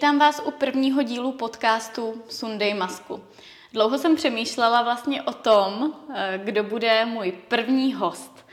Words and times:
Vítám 0.00 0.18
vás 0.18 0.42
u 0.44 0.50
prvního 0.50 1.02
dílu 1.02 1.32
podcastu 1.32 2.22
Sunday 2.28 2.74
Masku. 2.74 3.24
Dlouho 3.72 3.98
jsem 3.98 4.16
přemýšlela 4.16 4.82
vlastně 4.82 5.22
o 5.22 5.32
tom, 5.32 5.94
eh, 6.14 6.40
kdo 6.44 6.64
bude 6.64 7.04
můj 7.04 7.32
první 7.32 7.94
host. 7.94 8.46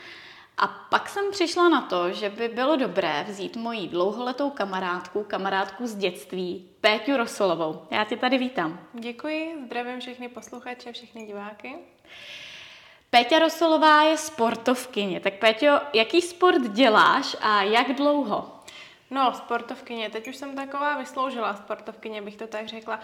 A 0.57 0.67
pak 0.67 1.09
jsem 1.09 1.31
přišla 1.31 1.69
na 1.69 1.81
to, 1.81 2.11
že 2.11 2.29
by 2.29 2.47
bylo 2.47 2.75
dobré 2.75 3.25
vzít 3.27 3.55
moji 3.55 3.87
dlouholetou 3.87 4.49
kamarádku, 4.49 5.23
kamarádku 5.23 5.87
z 5.87 5.95
dětství, 5.95 6.69
Péťu 6.81 7.17
Rosolovou. 7.17 7.81
Já 7.91 8.03
tě 8.03 8.17
tady 8.17 8.37
vítám. 8.37 8.79
Děkuji, 8.93 9.55
zdravím 9.65 9.99
všechny 9.99 10.29
posluchače, 10.29 10.93
všechny 10.93 11.25
diváky. 11.25 11.75
Péťa 13.09 13.39
Rosolová 13.39 14.01
je 14.01 14.17
sportovkyně. 14.17 15.19
Tak 15.19 15.33
Péťo, 15.33 15.79
jaký 15.93 16.21
sport 16.21 16.61
děláš 16.61 17.35
a 17.41 17.63
jak 17.63 17.95
dlouho? 17.95 18.56
No, 19.09 19.33
sportovkyně. 19.33 20.09
Teď 20.09 20.27
už 20.27 20.35
jsem 20.35 20.55
taková 20.55 20.97
vysloužila 20.97 21.55
sportovkyně, 21.55 22.21
bych 22.21 22.35
to 22.35 22.47
tak 22.47 22.67
řekla. 22.67 22.99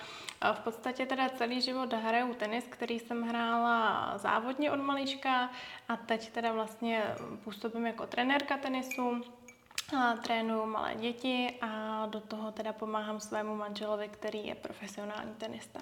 V 0.53 0.59
podstatě 0.59 1.05
teda 1.05 1.29
celý 1.29 1.61
život 1.61 1.93
hraju 1.93 2.33
tenis, 2.33 2.65
který 2.69 2.99
jsem 2.99 3.23
hrála 3.23 4.13
závodně 4.17 4.71
od 4.71 4.79
malička 4.79 5.49
a 5.89 5.97
teď 5.97 6.31
teda 6.31 6.51
vlastně 6.51 7.03
působím 7.43 7.85
jako 7.85 8.07
trenérka 8.07 8.57
tenisu. 8.57 9.21
Trénuju 10.23 10.65
malé 10.65 10.95
děti 10.95 11.53
a 11.61 12.05
do 12.05 12.19
toho 12.19 12.51
teda 12.51 12.73
pomáhám 12.73 13.19
svému 13.19 13.55
manželovi, 13.55 14.07
který 14.07 14.47
je 14.47 14.55
profesionální 14.55 15.33
tenista. 15.37 15.79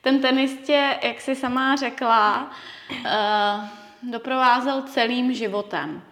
Ten 0.00 0.20
tenis 0.20 0.66
tě, 0.66 0.98
jak 1.02 1.20
jsi 1.20 1.34
sama 1.34 1.76
řekla, 1.76 2.50
uh, 2.90 4.10
doprovázel 4.10 4.82
celým 4.82 5.34
životem 5.34 6.02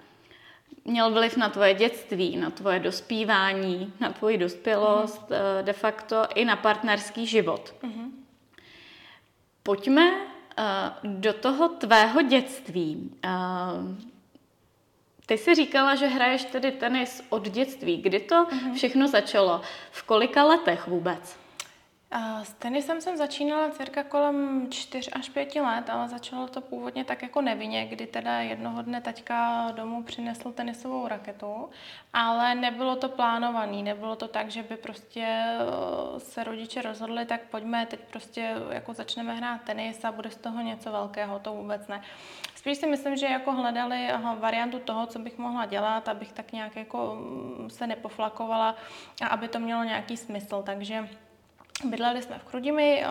měl 0.91 1.11
vliv 1.11 1.37
na 1.37 1.49
tvoje 1.49 1.75
dětství, 1.75 2.37
na 2.37 2.51
tvoje 2.51 2.81
dospívání, 2.81 3.93
na 4.01 4.13
tvoji 4.13 4.39
dospělost, 4.39 5.29
mm-hmm. 5.29 5.63
de 5.63 5.73
facto 5.73 6.25
i 6.35 6.45
na 6.45 6.57
partnerský 6.57 7.27
život. 7.27 7.75
Mm-hmm. 7.83 8.11
Pojďme 9.63 10.13
uh, 10.13 11.11
do 11.11 11.33
toho 11.33 11.69
tvého 11.69 12.23
dětství. 12.23 13.11
Uh, 13.25 13.97
ty 15.27 15.39
jsi 15.39 15.55
říkala, 15.55 15.95
že 15.95 16.07
hraješ 16.07 16.45
tedy 16.45 16.73
tenis 16.73 17.23
od 17.29 17.49
dětství. 17.49 17.97
Kdy 17.97 18.21
to 18.21 18.35
mm-hmm. 18.45 18.75
všechno 18.75 19.09
začalo? 19.09 19.61
V 19.91 20.03
kolika 20.03 20.45
letech 20.45 20.87
vůbec? 20.87 21.39
S 22.43 22.53
tenisem 22.53 23.01
jsem 23.01 23.17
začínala 23.17 23.71
cirka 23.71 24.03
kolem 24.03 24.67
4 24.71 25.11
až 25.11 25.29
5 25.29 25.55
let, 25.55 25.91
ale 25.91 26.09
začalo 26.09 26.49
to 26.49 26.61
původně 26.61 27.05
tak 27.05 27.23
jako 27.23 27.41
nevinně, 27.41 27.87
kdy 27.87 28.07
teda 28.07 28.41
jednoho 28.41 28.83
dne 28.83 29.01
taťka 29.01 29.71
domů 29.71 30.03
přinesl 30.03 30.53
tenisovou 30.53 31.09
raketu, 31.09 31.71
ale 32.13 32.55
nebylo 32.55 32.97
to 32.97 33.09
plánovaný, 33.09 33.83
nebylo 33.83 34.17
to 34.17 34.29
tak, 34.29 34.51
že 34.51 34.63
by 34.63 34.77
prostě 34.77 35.27
eh, 35.27 36.21
se 36.21 36.45
rodiče 36.45 36.83
rozhodli, 36.83 37.27
tak 37.27 37.41
pojďme, 37.41 37.87
teď 37.87 38.01
prostě 38.01 38.55
jako 38.71 38.95
začneme 38.95 39.35
hrát 39.35 39.63
tenis 39.63 40.05
a 40.05 40.13
bude 40.13 40.31
z 40.31 40.37
toho 40.37 40.61
něco 40.61 40.93
velkého, 40.93 41.39
to 41.39 41.53
vůbec 41.53 41.89
ne. 41.89 42.03
Spíš 42.55 42.79
si 42.79 42.87
myslím, 42.87 43.17
že 43.17 43.27
jako 43.27 43.53
hledali 43.53 44.09
variantu 44.39 44.79
toho, 44.79 45.07
co 45.07 45.19
bych 45.19 45.39
mohla 45.39 45.67
dělat, 45.67 46.09
abych 46.09 46.33
tak 46.33 46.53
nějak 46.53 46.77
jako 46.77 47.15
mm, 47.15 47.71
se 47.71 47.87
nepoflakovala 47.87 48.77
a 49.23 49.27
aby 49.27 49.49
to 49.49 49.59
mělo 49.59 49.85
nějaký 49.85 50.17
smysl, 50.17 50.63
takže 50.63 51.09
Bydleli 51.85 52.23
jsme 52.23 52.39
v 52.39 52.45
Chrudimi, 52.45 53.05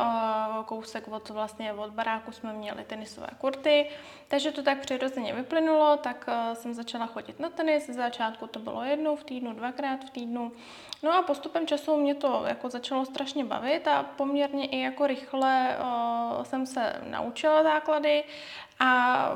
kousek 0.65 1.07
od, 1.07 1.29
vlastně 1.29 1.73
od 1.73 1.91
baráku 1.91 2.31
jsme 2.31 2.53
měli 2.53 2.83
tenisové 2.83 3.27
kurty, 3.37 3.89
takže 4.27 4.51
to 4.51 4.63
tak 4.63 4.79
přirozeně 4.79 5.33
vyplynulo, 5.33 5.97
tak 5.97 6.29
jsem 6.53 6.73
začala 6.73 7.05
chodit 7.05 7.39
na 7.39 7.49
tenis, 7.49 7.85
z 7.85 7.95
začátku 7.95 8.47
to 8.47 8.59
bylo 8.59 8.83
jednou 8.83 9.15
v 9.15 9.23
týdnu, 9.23 9.53
dvakrát 9.53 10.03
v 10.05 10.09
týdnu, 10.09 10.51
no 11.03 11.13
a 11.13 11.21
postupem 11.21 11.67
času 11.67 11.97
mě 11.97 12.15
to 12.15 12.43
jako 12.47 12.69
začalo 12.69 13.05
strašně 13.05 13.45
bavit 13.45 13.87
a 13.87 14.03
poměrně 14.03 14.65
i 14.65 14.79
jako 14.79 15.07
rychle 15.07 15.77
jsem 16.43 16.65
se 16.65 17.01
naučila 17.09 17.63
základy 17.63 18.23
a 18.79 19.31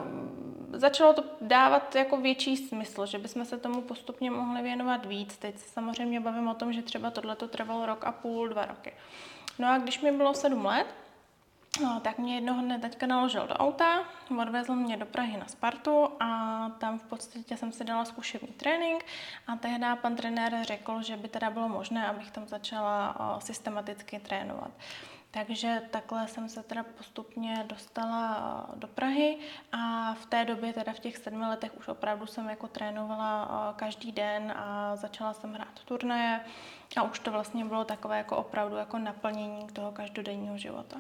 začalo 0.74 1.14
to 1.14 1.24
dávat 1.42 1.96
jako 1.96 2.18
větší 2.18 2.58
smysl, 2.58 3.06
že 3.06 3.18
bychom 3.18 3.46
se 3.46 3.58
tomu 3.58 3.82
postupně 3.82 4.32
mohli 4.32 4.62
věnovat 4.62 5.06
víc. 5.06 5.38
Teď 5.38 5.60
se 5.60 5.70
samozřejmě 5.70 6.20
bavím 6.20 6.48
o 6.48 6.54
tom, 6.54 6.74
že 6.74 6.82
třeba 6.82 7.12
tohle 7.12 7.36
to 7.36 7.48
trvalo 7.48 7.86
rok 7.86 8.04
a 8.04 8.12
půl, 8.12 8.50
dva 8.50 8.66
roky. 8.66 8.94
No 9.60 9.68
a 9.68 9.78
když 9.78 10.02
mi 10.02 10.12
bylo 10.12 10.34
sedm 10.34 10.66
let, 10.66 10.88
No, 11.82 12.00
tak 12.00 12.18
mě 12.18 12.36
jednoho 12.36 12.62
dne 12.62 12.80
teďka 12.80 13.08
naložil 13.08 13.48
do 13.48 13.54
auta, 13.54 14.04
odvezl 14.42 14.76
mě 14.76 14.98
do 14.98 15.06
Prahy 15.06 15.38
na 15.38 15.48
Spartu 15.48 16.08
a 16.20 16.70
tam 16.78 17.00
v 17.00 17.04
podstatě 17.04 17.58
jsem 17.58 17.72
si 17.72 17.84
dala 17.84 18.06
zkušební 18.06 18.48
trénink 18.48 19.06
a 19.48 19.56
tehdy 19.56 19.86
pan 20.02 20.16
trenér 20.16 20.58
řekl, 20.62 21.02
že 21.02 21.18
by 21.18 21.28
teda 21.28 21.50
bylo 21.50 21.70
možné, 21.70 22.08
abych 22.08 22.32
tam 22.32 22.48
začala 22.48 23.16
systematicky 23.40 24.20
trénovat. 24.20 24.72
Takže 25.34 25.82
takhle 25.92 26.28
jsem 26.28 26.50
se 26.50 26.64
teda 26.64 26.84
postupně 26.98 27.66
dostala 27.68 28.70
do 28.76 28.88
Prahy 28.88 29.38
a 29.72 30.14
v 30.14 30.26
té 30.26 30.46
době, 30.46 30.74
teda 30.74 30.94
v 30.94 31.00
těch 31.00 31.18
sedmi 31.18 31.46
letech, 31.46 31.78
už 31.78 31.88
opravdu 31.88 32.26
jsem 32.26 32.50
jako 32.50 32.68
trénovala 32.68 33.74
každý 33.78 34.12
den 34.12 34.54
a 34.56 34.96
začala 34.96 35.34
jsem 35.34 35.54
hrát 35.54 35.84
turnaje 35.86 36.40
a 36.98 37.04
už 37.04 37.20
to 37.20 37.32
vlastně 37.32 37.66
bylo 37.66 37.86
takové 37.86 38.18
jako 38.18 38.38
opravdu 38.38 38.76
jako 38.76 38.98
naplnění 38.98 39.68
toho 39.74 39.92
každodenního 39.92 40.58
života. 40.58 40.98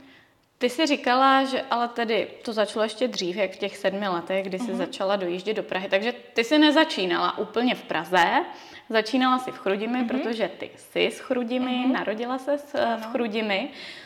Ty 0.57 0.69
jsi 0.69 0.85
říkala, 0.85 1.43
že 1.43 1.61
ale 1.61 1.87
tedy 1.87 2.27
to 2.45 2.53
začalo 2.53 2.83
ještě 2.83 3.07
dřív, 3.07 3.35
jak 3.35 3.51
v 3.51 3.59
těch 3.59 3.77
sedmi 3.77 4.07
letech, 4.07 4.45
kdy 4.45 4.59
jsi 4.59 4.71
uh-huh. 4.71 4.77
začala 4.77 5.15
dojíždět 5.15 5.57
do 5.57 5.63
Prahy, 5.63 5.89
takže 5.89 6.11
ty 6.11 6.43
jsi 6.43 6.59
nezačínala 6.59 7.37
úplně 7.37 7.75
v 7.75 7.83
Praze, 7.83 8.45
začínala 8.89 9.39
si 9.39 9.51
v 9.51 9.57
Chrudimi, 9.57 9.99
uh-huh. 9.99 10.07
protože 10.07 10.47
ty 10.47 10.71
jsi 10.75 11.11
z 11.11 11.19
Chrudimi, 11.19 11.85
uh-huh. 11.85 11.91
narodila 11.91 12.37
se 12.37 12.57
v 12.97 13.05
Chrudimi. 13.11 13.69
Uh, 13.69 14.02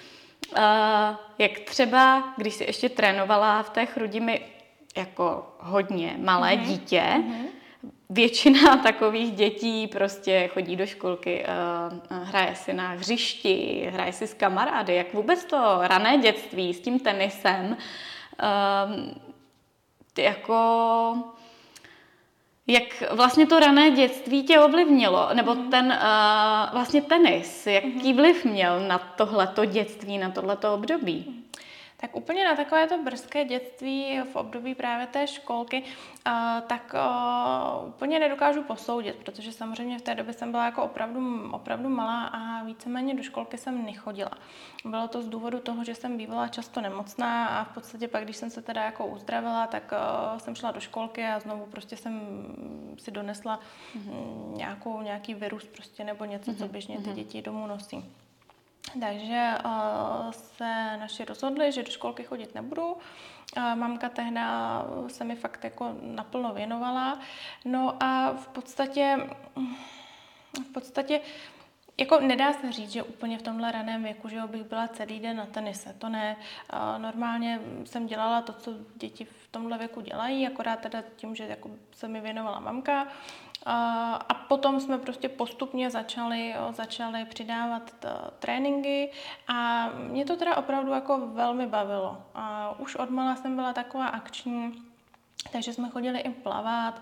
jak 1.37 1.59
třeba, 1.65 2.33
když 2.37 2.53
jsi 2.53 2.63
ještě 2.63 2.89
trénovala 2.89 3.63
v 3.63 3.69
té 3.69 3.85
Chrudimi 3.85 4.41
jako 4.97 5.55
hodně 5.59 6.15
malé 6.17 6.51
uh-huh. 6.51 6.65
dítě, 6.65 7.03
uh-huh. 7.17 7.45
většina 8.09 8.77
takových 8.83 9.31
dětí 9.31 9.87
prostě 9.87 10.49
chodí 10.53 10.75
do 10.75 10.85
školky, 10.85 11.45
uh, 12.11 12.23
hraje 12.23 12.55
si 12.55 12.73
na 12.73 12.89
hřišti, 12.89 13.87
hraje 13.93 14.13
si 14.13 14.27
s 14.27 14.33
kamarády. 14.33 14.95
Jak 14.95 15.13
vůbec 15.13 15.45
to 15.45 15.77
rané 15.81 16.17
dětství 16.17 16.73
s 16.73 16.79
tím 16.79 16.99
tenisem 16.99 17.65
uh, 17.67 17.77
jako 20.17 20.57
jak 22.67 23.03
vlastně 23.11 23.47
to 23.47 23.59
rané 23.59 23.91
dětství 23.91 24.43
tě 24.43 24.59
ovlivnilo, 24.59 25.29
nebo 25.33 25.55
mm. 25.55 25.69
ten 25.69 25.85
uh, 25.85 26.73
vlastně 26.73 27.01
tenis, 27.01 27.67
jaký 27.67 28.13
mm. 28.13 28.17
vliv 28.17 28.45
měl 28.45 28.87
na 28.87 28.97
tohleto 28.97 29.65
dětství, 29.65 30.17
na 30.17 30.29
tohleto 30.29 30.73
období? 30.73 31.43
Tak 31.99 32.15
úplně 32.15 32.45
na 32.45 32.55
takovéto 32.55 33.03
brzké 33.03 33.45
dětství 33.45 34.19
v 34.31 34.35
období 34.35 34.75
právě 34.75 35.07
té 35.07 35.27
školky, 35.27 35.83
tak 36.67 36.95
úplně 37.87 38.19
nedokážu 38.19 38.63
posoudit, 38.63 39.15
protože 39.15 39.51
samozřejmě 39.51 39.99
v 39.99 40.01
té 40.01 40.15
době 40.15 40.33
jsem 40.33 40.51
byla 40.51 40.65
jako 40.65 40.83
opravdu, 40.83 41.51
opravdu 41.51 41.89
malá 41.89 42.25
a 42.25 42.63
víceméně 42.63 43.15
do 43.15 43.23
školky 43.23 43.57
jsem 43.57 43.85
nechodila. 43.85 44.31
Bylo 44.85 45.07
to 45.07 45.21
z 45.21 45.29
důvodu 45.29 45.59
toho, 45.59 45.83
že 45.83 45.95
jsem 45.95 46.17
bývala 46.17 46.47
často 46.47 46.81
nemocná 46.81 47.47
a 47.47 47.63
v 47.63 47.73
podstatě 47.73 48.07
pak, 48.07 48.23
když 48.23 48.37
jsem 48.37 48.49
se 48.49 48.61
teda 48.61 48.83
jako 48.83 49.07
uzdravila, 49.07 49.67
tak 49.67 49.93
jsem 50.37 50.55
šla 50.55 50.71
do 50.71 50.79
školky 50.79 51.25
a 51.25 51.39
znovu 51.39 51.65
prostě 51.65 51.97
jsem 51.97 52.21
si 52.97 53.11
donesla 53.11 53.59
mm-hmm. 53.97 54.57
nějakou, 54.57 55.01
nějaký 55.01 55.33
virus 55.33 55.65
prostě 55.65 56.03
nebo 56.03 56.25
něco, 56.25 56.55
co 56.55 56.63
mhm, 56.63 56.71
běžně 56.71 56.97
ty 56.97 57.07
mhm. 57.07 57.15
děti 57.15 57.41
domů 57.41 57.67
nosí. 57.67 58.05
Takže 58.99 59.53
uh, 59.65 60.31
se 60.31 60.97
naši 60.97 61.25
rozhodli, 61.25 61.71
že 61.71 61.83
do 61.83 61.91
školky 61.91 62.23
chodit 62.23 62.55
nebudu. 62.55 62.91
Uh, 62.91 63.75
mamka 63.75 64.09
tehdy 64.09 64.39
se 65.07 65.23
mi 65.23 65.35
fakt 65.35 65.63
jako 65.63 65.95
naplno 66.01 66.53
věnovala. 66.53 67.19
No 67.65 68.03
a 68.03 68.33
v 68.33 68.47
podstatě, 68.47 69.29
v 70.69 70.73
podstatě 70.73 71.21
jako 71.99 72.19
nedá 72.19 72.53
se 72.53 72.71
říct, 72.71 72.91
že 72.91 73.03
úplně 73.03 73.37
v 73.37 73.41
tomhle 73.41 73.71
raném 73.71 74.03
věku, 74.03 74.29
že 74.29 74.41
bych 74.47 74.63
byla 74.63 74.87
celý 74.87 75.19
den 75.19 75.37
na 75.37 75.45
tenise, 75.45 75.93
to 75.93 76.09
ne. 76.09 76.35
Normálně 76.97 77.59
jsem 77.85 78.07
dělala 78.07 78.41
to, 78.41 78.53
co 78.53 78.73
děti 78.95 79.25
v 79.25 79.47
tomhle 79.51 79.77
věku 79.77 80.01
dělají, 80.01 80.47
akorát 80.47 80.79
teda 80.79 81.03
tím, 81.15 81.35
že 81.35 81.43
jako 81.43 81.69
se 81.91 82.07
mi 82.07 82.21
věnovala 82.21 82.59
mamka. 82.59 83.07
A 83.69 84.45
potom 84.47 84.79
jsme 84.79 84.97
prostě 84.97 85.29
postupně 85.29 85.89
začali, 85.89 86.55
začali 86.71 87.25
přidávat 87.25 87.91
tréninky 88.39 89.11
a 89.47 89.89
mě 89.89 90.25
to 90.25 90.35
teda 90.35 90.57
opravdu 90.57 90.91
jako 90.91 91.27
velmi 91.27 91.67
bavilo. 91.67 92.23
A 92.35 92.75
už 92.79 92.95
odmala 92.95 93.35
jsem 93.35 93.55
byla 93.55 93.73
taková 93.73 94.07
akční, 94.07 94.73
takže 95.51 95.73
jsme 95.73 95.89
chodili 95.89 96.19
i 96.19 96.29
plavat, 96.29 97.01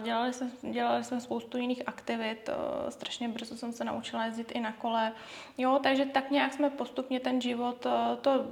dělali 0.00 0.32
jsme, 0.32 0.50
dělali 0.72 1.04
jsme 1.04 1.20
spoustu 1.20 1.58
jiných 1.58 1.82
aktivit, 1.86 2.50
strašně 2.88 3.28
brzo 3.28 3.56
jsem 3.56 3.72
se 3.72 3.84
naučila 3.84 4.24
jezdit 4.24 4.52
i 4.52 4.60
na 4.60 4.72
kole. 4.72 5.12
Jo, 5.58 5.80
takže 5.82 6.06
tak 6.06 6.30
nějak 6.30 6.52
jsme 6.52 6.70
postupně 6.70 7.20
ten 7.20 7.40
život, 7.40 7.86
to 8.20 8.46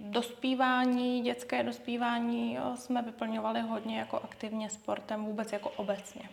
dospívání, 0.00 1.20
dětské 1.22 1.62
dospívání 1.62 2.58
jsme 2.74 3.02
vyplňovali 3.02 3.60
hodně 3.60 3.98
jako 3.98 4.20
aktivně 4.24 4.70
sportem, 4.70 5.24
vůbec 5.24 5.52
jako 5.52 5.70
obecně. 5.70 6.28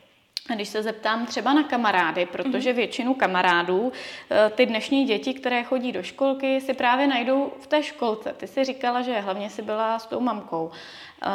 A 0.49 0.53
když 0.55 0.69
se 0.69 0.83
zeptám 0.83 1.25
třeba 1.25 1.53
na 1.53 1.63
kamarády, 1.63 2.25
protože 2.25 2.73
většinu 2.73 3.13
kamarádů 3.13 3.91
eh, 4.29 4.49
ty 4.49 4.65
dnešní 4.65 5.05
děti, 5.05 5.33
které 5.33 5.63
chodí 5.63 5.91
do 5.91 6.03
školky, 6.03 6.61
si 6.61 6.73
právě 6.73 7.07
najdou 7.07 7.53
v 7.59 7.67
té 7.67 7.83
školce. 7.83 8.33
Ty 8.33 8.47
si 8.47 8.63
říkala, 8.63 9.01
že 9.01 9.19
hlavně 9.19 9.49
si 9.49 9.61
byla 9.61 9.99
s 9.99 10.05
tou 10.05 10.19
mamkou. 10.19 10.71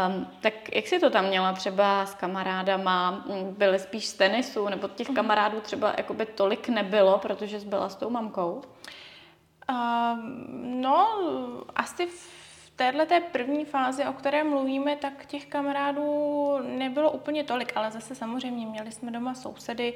Um, 0.09 0.27
tak 0.41 0.75
jak 0.75 0.87
si 0.87 0.99
to 0.99 1.11
tam 1.11 1.27
měla 1.27 1.53
třeba 1.53 2.07
s 2.07 2.15
kamarádama? 2.15 3.25
Byly 3.51 3.79
spíš 3.79 4.07
z 4.07 4.15
tenisu, 4.15 4.69
nebo 4.69 4.89
těch 4.89 5.09
mhm. 5.09 5.17
kamarádů 5.17 5.61
třeba 5.61 5.95
jakoby 5.97 6.27
tolik 6.27 6.69
nebylo, 6.69 7.19
protože 7.19 7.61
jsi 7.61 7.67
byla 7.67 7.89
s 7.89 7.95
tou 7.95 8.11
mamkou? 8.11 8.63
Uh, 9.71 10.19
no, 10.63 11.09
asi 11.77 12.07
v 12.07 12.42
téhle 12.77 13.07
té 13.07 13.21
první 13.21 13.65
fázi, 13.65 14.05
o 14.05 14.13
které 14.13 14.45
mluvíme, 14.45 14.97
tak 14.97 15.27
těch 15.27 15.47
kamarádů 15.47 16.59
nebylo 16.63 17.11
úplně 17.11 17.45
tolik, 17.45 17.73
ale 17.77 17.91
zase 17.91 18.15
samozřejmě 18.15 18.67
měli 18.67 18.93
jsme 18.93 19.11
doma 19.11 19.35
sousedy, 19.35 19.95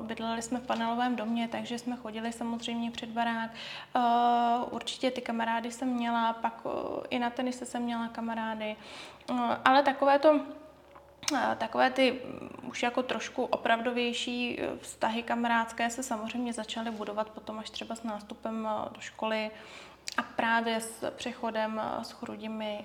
bydleli 0.00 0.42
jsme 0.42 0.58
v 0.58 0.66
panelovém 0.66 1.16
domě, 1.16 1.48
takže 1.48 1.78
jsme 1.78 1.96
chodili 1.96 2.32
samozřejmě 2.32 2.90
před 2.90 3.08
barák. 3.08 3.50
Určitě 4.70 5.10
ty 5.10 5.20
kamarády 5.20 5.72
jsem 5.72 5.88
měla, 5.88 6.32
pak 6.32 6.62
i 7.10 7.18
na 7.18 7.30
tenise 7.30 7.66
jsem 7.66 7.82
měla 7.82 8.08
kamarády, 8.08 8.76
ale 9.64 9.82
takové 9.82 10.18
to 10.18 10.40
Takové 11.58 11.90
ty 11.90 12.20
už 12.62 12.82
jako 12.82 13.02
trošku 13.02 13.44
opravdovější 13.44 14.60
vztahy 14.80 15.22
kamarádské 15.22 15.90
se 15.90 16.02
samozřejmě 16.02 16.52
začaly 16.52 16.90
budovat 16.90 17.30
potom 17.30 17.58
až 17.58 17.70
třeba 17.70 17.94
s 17.94 18.02
nástupem 18.02 18.68
do 18.94 19.00
školy, 19.00 19.50
a 20.16 20.22
právě 20.22 20.80
s 20.80 21.10
přechodem 21.10 21.80
s 22.02 22.10
Chrudimi 22.10 22.82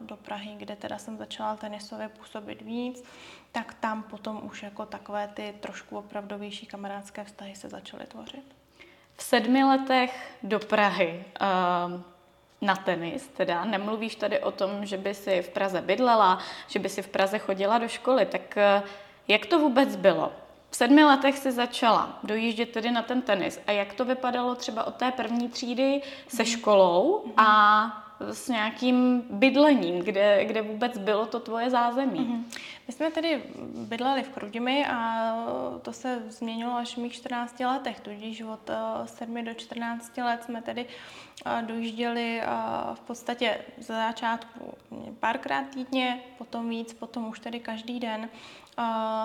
do 0.00 0.16
Prahy, 0.16 0.54
kde 0.56 0.76
teda 0.76 0.98
jsem 0.98 1.16
začala 1.16 1.56
tenisově 1.56 2.08
působit 2.08 2.62
víc, 2.62 3.04
tak 3.52 3.74
tam 3.74 4.02
potom 4.02 4.40
už 4.42 4.62
jako 4.62 4.86
takové 4.86 5.28
ty 5.28 5.54
trošku 5.60 5.98
opravdovější 5.98 6.66
kamarádské 6.66 7.24
vztahy 7.24 7.56
se 7.56 7.68
začaly 7.68 8.06
tvořit. 8.06 8.56
V 9.16 9.22
sedmi 9.22 9.64
letech 9.64 10.38
do 10.42 10.58
Prahy 10.58 11.24
uh, 11.40 12.00
na 12.60 12.76
tenis, 12.76 13.28
teda 13.28 13.64
nemluvíš 13.64 14.14
tady 14.14 14.38
o 14.40 14.50
tom, 14.50 14.86
že 14.86 14.96
by 14.96 15.14
si 15.14 15.42
v 15.42 15.48
Praze 15.48 15.80
bydlela, 15.80 16.38
že 16.66 16.78
by 16.78 16.88
si 16.88 17.02
v 17.02 17.08
Praze 17.08 17.38
chodila 17.38 17.78
do 17.78 17.88
školy, 17.88 18.26
tak 18.26 18.56
uh, 18.56 18.88
jak 19.28 19.46
to 19.46 19.58
vůbec 19.58 19.96
bylo? 19.96 20.32
V 20.70 20.76
sedmi 20.76 21.04
letech 21.04 21.38
si 21.38 21.52
začala 21.52 22.18
dojíždět 22.22 22.70
tedy 22.70 22.90
na 22.90 23.02
ten 23.02 23.22
tenis. 23.22 23.60
A 23.66 23.72
jak 23.72 23.94
to 23.94 24.04
vypadalo 24.04 24.54
třeba 24.54 24.84
od 24.84 24.94
té 24.94 25.10
první 25.10 25.48
třídy 25.48 26.02
se 26.28 26.42
mhm. 26.42 26.52
školou 26.52 27.24
a 27.36 28.10
s 28.20 28.48
nějakým 28.48 29.22
bydlením, 29.30 29.98
kde, 29.98 30.44
kde 30.44 30.62
vůbec 30.62 30.98
bylo 30.98 31.26
to 31.26 31.40
tvoje 31.40 31.70
zázemí? 31.70 32.20
Mm-hmm. 32.20 32.44
My 32.86 32.92
jsme 32.92 33.10
tedy 33.10 33.42
bydleli 33.74 34.22
v 34.22 34.28
Krudimi 34.28 34.86
a 34.86 35.32
to 35.82 35.92
se 35.92 36.22
změnilo 36.28 36.74
až 36.74 36.94
v 36.94 37.00
mých 37.00 37.12
14 37.12 37.60
letech, 37.60 38.00
tudíž 38.00 38.42
od 38.42 38.70
7 39.04 39.36
eh, 39.36 39.42
do 39.42 39.54
14 39.54 40.16
let 40.18 40.44
jsme 40.44 40.62
tedy 40.62 40.86
eh, 41.46 41.62
dojížděli 41.66 42.40
eh, 42.40 42.46
v 42.94 43.00
podstatě 43.00 43.58
za 43.78 43.94
začátku 43.94 44.74
párkrát 45.20 45.64
týdně, 45.74 46.20
potom 46.38 46.68
víc, 46.68 46.92
potom 46.92 47.28
už 47.28 47.40
tedy 47.40 47.60
každý 47.60 48.00
den 48.00 48.28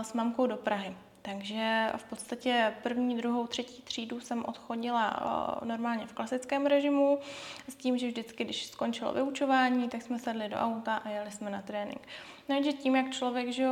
s 0.01 0.13
mamkou 0.13 0.47
do 0.47 0.57
Prahy. 0.57 0.95
Takže 1.25 1.91
v 1.97 2.03
podstatě 2.03 2.73
první, 2.83 3.17
druhou, 3.17 3.47
třetí 3.47 3.81
třídu 3.81 4.19
jsem 4.19 4.45
odchodila 4.45 5.19
normálně 5.63 6.07
v 6.07 6.13
klasickém 6.13 6.65
režimu, 6.65 7.19
s 7.67 7.75
tím, 7.75 7.97
že 7.97 8.07
vždycky, 8.07 8.43
když 8.43 8.65
skončilo 8.65 9.13
vyučování, 9.13 9.89
tak 9.89 10.01
jsme 10.01 10.19
sedli 10.19 10.49
do 10.49 10.55
auta 10.55 10.95
a 10.95 11.09
jeli 11.09 11.31
jsme 11.31 11.49
na 11.49 11.61
trénink. 11.61 12.07
No 12.49 12.63
že 12.63 12.73
tím, 12.73 12.95
jak 12.95 13.11
člověk 13.11 13.49
že 13.49 13.69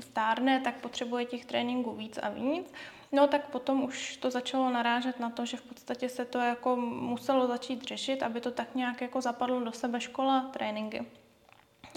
stárne, 0.00 0.60
tak 0.60 0.74
potřebuje 0.74 1.24
těch 1.24 1.44
tréninků 1.44 1.92
víc 1.92 2.18
a 2.22 2.28
víc. 2.28 2.72
No 3.12 3.26
tak 3.26 3.48
potom 3.48 3.84
už 3.84 4.16
to 4.16 4.30
začalo 4.30 4.70
narážet 4.70 5.20
na 5.20 5.30
to, 5.30 5.46
že 5.46 5.56
v 5.56 5.62
podstatě 5.62 6.08
se 6.08 6.24
to 6.24 6.38
jako 6.38 6.76
muselo 6.76 7.46
začít 7.46 7.82
řešit, 7.82 8.22
aby 8.22 8.40
to 8.40 8.50
tak 8.50 8.74
nějak 8.74 9.00
jako 9.00 9.20
zapadlo 9.20 9.60
do 9.60 9.72
sebe 9.72 10.00
škola, 10.00 10.40
tréninky. 10.40 11.06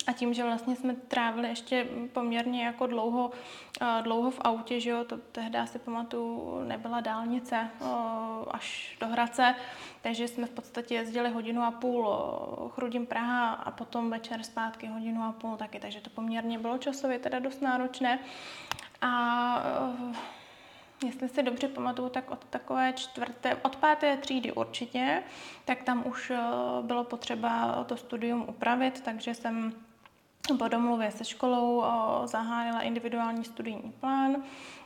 A 0.07 0.13
tím, 0.13 0.33
že 0.33 0.43
vlastně 0.43 0.75
jsme 0.75 0.95
trávili 0.95 1.47
ještě 1.47 1.87
poměrně 2.13 2.65
jako 2.65 2.87
dlouho, 2.87 3.31
eh, 3.81 4.01
dlouho 4.01 4.31
v 4.31 4.39
autě, 4.41 4.79
že 4.79 4.89
jo, 4.89 5.03
to 5.03 5.17
tehdy 5.17 5.59
si 5.65 5.79
pamatuju, 5.79 6.59
nebyla 6.67 7.01
dálnice 7.01 7.55
eh, 7.81 7.85
až 8.51 8.97
do 8.99 9.07
Hradce, 9.07 9.55
takže 10.01 10.27
jsme 10.27 10.47
v 10.47 10.49
podstatě 10.49 10.95
jezdili 10.95 11.29
hodinu 11.29 11.63
a 11.63 11.71
půl 11.71 12.09
eh, 12.09 12.69
Chrudim 12.69 13.05
Praha 13.05 13.53
a 13.53 13.71
potom 13.71 14.09
večer 14.09 14.43
zpátky 14.43 14.87
hodinu 14.87 15.23
a 15.23 15.31
půl 15.31 15.57
taky, 15.57 15.79
takže 15.79 16.01
to 16.01 16.09
poměrně 16.09 16.59
bylo 16.59 16.77
časově 16.77 17.19
teda 17.19 17.39
dost 17.39 17.61
náročné. 17.61 18.19
A 19.01 19.63
jestli 21.05 21.29
si 21.29 21.43
dobře 21.43 21.67
pamatuju, 21.67 22.09
tak 22.09 22.31
od 22.31 22.45
takové 22.45 22.93
čtvrté, 22.93 23.55
od 23.55 23.75
páté 23.75 24.17
třídy 24.17 24.51
určitě, 24.51 25.23
tak 25.65 25.83
tam 25.83 26.07
už 26.07 26.31
bylo 26.81 27.03
potřeba 27.03 27.83
to 27.83 27.97
studium 27.97 28.45
upravit, 28.49 29.01
takže 29.01 29.33
jsem 29.33 29.84
po 30.53 30.67
domluvě 30.67 31.11
se 31.11 31.25
školou 31.25 31.83
zahájila 32.25 32.81
individuální 32.81 33.43
studijní 33.43 33.93
plán, 33.99 34.35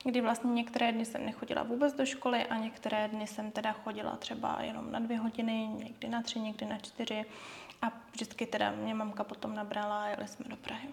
kdy 0.04 0.22
vlastně 0.22 0.52
některé 0.52 0.92
dny 0.92 1.06
jsem 1.06 1.26
nechodila 1.26 1.64
vůbec 1.64 1.94
do 1.94 2.06
školy 2.06 2.46
a 2.46 2.58
některé 2.58 3.08
dny 3.08 3.28
jsem 3.28 3.52
teda 3.52 3.72
chodila 3.72 4.16
třeba 4.16 4.58
jenom 4.62 4.92
na 4.92 5.00
dvě 5.00 5.18
hodiny, 5.18 5.68
někdy 5.68 6.08
na 6.08 6.22
tři, 6.22 6.40
někdy 6.40 6.66
na 6.66 6.78
čtyři 6.78 7.26
a 7.82 7.92
vždycky 8.12 8.46
teda 8.46 8.72
mě 8.72 8.94
mamka 8.94 9.24
potom 9.24 9.56
nabrala 9.56 10.04
a 10.04 10.08
jeli 10.08 10.28
jsme 10.28 10.46
do 10.50 10.56
Prahy. 10.56 10.90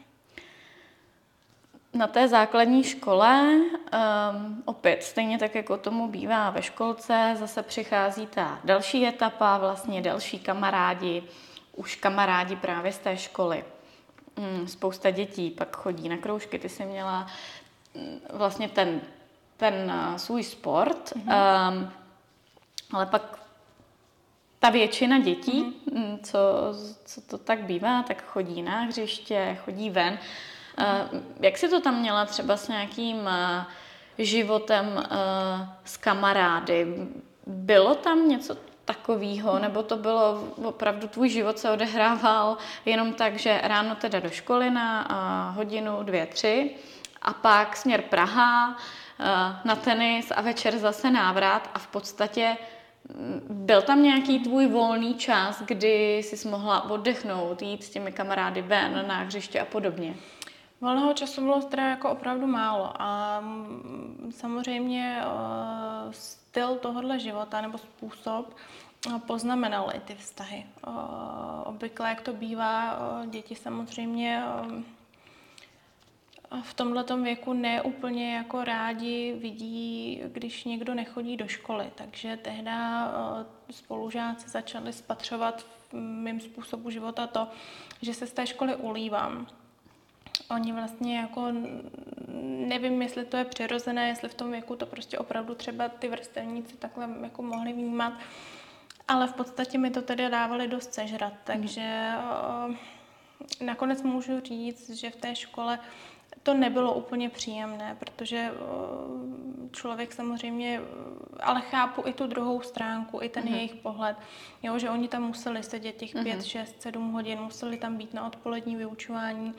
Na 1.94 2.06
té 2.06 2.28
základní 2.28 2.84
škole, 2.84 3.52
um, 3.52 4.62
opět 4.64 5.02
stejně 5.02 5.38
tak, 5.38 5.54
jako 5.54 5.76
tomu 5.76 6.08
bývá 6.08 6.50
ve 6.50 6.62
školce, 6.62 7.34
zase 7.38 7.62
přichází 7.62 8.26
ta 8.26 8.60
další 8.64 9.06
etapa, 9.06 9.58
vlastně 9.58 10.02
další 10.02 10.38
kamarádi, 10.38 11.22
už 11.76 11.96
kamarádi 11.96 12.56
právě 12.56 12.92
z 12.92 12.98
té 12.98 13.16
školy. 13.16 13.64
Mm, 14.36 14.68
spousta 14.68 15.10
dětí 15.10 15.50
pak 15.50 15.76
chodí 15.76 16.08
na 16.08 16.16
kroužky. 16.16 16.58
Ty 16.58 16.68
jsi 16.68 16.84
měla 16.84 17.26
mm, 17.94 18.20
vlastně 18.32 18.68
ten, 18.68 19.00
ten 19.56 19.92
uh, 20.10 20.16
svůj 20.16 20.42
sport, 20.42 21.12
mm-hmm. 21.16 21.72
um, 21.72 21.92
ale 22.92 23.06
pak 23.06 23.38
ta 24.58 24.70
většina 24.70 25.18
dětí, 25.18 25.82
mm-hmm. 25.92 26.18
co, 26.22 26.38
co 27.04 27.20
to 27.20 27.38
tak 27.38 27.62
bývá, 27.62 28.02
tak 28.02 28.24
chodí 28.24 28.62
na 28.62 28.80
hřiště, 28.80 29.58
chodí 29.64 29.90
ven. 29.90 30.18
Mm-hmm. 30.78 31.14
Uh, 31.14 31.20
jak 31.40 31.58
jsi 31.58 31.68
to 31.68 31.80
tam 31.80 32.00
měla 32.00 32.24
třeba 32.24 32.56
s 32.56 32.68
nějakým 32.68 33.16
uh, 33.16 33.64
životem 34.18 34.86
uh, 34.96 35.02
s 35.84 35.96
kamarády? 35.96 37.08
Bylo 37.46 37.94
tam 37.94 38.28
něco 38.28 38.56
takového, 38.86 39.58
nebo 39.58 39.82
to 39.82 39.96
bylo 39.96 40.44
opravdu 40.64 41.08
tvůj 41.08 41.28
život 41.28 41.58
se 41.58 41.70
odehrával 41.70 42.56
jenom 42.84 43.12
tak, 43.12 43.38
že 43.38 43.60
ráno 43.62 43.94
teda 43.94 44.20
do 44.20 44.30
školy 44.30 44.70
na 44.70 45.06
hodinu, 45.56 46.02
dvě, 46.02 46.26
tři 46.26 46.70
a 47.22 47.32
pak 47.32 47.76
směr 47.76 48.02
Praha 48.02 48.76
na 49.64 49.76
tenis 49.76 50.32
a 50.36 50.40
večer 50.40 50.78
zase 50.78 51.10
návrat 51.10 51.70
a 51.74 51.78
v 51.78 51.86
podstatě 51.86 52.56
byl 53.50 53.82
tam 53.82 54.02
nějaký 54.02 54.38
tvůj 54.38 54.66
volný 54.66 55.14
čas, 55.14 55.62
kdy 55.62 56.16
jsi 56.16 56.48
mohla 56.48 56.90
oddechnout, 56.90 57.62
jít 57.62 57.84
s 57.84 57.90
těmi 57.90 58.12
kamarády 58.12 58.62
ven 58.62 59.04
na 59.06 59.18
hřiště 59.18 59.60
a 59.60 59.64
podobně? 59.64 60.14
Volného 60.80 61.12
času 61.12 61.40
bylo 61.40 61.60
teda 61.60 61.88
jako 61.88 62.10
opravdu 62.10 62.46
málo 62.46 62.92
a 62.98 63.42
samozřejmě 64.30 65.22
styl 66.56 66.76
tohohle 66.76 67.18
života 67.18 67.60
nebo 67.60 67.78
způsob 67.78 68.56
poznamenal 69.26 69.90
i 69.94 70.00
ty 70.00 70.14
vztahy. 70.14 70.66
Obvykle, 71.64 72.08
jak 72.08 72.20
to 72.20 72.32
bývá, 72.32 72.98
děti 73.26 73.54
samozřejmě 73.54 74.42
v 76.62 76.74
tomhle 76.74 77.04
věku 77.22 77.52
neúplně 77.52 78.34
jako 78.34 78.64
rádi 78.64 79.36
vidí, 79.40 80.22
když 80.26 80.64
někdo 80.64 80.94
nechodí 80.94 81.36
do 81.36 81.48
školy. 81.48 81.90
Takže 81.94 82.36
tehdy 82.36 82.70
spolužáci 83.70 84.48
začali 84.48 84.92
spatřovat 84.92 85.62
v 85.62 85.92
mým 85.94 86.40
způsobu 86.40 86.90
života 86.90 87.26
to, 87.26 87.48
že 88.02 88.14
se 88.14 88.26
z 88.26 88.32
té 88.32 88.46
školy 88.46 88.76
ulívám. 88.76 89.46
Oni 90.50 90.72
vlastně 90.72 91.18
jako 91.18 91.52
nevím, 92.66 93.02
jestli 93.02 93.24
to 93.24 93.36
je 93.36 93.44
přirozené, 93.44 94.08
jestli 94.08 94.28
v 94.28 94.34
tom 94.34 94.50
věku 94.50 94.76
to 94.76 94.86
prostě 94.86 95.18
opravdu 95.18 95.54
třeba 95.54 95.88
ty 95.88 96.08
vrstevníci 96.08 96.76
takhle 96.76 97.08
jako 97.22 97.42
mohli 97.42 97.72
vnímat, 97.72 98.12
ale 99.08 99.26
v 99.26 99.32
podstatě 99.32 99.78
mi 99.78 99.90
to 99.90 100.02
tedy 100.02 100.28
dávali 100.30 100.68
dost 100.68 100.94
sežrat, 100.94 101.32
takže 101.44 102.12
uh, 102.68 102.74
nakonec 103.66 104.02
můžu 104.02 104.40
říct, 104.40 104.90
že 104.90 105.10
v 105.10 105.16
té 105.16 105.36
škole 105.36 105.78
to 106.42 106.54
nebylo 106.54 106.94
úplně 106.94 107.28
příjemné, 107.28 107.96
protože 107.98 108.50
uh, 108.50 109.70
člověk 109.72 110.12
samozřejmě, 110.12 110.80
ale 111.40 111.60
chápu 111.60 112.02
i 112.06 112.12
tu 112.12 112.26
druhou 112.26 112.60
stránku, 112.60 113.22
i 113.22 113.28
ten 113.28 113.44
uh-huh. 113.44 113.54
jejich 113.54 113.74
pohled, 113.74 114.16
jo, 114.62 114.78
že 114.78 114.90
oni 114.90 115.08
tam 115.08 115.22
museli 115.22 115.62
sedět 115.62 115.96
těch 115.96 116.14
uh-huh. 116.14 116.22
5, 116.22 116.44
6, 116.44 116.82
7 116.82 117.12
hodin, 117.12 117.40
museli 117.40 117.76
tam 117.76 117.96
být 117.96 118.14
na 118.14 118.26
odpolední 118.26 118.76
vyučování 118.76 119.54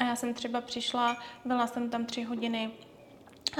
a 0.00 0.04
já 0.04 0.16
jsem 0.16 0.34
třeba 0.34 0.60
přišla, 0.60 1.16
byla 1.44 1.66
jsem 1.66 1.90
tam 1.90 2.06
tři 2.06 2.22
hodiny, 2.22 2.70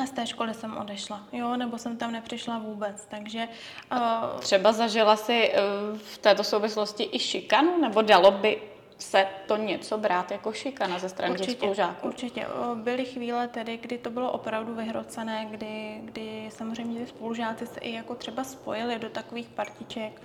A 0.02 0.06
z 0.06 0.10
té 0.10 0.26
školy 0.26 0.54
jsem 0.54 0.76
odešla, 0.76 1.20
jo, 1.32 1.56
nebo 1.56 1.78
jsem 1.78 1.96
tam 1.96 2.12
nepřišla 2.12 2.58
vůbec, 2.58 3.06
takže... 3.10 3.48
Uh, 3.92 4.40
Třeba 4.40 4.72
zažila 4.72 5.16
si 5.16 5.52
uh, 5.52 5.98
v 5.98 6.18
této 6.18 6.44
souvislosti 6.44 7.08
i 7.12 7.18
šikanu, 7.18 7.80
nebo 7.80 8.02
dalo 8.02 8.30
by 8.30 8.62
se 9.02 9.26
to 9.46 9.56
něco 9.56 9.98
brát 9.98 10.30
jako 10.30 10.52
šikana 10.52 10.98
ze 10.98 11.08
strany 11.08 11.32
určitě, 11.32 11.50
těch 11.50 11.58
spolužáků? 11.58 12.06
Určitě. 12.06 12.46
Byly 12.74 13.04
chvíle 13.04 13.48
tedy, 13.48 13.76
kdy 13.76 13.98
to 13.98 14.10
bylo 14.10 14.32
opravdu 14.32 14.74
vyhrocené, 14.74 15.46
kdy, 15.50 16.00
kdy 16.04 16.48
samozřejmě 16.50 17.00
ty 17.00 17.06
spolužáci 17.06 17.66
se 17.66 17.80
i 17.80 17.92
jako 17.92 18.14
třeba 18.14 18.44
spojili 18.44 18.98
do 18.98 19.08
takových 19.08 19.48
partiček 19.48 20.22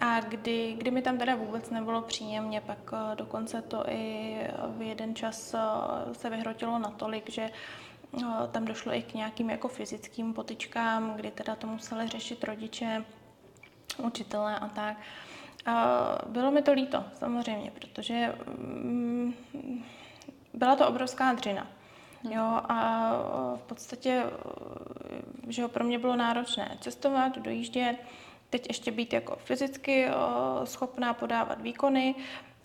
a 0.00 0.20
kdy, 0.20 0.74
kdy 0.78 0.90
mi 0.90 1.02
tam 1.02 1.18
teda 1.18 1.34
vůbec 1.34 1.70
nebylo 1.70 2.02
příjemně, 2.02 2.60
pak 2.60 2.78
dokonce 3.14 3.62
to 3.62 3.84
i 3.88 4.36
v 4.68 4.82
jeden 4.82 5.14
čas 5.14 5.54
se 6.12 6.30
vyhrotilo 6.30 6.78
natolik, 6.78 7.30
že 7.30 7.50
tam 8.52 8.64
došlo 8.64 8.94
i 8.94 9.02
k 9.02 9.14
nějakým 9.14 9.50
jako 9.50 9.68
fyzickým 9.68 10.34
potičkám, 10.34 11.14
kdy 11.16 11.30
teda 11.30 11.56
to 11.56 11.66
museli 11.66 12.08
řešit 12.08 12.44
rodiče, 12.44 13.04
učitelé 13.98 14.58
a 14.58 14.68
tak. 14.68 14.96
Bylo 16.26 16.50
mi 16.50 16.62
to 16.62 16.72
líto, 16.72 17.04
samozřejmě, 17.18 17.70
protože 17.70 18.34
mm, 18.58 19.34
byla 20.54 20.76
to 20.76 20.88
obrovská 20.88 21.32
dřina. 21.32 21.66
Hmm. 22.22 22.32
Jo, 22.32 22.60
a 22.68 23.10
v 23.56 23.62
podstatě, 23.62 24.22
že 25.48 25.62
jo, 25.62 25.68
pro 25.68 25.84
mě 25.84 25.98
bylo 25.98 26.16
náročné 26.16 26.78
cestovat, 26.80 27.38
dojíždět, 27.38 27.96
teď 28.50 28.66
ještě 28.68 28.90
být 28.90 29.12
jako 29.12 29.36
fyzicky 29.36 30.08
schopná 30.64 31.14
podávat 31.14 31.60
výkony 31.60 32.14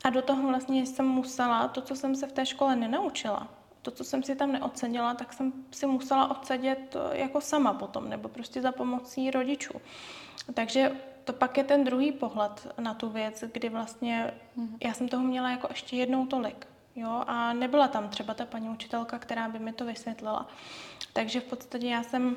a 0.03 0.09
do 0.09 0.21
toho 0.21 0.47
vlastně 0.47 0.85
jsem 0.85 1.05
musela 1.05 1.67
to, 1.67 1.81
co 1.81 1.95
jsem 1.95 2.15
se 2.15 2.27
v 2.27 2.31
té 2.31 2.45
škole 2.45 2.75
nenaučila, 2.75 3.47
to, 3.81 3.91
co 3.91 4.03
jsem 4.03 4.23
si 4.23 4.35
tam 4.35 4.51
neocenila, 4.51 5.13
tak 5.13 5.33
jsem 5.33 5.53
si 5.71 5.85
musela 5.85 6.31
odsedět 6.31 6.95
jako 7.11 7.41
sama 7.41 7.73
potom, 7.73 8.09
nebo 8.09 8.29
prostě 8.29 8.61
za 8.61 8.71
pomocí 8.71 9.31
rodičů. 9.31 9.73
Takže 10.53 10.91
to 11.31 11.37
pak 11.37 11.57
je 11.57 11.63
ten 11.63 11.83
druhý 11.83 12.11
pohled 12.11 12.67
na 12.79 12.93
tu 12.93 13.09
věc, 13.09 13.43
kdy 13.51 13.69
vlastně 13.69 14.33
mhm. 14.55 14.77
já 14.83 14.93
jsem 14.93 15.07
toho 15.07 15.23
měla 15.23 15.51
jako 15.51 15.67
ještě 15.69 15.95
jednou 15.95 16.25
tolik. 16.25 16.67
Jo, 16.95 17.23
a 17.27 17.53
nebyla 17.53 17.87
tam 17.87 18.09
třeba 18.09 18.33
ta 18.33 18.45
paní 18.45 18.69
učitelka, 18.69 19.19
která 19.19 19.49
by 19.49 19.59
mi 19.59 19.73
to 19.73 19.85
vysvětlila. 19.85 20.47
Takže 21.13 21.39
v 21.39 21.43
podstatě 21.43 21.87
já 21.87 22.03
jsem 22.03 22.35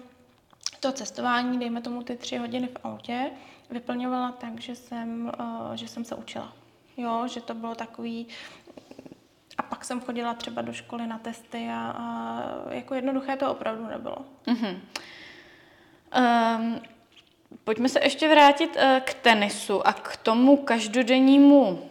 to 0.81 0.93
cestování, 0.93 1.59
dejme 1.59 1.81
tomu 1.81 2.03
ty 2.03 2.17
tři 2.17 2.37
hodiny 2.37 2.67
v 2.67 2.85
autě, 2.85 3.31
vyplňovala 3.71 4.33
tak, 4.33 4.61
že 4.61 4.77
jsem, 4.77 5.33
uh, 5.41 5.75
že 5.75 5.89
jsem 5.89 6.05
se 6.05 6.15
učila. 6.15 6.53
Jo, 6.97 7.29
že 7.29 7.41
to 7.41 7.55
bylo 7.55 7.75
takový, 7.75 8.27
a 9.59 9.63
pak 9.63 9.85
jsem 9.85 10.01
chodila 10.01 10.35
třeba 10.35 10.63
do 10.63 10.73
školy 10.73 11.07
na 11.07 11.19
testy 11.19 11.69
a, 11.71 11.95
a 11.99 12.43
jako 12.71 12.95
jednoduché 12.95 13.37
to 13.37 13.51
opravdu 13.51 13.87
nebylo. 13.87 14.17
Mm-hmm. 14.47 14.79
Um, 16.59 16.81
Pojďme 17.65 17.89
se 17.89 18.01
ještě 18.03 18.29
vrátit 18.29 18.77
eh, 18.77 19.03
k 19.05 19.15
tenisu 19.15 19.87
a 19.87 19.93
k 19.93 20.17
tomu 20.17 20.57
každodennímu 20.57 21.91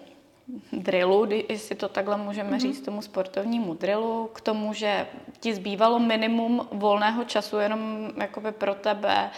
drillu, 0.72 1.27
jestli 1.50 1.75
to 1.75 1.88
takhle 1.88 2.17
můžeme 2.17 2.50
mm-hmm. 2.50 2.60
říct, 2.60 2.82
tomu 2.82 3.01
sportovnímu 3.01 3.74
drillu, 3.74 4.29
k 4.34 4.41
tomu, 4.41 4.74
že 4.74 5.08
ti 5.39 5.53
zbývalo 5.53 6.00
minimum 6.00 6.67
volného 6.72 7.24
času 7.24 7.58
jenom 7.58 8.12
jakoby 8.17 8.51
pro 8.51 8.75
tebe, 8.75 9.29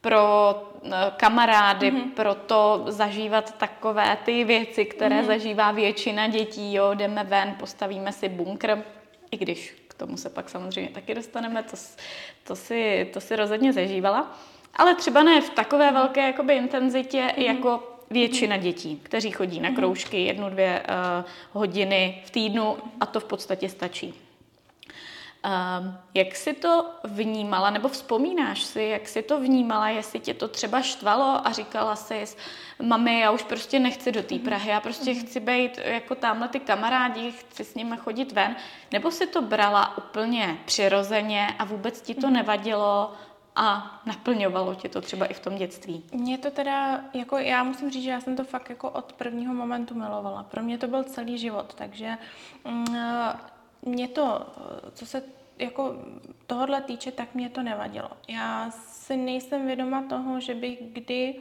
pro 0.00 0.54
eh, 0.84 0.90
kamarády, 1.16 1.92
mm-hmm. 1.92 2.10
pro 2.10 2.34
to 2.34 2.84
zažívat 2.88 3.58
takové 3.58 4.16
ty 4.24 4.44
věci, 4.44 4.84
které 4.84 5.22
mm-hmm. 5.22 5.26
zažívá 5.26 5.72
většina 5.72 6.28
dětí, 6.28 6.74
jo, 6.74 6.94
jdeme 6.94 7.24
ven, 7.24 7.54
postavíme 7.58 8.12
si 8.12 8.28
bunkr, 8.28 8.82
i 9.30 9.36
když 9.36 9.74
k 9.88 9.94
tomu 9.94 10.16
se 10.16 10.30
pak 10.30 10.48
samozřejmě 10.48 10.90
taky 10.90 11.14
dostaneme, 11.14 11.62
to, 11.62 11.76
to, 12.44 12.56
si, 12.56 13.10
to 13.12 13.20
si 13.20 13.36
rozhodně 13.36 13.72
zažívala 13.72 14.38
ale 14.76 14.94
třeba 14.94 15.22
ne 15.22 15.40
v 15.40 15.50
takové 15.50 15.92
velké 15.92 16.26
jakoby, 16.26 16.54
intenzitě 16.54 17.22
mm-hmm. 17.22 17.42
jako 17.42 17.90
většina 18.10 18.56
dětí, 18.56 19.00
kteří 19.02 19.30
chodí 19.30 19.60
na 19.60 19.68
mhm. 19.68 19.76
kroužky 19.76 20.24
jednu, 20.24 20.50
dvě 20.50 20.82
uh, 20.88 21.24
hodiny 21.52 22.22
v 22.26 22.30
týdnu 22.30 22.76
a 23.00 23.06
to 23.06 23.20
v 23.20 23.24
podstatě 23.24 23.68
stačí. 23.68 24.14
Uh, 25.44 25.94
jak 26.14 26.36
jsi 26.36 26.52
to 26.52 26.90
vnímala, 27.04 27.70
nebo 27.70 27.88
vzpomínáš 27.88 28.62
si, 28.62 28.82
jak 28.82 29.08
jsi 29.08 29.22
to 29.22 29.40
vnímala, 29.40 29.88
jestli 29.88 30.20
tě 30.20 30.34
to 30.34 30.48
třeba 30.48 30.82
štvalo 30.82 31.46
a 31.46 31.52
říkala 31.52 31.96
jsi, 31.96 32.24
mami, 32.82 33.20
já 33.20 33.30
už 33.30 33.42
prostě 33.42 33.78
nechci 33.78 34.12
do 34.12 34.22
té 34.22 34.34
mhm. 34.34 34.44
Prahy, 34.44 34.70
já 34.70 34.80
prostě 34.80 35.10
mhm. 35.10 35.20
chci 35.20 35.40
být 35.40 35.80
jako 35.84 36.14
tamhle 36.14 36.48
ty 36.48 36.60
kamarádi, 36.60 37.32
chci 37.32 37.64
s 37.64 37.74
nimi 37.74 37.96
chodit 37.96 38.32
ven, 38.32 38.56
nebo 38.92 39.10
si 39.10 39.26
to 39.26 39.42
brala 39.42 39.98
úplně 39.98 40.58
přirozeně 40.64 41.54
a 41.58 41.64
vůbec 41.64 42.00
ti 42.00 42.14
to 42.14 42.30
nevadilo, 42.30 43.12
a 43.56 44.00
naplňovalo 44.06 44.74
tě 44.74 44.88
to 44.88 45.00
třeba 45.00 45.26
i 45.26 45.34
v 45.34 45.40
tom 45.40 45.56
dětství? 45.56 46.04
Mě 46.12 46.38
to 46.38 46.50
teda, 46.50 47.04
jako 47.14 47.38
já 47.38 47.64
musím 47.64 47.90
říct, 47.90 48.02
že 48.02 48.10
já 48.10 48.20
jsem 48.20 48.36
to 48.36 48.44
fakt 48.44 48.70
jako 48.70 48.90
od 48.90 49.12
prvního 49.12 49.54
momentu 49.54 49.94
milovala. 49.94 50.42
Pro 50.42 50.62
mě 50.62 50.78
to 50.78 50.88
byl 50.88 51.04
celý 51.04 51.38
život, 51.38 51.74
takže 51.74 52.18
mm, 52.64 52.96
mě 53.82 54.08
to, 54.08 54.46
co 54.94 55.06
se 55.06 55.22
jako 55.58 55.94
tohohle 56.46 56.80
týče, 56.80 57.12
tak 57.12 57.34
mě 57.34 57.48
to 57.48 57.62
nevadilo. 57.62 58.10
Já 58.28 58.70
si 58.70 59.16
nejsem 59.16 59.66
vědoma 59.66 60.02
toho, 60.08 60.40
že 60.40 60.54
bych 60.54 60.78
kdy 60.92 61.34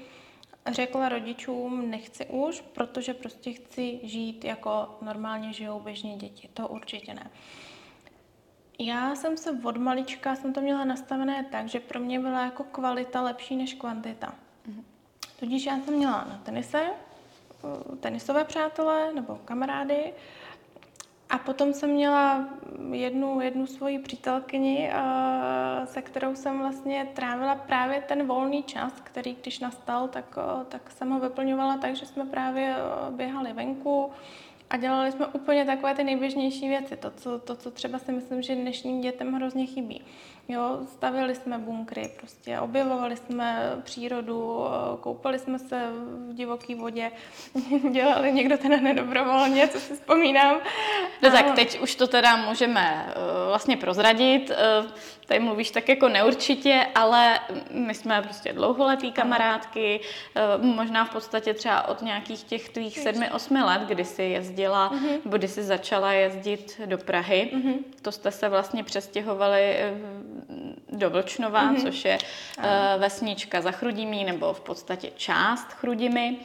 řekla 0.71 1.09
rodičům, 1.09 1.89
nechci 1.89 2.25
už, 2.25 2.61
protože 2.61 3.13
prostě 3.13 3.53
chci 3.53 3.99
žít 4.03 4.43
jako 4.43 4.97
normálně 5.01 5.53
žijou 5.53 5.79
běžně 5.79 6.15
děti. 6.15 6.49
To 6.53 6.67
určitě 6.67 7.13
ne. 7.13 7.23
Uh, 7.23 7.68
já 8.79 9.15
jsem 9.15 9.37
se 9.37 9.51
od 9.63 9.77
malička, 9.77 10.35
jsem 10.35 10.53
to 10.53 10.61
měla 10.61 10.85
nastavené 10.85 11.45
tak, 11.51 11.67
že 11.67 11.79
pro 11.79 11.99
mě 11.99 12.19
byla 12.19 12.41
jako 12.41 12.63
kvalita 12.63 13.21
lepší 13.21 13.55
než 13.55 13.73
kvantita. 13.73 14.27
Mm-hmm. 14.27 14.83
Tudíž 15.39 15.65
já 15.65 15.79
jsem 15.79 15.93
měla 15.93 16.25
na 16.29 16.41
tenise, 16.43 16.81
eh, 16.83 17.95
tenisové 17.95 18.43
přátelé 18.43 19.13
nebo 19.13 19.35
kamarády 19.45 20.13
a 21.29 21.37
potom 21.37 21.73
jsem 21.73 21.89
měla 21.89 22.49
jednu, 22.91 23.41
jednu 23.41 23.67
svoji 23.67 23.99
přítelkyni, 23.99 24.91
eh, 24.93 25.87
se 25.87 26.01
kterou 26.01 26.35
jsem 26.35 26.59
vlastně 26.59 27.07
trávila 27.13 27.55
právě 27.55 28.01
ten 28.01 28.27
volný 28.27 28.63
čas, 28.63 28.93
který 29.03 29.37
když 29.41 29.59
nastal, 29.59 30.07
tak, 30.07 30.37
eh, 30.37 30.65
tak 30.65 30.91
jsem 30.91 31.09
ho 31.09 31.19
vyplňovala 31.19 31.77
tak, 31.77 31.95
že 31.95 32.05
jsme 32.05 32.25
právě 32.25 32.75
běhali 33.11 33.53
venku, 33.53 34.11
a 34.69 34.77
dělali 34.77 35.11
jsme 35.11 35.27
úplně 35.27 35.65
takové 35.65 35.95
ty 35.95 36.03
nejběžnější 36.03 36.69
věci, 36.69 36.97
to 36.97 37.11
co, 37.11 37.39
to, 37.39 37.55
co 37.55 37.71
třeba 37.71 37.99
si 37.99 38.11
myslím, 38.11 38.41
že 38.41 38.55
dnešním 38.55 39.01
dětem 39.01 39.33
hrozně 39.33 39.65
chybí. 39.65 40.01
Jo, 40.51 40.79
stavili 40.93 41.35
jsme 41.35 41.57
bunkry, 41.57 42.11
prostě 42.17 42.59
objevovali 42.59 43.17
jsme 43.17 43.71
přírodu, 43.83 44.65
koupali 44.99 45.39
jsme 45.39 45.59
se 45.59 45.89
v 46.29 46.33
divoké 46.33 46.75
vodě, 46.75 47.11
dělali 47.91 48.31
někdo 48.31 48.57
teda 48.57 48.77
nedobrovolně, 48.77 49.67
co 49.67 49.79
si 49.79 49.93
vzpomínám. 49.93 50.59
No 51.21 51.31
tak 51.31 51.55
teď 51.55 51.79
už 51.79 51.95
to 51.95 52.07
teda 52.07 52.35
můžeme 52.35 53.05
uh, 53.07 53.47
vlastně 53.47 53.77
prozradit. 53.77 54.49
Uh, 54.49 54.91
tady 55.25 55.39
mluvíš 55.39 55.71
tak 55.71 55.89
jako 55.89 56.09
neurčitě, 56.09 56.87
ale 56.95 57.39
my 57.71 57.93
jsme 57.93 58.21
prostě 58.21 58.53
dlouholetý 58.53 59.11
kamarádky, 59.11 59.99
uh, 60.59 60.65
možná 60.65 61.05
v 61.05 61.09
podstatě 61.09 61.53
třeba 61.53 61.87
od 61.87 62.01
nějakých 62.01 62.43
těch 62.43 62.69
tvých 62.69 62.99
sedmi, 62.99 63.31
osmi 63.31 63.61
let, 63.63 63.81
kdy 63.81 64.05
jsi 64.05 64.23
jezdila, 64.23 64.91
uh-huh. 64.91 65.19
nebo 65.25 65.37
kdy 65.37 65.47
jsi 65.47 65.63
začala 65.63 66.13
jezdit 66.13 66.81
do 66.85 66.97
Prahy. 66.97 67.51
Uh-huh. 67.53 67.77
To 68.01 68.11
jste 68.11 68.31
se 68.31 68.49
vlastně 68.49 68.83
přestěhovali 68.83 69.77
do 70.91 71.09
Vlčnova, 71.09 71.63
mm-hmm. 71.63 71.81
což 71.81 72.05
je 72.05 72.17
uh, 72.57 72.63
vesnička 72.97 73.61
za 73.61 73.71
Chrudimí, 73.71 74.23
nebo 74.23 74.53
v 74.53 74.59
podstatě 74.59 75.11
část 75.15 75.73
Chrudimy. 75.73 76.37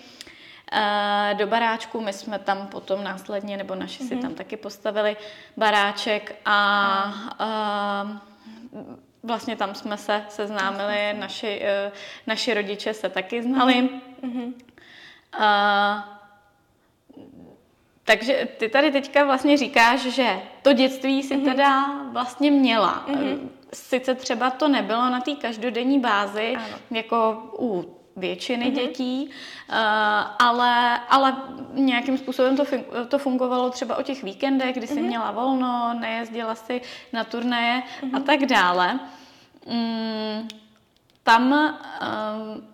Uh, 0.72 1.38
do 1.38 1.46
baráčku, 1.46 2.00
my 2.00 2.12
jsme 2.12 2.38
tam 2.38 2.66
potom 2.66 3.04
následně, 3.04 3.56
nebo 3.56 3.74
naši 3.74 4.02
mm-hmm. 4.02 4.08
si 4.08 4.14
mhm. 4.14 4.22
tam 4.22 4.34
taky 4.34 4.56
postavili 4.56 5.16
baráček 5.56 6.36
a 6.44 7.14
uh, 8.74 8.86
vlastně 9.22 9.56
tam 9.56 9.74
jsme 9.74 9.98
se 9.98 10.24
seznámili, 10.28 11.14
naši, 11.18 11.60
uh, 11.86 11.92
naši 12.26 12.54
rodiče 12.54 12.94
se 12.94 13.08
taky 13.08 13.42
znali. 13.42 13.88
Mm-hmm. 14.22 14.52
Uh, 15.38 16.02
takže 18.04 18.48
ty 18.58 18.68
tady 18.68 18.92
teďka 18.92 19.24
vlastně 19.24 19.56
říkáš, 19.56 20.00
že 20.00 20.38
to 20.62 20.72
dětství 20.72 21.22
si 21.22 21.36
mm-hmm. 21.36 21.44
teda 21.44 21.86
vlastně 22.12 22.50
měla. 22.50 23.06
Mm-hmm 23.08 23.48
sice 23.75 24.14
třeba 24.14 24.50
to 24.50 24.69
nebylo 24.69 25.11
na 25.11 25.21
té 25.21 25.35
každodenní 25.35 26.00
bázi, 26.00 26.57
ano. 26.57 26.76
jako 26.90 27.43
u 27.59 27.95
většiny 28.16 28.66
mm-hmm. 28.66 28.75
dětí, 28.75 29.31
uh, 29.69 29.76
ale, 30.38 30.99
ale 31.09 31.37
nějakým 31.73 32.19
způsobem 32.19 32.57
to, 32.57 32.64
to 33.09 33.19
fungovalo 33.19 33.71
třeba 33.71 33.97
o 33.97 34.02
těch 34.02 34.23
víkendech, 34.23 34.76
kdy 34.76 34.87
jsi 34.87 34.95
mm-hmm. 34.95 35.07
měla 35.07 35.31
volno, 35.31 35.95
nejezdila 36.00 36.54
si 36.54 36.81
na 37.12 37.25
turnaje 37.25 37.83
mm-hmm. 37.83 38.16
a 38.16 38.21
tak 38.21 38.40
dále. 38.40 39.00
Um, 39.66 40.49
tam 41.23 41.52
um, 41.52 42.74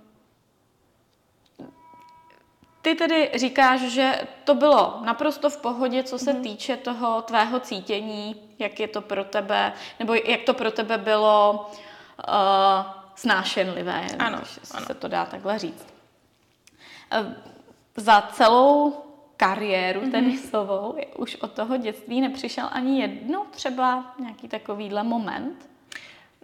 ty 2.82 2.94
tedy 2.94 3.30
říkáš, 3.34 3.80
že 3.80 4.20
to 4.44 4.54
bylo 4.54 5.00
naprosto 5.04 5.50
v 5.50 5.56
pohodě, 5.56 6.02
co 6.02 6.18
se 6.18 6.32
mm. 6.32 6.42
týče 6.42 6.76
toho 6.76 7.22
tvého 7.22 7.60
cítění, 7.60 8.36
jak 8.58 8.80
je 8.80 8.88
to 8.88 9.00
pro 9.00 9.24
tebe, 9.24 9.72
nebo 9.98 10.14
jak 10.14 10.42
to 10.42 10.54
pro 10.54 10.70
tebe 10.70 10.98
bylo 10.98 11.70
uh, 12.28 12.34
snášenlivé, 13.14 14.06
ano, 14.18 14.38
když 14.38 14.58
ano. 14.74 14.86
se 14.86 14.94
to 14.94 15.08
dá 15.08 15.24
takhle 15.24 15.58
říct. 15.58 15.86
Uh, 17.20 17.32
za 17.96 18.20
celou 18.32 19.04
kariéru 19.36 20.00
mm-hmm. 20.00 20.10
tenisovou 20.10 20.98
už 21.16 21.36
od 21.36 21.52
toho 21.52 21.76
dětství 21.76 22.20
nepřišel 22.20 22.68
ani 22.72 23.00
jednou 23.00 23.44
třeba 23.44 24.14
nějaký 24.18 24.48
takovýhle 24.48 25.02
moment? 25.02 25.70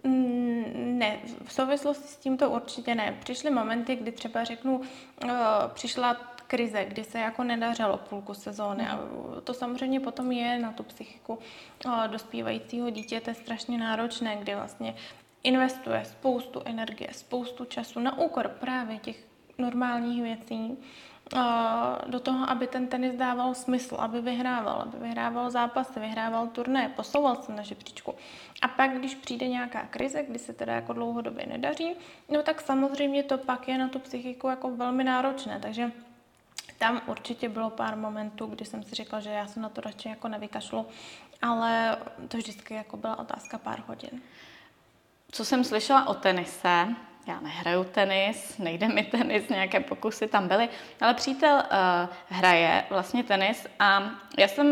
Mm, 0.03 0.97
ne, 0.97 1.19
v 1.43 1.53
souvislosti 1.53 2.07
s 2.07 2.17
tímto 2.17 2.49
určitě 2.49 2.95
ne. 2.95 3.17
Přišly 3.19 3.51
momenty, 3.51 3.95
kdy 3.95 4.11
třeba 4.11 4.43
řeknu, 4.43 4.77
uh, 4.77 5.31
přišla 5.73 6.13
krize, 6.47 6.85
kdy 6.85 7.03
se 7.03 7.19
jako 7.19 7.43
nedařilo 7.43 7.97
půlku 7.97 8.33
sezóny 8.33 8.87
a 8.87 8.99
to 9.43 9.53
samozřejmě 9.53 9.99
potom 9.99 10.31
je 10.31 10.59
na 10.59 10.71
tu 10.71 10.83
psychiku 10.83 11.39
uh, 11.85 12.07
dospívajícího 12.07 12.89
dítěte 12.89 13.33
strašně 13.33 13.77
náročné, 13.77 14.35
kdy 14.35 14.55
vlastně 14.55 14.95
investuje 15.43 16.05
spoustu 16.05 16.61
energie, 16.65 17.09
spoustu 17.13 17.65
času 17.65 17.99
na 17.99 18.17
úkor 18.17 18.47
právě 18.47 18.97
těch 18.97 19.27
normálních 19.57 20.23
věcí 20.23 20.77
do 22.07 22.19
toho, 22.19 22.49
aby 22.49 22.67
ten 22.67 22.87
tenis 22.87 23.15
dával 23.15 23.53
smysl, 23.53 23.95
aby 23.99 24.21
vyhrával, 24.21 24.81
aby 24.81 24.97
vyhrával 24.97 25.51
zápasy, 25.51 25.99
vyhrával 25.99 26.47
turné, 26.47 26.89
posouval 26.89 27.35
se 27.35 27.51
na 27.51 27.63
žebříčku. 27.63 28.15
A 28.61 28.67
pak, 28.67 28.91
když 28.91 29.15
přijde 29.15 29.47
nějaká 29.47 29.83
krize, 29.85 30.23
kdy 30.23 30.39
se 30.39 30.53
teda 30.53 30.73
jako 30.73 30.93
dlouhodobě 30.93 31.45
nedaří, 31.45 31.95
no 32.29 32.43
tak 32.43 32.61
samozřejmě 32.61 33.23
to 33.23 33.37
pak 33.37 33.67
je 33.67 33.77
na 33.77 33.87
tu 33.87 33.99
psychiku 33.99 34.47
jako 34.47 34.71
velmi 34.71 35.03
náročné, 35.03 35.59
takže 35.59 35.91
tam 36.77 37.01
určitě 37.07 37.49
bylo 37.49 37.69
pár 37.69 37.97
momentů, 37.97 38.45
kdy 38.45 38.65
jsem 38.65 38.83
si 38.83 38.95
řekla, 38.95 39.19
že 39.19 39.29
já 39.29 39.47
se 39.47 39.59
na 39.59 39.69
to 39.69 39.81
radši 39.81 40.09
jako 40.09 40.27
nevykašlu, 40.27 40.85
ale 41.41 41.97
to 42.27 42.37
vždycky 42.37 42.73
jako 42.73 42.97
byla 42.97 43.19
otázka 43.19 43.57
pár 43.57 43.83
hodin. 43.87 44.21
Co 45.31 45.45
jsem 45.45 45.63
slyšela 45.63 46.07
o 46.07 46.13
tenise, 46.13 46.87
já 47.27 47.39
nehraju 47.39 47.83
tenis, 47.83 48.57
nejde 48.57 48.87
mi 48.87 49.03
tenis, 49.03 49.49
nějaké 49.49 49.79
pokusy 49.79 50.27
tam 50.27 50.47
byly, 50.47 50.69
ale 51.01 51.13
přítel 51.13 51.55
uh, 51.55 52.09
hraje 52.27 52.85
vlastně 52.89 53.23
tenis 53.23 53.67
a 53.79 54.03
já 54.37 54.47
jsem, 54.47 54.67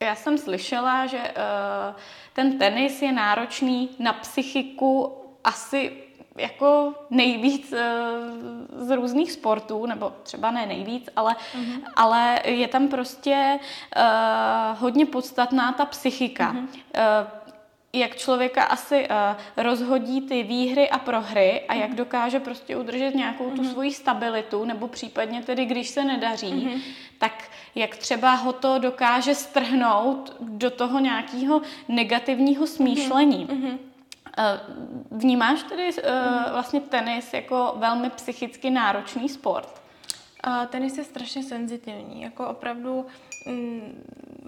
já 0.00 0.14
jsem 0.14 0.38
slyšela, 0.38 1.06
že 1.06 1.18
uh, 1.18 1.96
ten 2.32 2.58
tenis 2.58 3.02
je 3.02 3.12
náročný 3.12 3.90
na 3.98 4.12
psychiku 4.12 5.18
asi 5.44 5.92
jako 6.36 6.94
nejvíc 7.10 7.72
uh, 7.72 7.78
z 8.86 8.96
různých 8.96 9.32
sportů, 9.32 9.86
nebo 9.86 10.12
třeba 10.22 10.50
ne 10.50 10.66
nejvíc, 10.66 11.08
ale, 11.16 11.32
mm-hmm. 11.32 11.82
ale 11.96 12.38
je 12.44 12.68
tam 12.68 12.88
prostě 12.88 13.58
uh, 13.96 14.02
hodně 14.80 15.06
podstatná 15.06 15.72
ta 15.72 15.84
psychika. 15.84 16.52
Mm-hmm. 16.52 17.26
Jak 17.96 18.16
člověka 18.16 18.64
asi 18.64 19.08
uh, 19.08 19.64
rozhodí 19.64 20.20
ty 20.20 20.42
výhry 20.42 20.90
a 20.90 20.98
prohry 20.98 21.60
a 21.68 21.74
jak 21.74 21.88
mhm. 21.88 21.96
dokáže 21.96 22.40
prostě 22.40 22.76
udržet 22.76 23.14
nějakou 23.14 23.50
tu 23.50 23.62
mm-hmm. 23.62 23.72
svoji 23.72 23.92
stabilitu, 23.92 24.64
nebo 24.64 24.88
případně 24.88 25.42
tedy, 25.42 25.64
když 25.64 25.88
se 25.88 26.04
nedaří, 26.04 26.52
mm-hmm. 26.52 26.80
tak 27.18 27.44
jak 27.74 27.96
třeba 27.96 28.34
ho 28.34 28.52
to 28.52 28.78
dokáže 28.78 29.34
strhnout 29.34 30.36
do 30.40 30.70
toho 30.70 30.98
nějakého 30.98 31.62
negativního 31.88 32.66
smýšlení. 32.66 33.46
Mm-hmm. 33.46 33.78
Vnímáš 35.10 35.62
tedy 35.62 35.90
uh, 35.92 36.52
vlastně 36.52 36.80
tenis 36.80 37.32
jako 37.32 37.74
velmi 37.76 38.10
psychicky 38.10 38.70
náročný 38.70 39.28
sport? 39.28 39.83
Uh, 40.46 40.66
tenis 40.66 40.98
je 40.98 41.04
strašně 41.04 41.42
senzitivní, 41.42 42.22
jako 42.22 42.48
opravdu 42.48 43.06
Mm, 43.46 44.04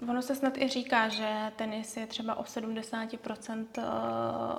ono 0.09 0.21
se 0.21 0.35
snad 0.35 0.57
i 0.57 0.67
říká, 0.67 1.07
že 1.07 1.51
tenis 1.55 1.97
je 1.97 2.07
třeba 2.07 2.35
o 2.35 2.43
70% 2.43 3.65
eh, 3.77 3.83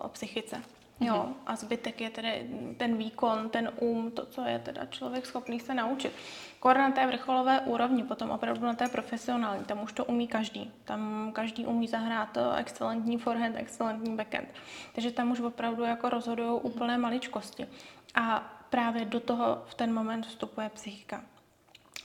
o 0.00 0.08
psychice. 0.08 0.62
Jo, 1.00 1.22
mhm. 1.24 1.34
a 1.46 1.56
zbytek 1.56 2.00
je 2.00 2.10
tedy 2.10 2.50
ten 2.76 2.96
výkon, 2.96 3.50
ten 3.50 3.70
um, 3.80 4.10
to, 4.10 4.26
co 4.26 4.44
je 4.44 4.58
teda 4.58 4.86
člověk 4.86 5.26
schopný 5.26 5.60
se 5.60 5.74
naučit. 5.74 6.12
Kor 6.60 6.78
na 6.78 6.90
té 6.90 7.06
vrcholové 7.06 7.60
úrovni, 7.60 8.02
potom 8.02 8.30
opravdu 8.30 8.66
na 8.66 8.74
té 8.74 8.88
profesionální, 8.88 9.64
tam 9.64 9.82
už 9.82 9.92
to 9.92 10.04
umí 10.04 10.28
každý. 10.28 10.72
Tam 10.84 11.30
každý 11.32 11.66
umí 11.66 11.88
zahrát 11.88 12.36
eh, 12.36 12.40
excelentní 12.56 13.18
forehand, 13.18 13.56
excelentní 13.56 14.16
backhand. 14.16 14.48
Takže 14.94 15.10
tam 15.10 15.30
už 15.30 15.40
opravdu 15.40 15.82
jako 15.82 16.08
rozhodují 16.08 16.60
úplné 16.62 16.98
maličkosti. 16.98 17.66
A 18.14 18.57
právě 18.70 19.04
do 19.04 19.20
toho 19.20 19.62
v 19.66 19.74
ten 19.74 19.94
moment 19.94 20.26
vstupuje 20.26 20.68
psychika. 20.68 21.24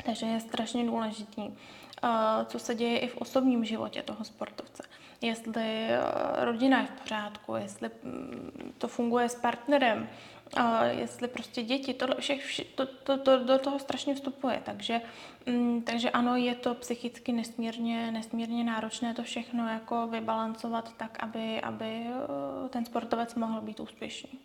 Takže 0.06 0.26
je 0.26 0.40
strašně 0.40 0.86
důležitý 0.86 1.52
co 2.46 2.60
se 2.60 2.76
děje 2.76 3.00
i 3.00 3.08
v 3.08 3.18
osobním 3.18 3.66
životě 3.66 4.02
toho 4.02 4.24
sportovce. 4.24 4.84
Jestli 5.22 5.64
eh, 5.64 6.00
rodina 6.46 6.82
je 6.82 6.88
v 6.88 7.02
pořádku, 7.02 7.56
jestli 7.56 7.90
mm, 8.04 8.74
to 8.78 8.88
funguje 8.88 9.30
s 9.30 9.36
partnerem, 9.36 10.10
jestli 10.90 11.28
prostě 11.28 11.64
děti, 11.64 11.94
to, 11.94 12.08
vše, 12.40 12.64
to, 12.76 12.86
to, 12.86 13.18
to, 13.18 13.44
do 13.44 13.58
toho 13.58 13.80
strašně 13.80 14.16
vstupuje. 14.16 14.62
Takže, 14.66 15.02
mm, 15.46 15.82
takže 15.82 16.10
ano, 16.10 16.36
je 16.36 16.56
to 16.56 16.76
psychicky 16.76 17.32
nesmírně, 17.32 18.12
nesmírně 18.12 18.64
náročné 18.64 19.14
to 19.14 19.24
všechno 19.24 19.70
jako 19.70 20.08
vybalancovat 20.08 20.94
tak, 20.98 21.24
aby, 21.24 21.62
aby 21.62 22.06
ten 22.70 22.86
sportovec 22.86 23.36
mohl 23.36 23.62
být 23.62 23.80
úspěšný 23.80 24.40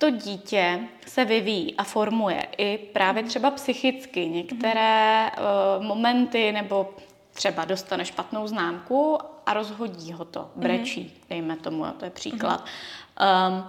to 0.00 0.10
dítě 0.10 0.80
se 1.06 1.24
vyvíjí 1.24 1.74
a 1.76 1.84
formuje 1.84 2.46
i 2.58 2.78
právě 2.78 3.22
třeba 3.22 3.50
psychicky. 3.50 4.28
Některé 4.28 5.30
uh, 5.30 5.84
momenty 5.84 6.52
nebo 6.52 6.94
třeba 7.32 7.64
dostane 7.64 8.04
špatnou 8.04 8.46
známku 8.46 9.18
a 9.46 9.52
rozhodí 9.52 10.12
ho 10.12 10.24
to, 10.24 10.50
brečí, 10.56 11.20
dejme 11.30 11.56
tomu, 11.56 11.84
to 11.98 12.04
je 12.04 12.10
příklad. 12.10 12.64
Um, 13.48 13.64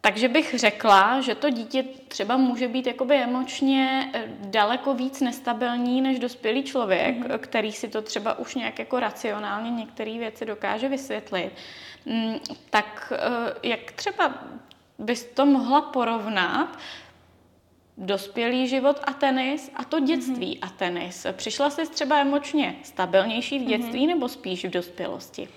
takže 0.00 0.28
bych 0.28 0.54
řekla, 0.58 1.20
že 1.20 1.34
to 1.34 1.50
dítě 1.50 1.84
třeba 2.08 2.36
může 2.36 2.68
být 2.68 2.86
jakoby 2.86 3.14
emočně 3.14 4.10
eh, 4.14 4.24
daleko 4.40 4.94
víc 4.94 5.20
nestabilní 5.20 6.00
než 6.00 6.18
dospělý 6.18 6.62
člověk, 6.62 7.16
mm-hmm. 7.16 7.38
který 7.38 7.72
si 7.72 7.88
to 7.88 8.02
třeba 8.02 8.38
už 8.38 8.54
nějak 8.54 8.78
jako 8.78 9.00
racionálně 9.00 9.70
některé 9.70 10.18
věci 10.18 10.46
dokáže 10.46 10.88
vysvětlit. 10.88 11.52
Mm, 12.06 12.36
tak 12.70 13.12
eh, 13.16 13.68
jak 13.68 13.92
třeba 13.92 14.34
bys 14.98 15.24
to 15.24 15.46
mohla 15.46 15.80
porovnat 15.80 16.78
dospělý 17.96 18.68
život 18.68 19.00
a 19.04 19.12
tenis 19.12 19.70
a 19.74 19.84
to 19.84 20.00
dětství 20.00 20.54
mm-hmm. 20.54 20.66
a 20.66 20.68
tenis. 20.68 21.26
Přišla 21.32 21.70
jsi 21.70 21.88
třeba 21.88 22.18
emočně 22.18 22.76
stabilnější 22.82 23.58
v 23.58 23.64
dětství 23.64 24.04
mm-hmm. 24.04 24.08
nebo 24.08 24.28
spíš 24.28 24.64
v 24.64 24.70
dospělosti? 24.70 25.48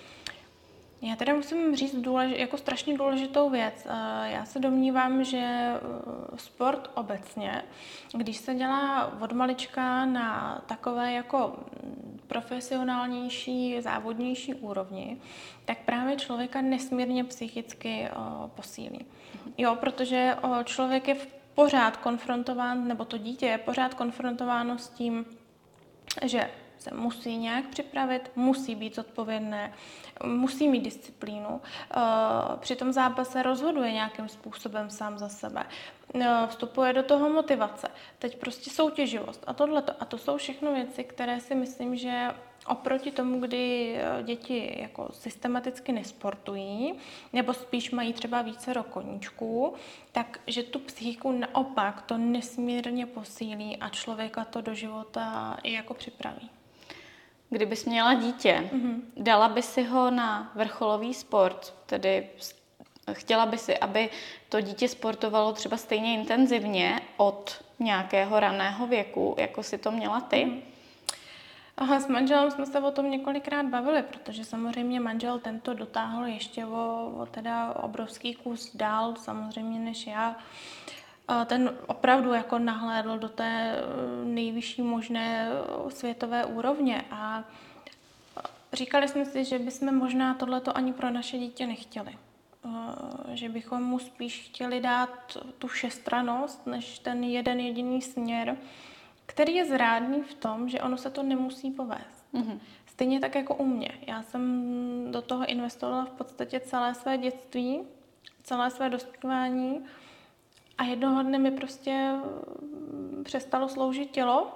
Já 1.02 1.16
teda 1.16 1.34
musím 1.34 1.76
říct 1.76 1.96
důlež, 1.96 2.40
jako 2.40 2.58
strašně 2.58 2.98
důležitou 2.98 3.50
věc. 3.50 3.88
Eh, 3.90 4.32
já 4.32 4.46
se 4.46 4.60
domnívám, 4.60 5.24
že 5.24 5.38
eh, 5.38 6.38
sport 6.38 6.92
obecně, 6.94 7.64
když 8.14 8.38
se 8.38 8.56
dělá 8.56 9.14
od 9.22 9.32
malička 9.32 10.06
na 10.06 10.62
takové 10.66 11.14
jako 11.14 11.60
profesionálnější, 12.28 13.82
závodnější 13.82 14.54
úrovni, 14.54 15.18
tak 15.66 15.78
právě 15.78 16.16
člověka 16.16 16.62
nesmírně 16.62 17.24
psychicky 17.24 18.04
eh, 18.04 18.12
posílí. 18.56 19.06
Jo, 19.58 19.76
protože 19.76 20.38
člověk 20.64 21.08
je 21.08 21.16
pořád 21.56 21.98
konfrontován, 21.98 22.88
nebo 22.88 23.06
to 23.06 23.18
dítě 23.18 23.46
je 23.46 23.58
pořád 23.58 23.94
konfrontováno 23.94 24.78
s 24.78 24.90
tím, 24.90 25.26
že 26.26 26.50
se 26.82 26.96
musí 26.96 27.38
nějak 27.38 27.68
připravit, 27.68 28.32
musí 28.36 28.76
být 28.76 28.96
zodpovědné, 28.96 29.74
musí 30.26 30.68
mít 30.68 30.84
disciplínu. 30.84 31.62
Eh, 31.62 32.00
při 32.60 32.76
tom 32.76 32.94
zápase 32.94 33.44
rozhoduje 33.44 33.92
nějakým 33.92 34.30
způsobem 34.30 34.90
sám 34.90 35.18
za 35.18 35.30
sebe. 35.30 35.66
Eh, 36.16 36.48
vstupuje 36.48 36.94
do 36.94 37.04
toho 37.04 37.30
motivace. 37.30 37.88
Teď 38.20 38.40
prostě 38.40 38.70
soutěživost 38.70 39.44
a 39.48 39.54
tohleto. 39.54 39.94
A 40.00 40.06
to 40.06 40.18
jsou 40.18 40.38
všechno 40.38 40.74
věci, 40.74 41.04
které 41.04 41.40
si 41.40 41.56
myslím, 41.56 41.96
že 41.96 42.28
oproti 42.68 43.12
tomu, 43.12 43.40
kdy 43.40 43.96
eh, 43.96 44.24
děti 44.24 44.78
jako 44.82 45.10
systematicky 45.12 45.92
nesportují, 45.92 46.94
nebo 47.34 47.54
spíš 47.54 47.92
mají 47.92 48.14
třeba 48.14 48.42
více 48.42 48.74
koníčků, 48.90 49.74
tak 50.12 50.40
že 50.48 50.64
tu 50.64 50.80
psychiku 50.80 51.32
naopak 51.32 52.02
to 52.02 52.18
nesmírně 52.18 53.06
posílí 53.06 53.78
a 53.78 53.90
člověka 53.90 54.46
to 54.46 54.62
do 54.62 54.74
života 54.74 55.58
i 55.64 55.74
jako 55.74 55.94
připraví. 55.94 56.50
Kdybys 57.54 57.86
měla 57.86 58.14
dítě, 58.14 58.70
mm-hmm. 58.74 59.02
dala 59.18 59.50
by 59.50 59.62
si 59.62 59.84
ho 59.84 60.12
na 60.12 60.52
vrcholový 60.56 61.14
sport, 61.14 61.74
tedy 61.86 62.30
chtěla 63.12 63.46
by 63.46 63.58
si, 63.58 63.78
aby 63.78 64.10
to 64.50 64.62
dítě 64.62 64.88
sportovalo 64.88 65.54
třeba 65.54 65.78
stejně 65.78 66.14
intenzivně 66.14 67.02
od 67.18 67.64
nějakého 67.80 68.40
raného 68.40 68.88
věku, 68.88 69.36
jako 69.38 69.64
si 69.64 69.78
to 69.78 69.92
měla 69.92 70.22
ty? 70.22 70.36
Mm-hmm. 70.36 70.62
Aha, 71.78 72.00
s 72.00 72.08
manželem 72.08 72.52
jsme 72.52 72.66
se 72.66 72.80
o 72.80 72.92
tom 72.92 73.12
několikrát 73.12 73.66
bavili, 73.66 74.04
protože 74.04 74.46
samozřejmě 74.46 75.00
manžel 75.00 75.40
tento 75.40 75.74
dotáhl 75.74 76.26
ještě 76.26 76.66
o, 76.66 77.12
o 77.18 77.26
teda 77.26 77.74
obrovský 77.74 78.34
kus 78.34 78.76
dál, 78.76 79.16
samozřejmě 79.16 79.80
než 79.80 80.08
já. 80.08 80.36
Ten 81.46 81.74
opravdu 81.88 82.34
jako 82.34 82.60
nahlédl 82.60 83.20
do 83.20 83.30
té 83.30 83.76
eh, 83.76 83.82
nejvyšší 84.26 84.82
možné 84.82 85.50
eh, 85.52 85.92
světové 85.92 86.46
úrovně 86.46 87.06
a 87.12 87.44
říkali 88.74 89.08
jsme 89.08 89.26
si, 89.26 89.46
že 89.46 89.60
bychom 89.60 89.96
možná 89.96 90.34
tohleto 90.34 90.78
ani 90.78 90.94
pro 90.94 91.10
naše 91.10 91.38
dítě 91.38 91.68
nechtěli. 91.68 92.18
Že 93.34 93.50
bychom 93.50 93.84
mu 93.84 94.00
spíš 94.00 94.50
chtěli 94.50 94.80
dát 94.80 95.38
tu 95.58 95.68
všestranost, 95.68 96.68
než 96.68 97.00
ten 97.00 97.24
jeden 97.24 97.60
jediný 97.60 98.02
směr, 98.02 98.58
který 99.26 99.56
je 99.56 99.66
zrádný 99.66 100.22
v 100.22 100.34
tom, 100.34 100.70
že 100.70 100.82
ono 100.82 100.98
se 100.98 101.10
to 101.10 101.24
nemusí 101.24 101.72
povést. 101.72 102.26
Mm-hmm. 102.34 102.60
Stejně 102.86 103.20
tak 103.20 103.36
jako 103.36 103.56
u 103.56 103.66
mě. 103.66 103.92
Já 104.08 104.24
jsem 104.24 104.66
do 105.12 105.22
toho 105.22 105.46
investovala 105.46 106.06
v 106.06 106.12
podstatě 106.12 106.60
celé 106.60 106.94
své 106.94 107.18
dětství, 107.18 107.82
celé 108.44 108.72
své 108.72 108.90
dospívání 108.90 109.86
a 110.82 110.84
jednoho 110.84 111.24
dne 111.24 111.40
mi 111.40 111.52
prostě 111.52 112.12
mm, 112.12 113.22
přestalo 113.26 113.70
sloužit 113.70 114.12
tělo 114.12 114.52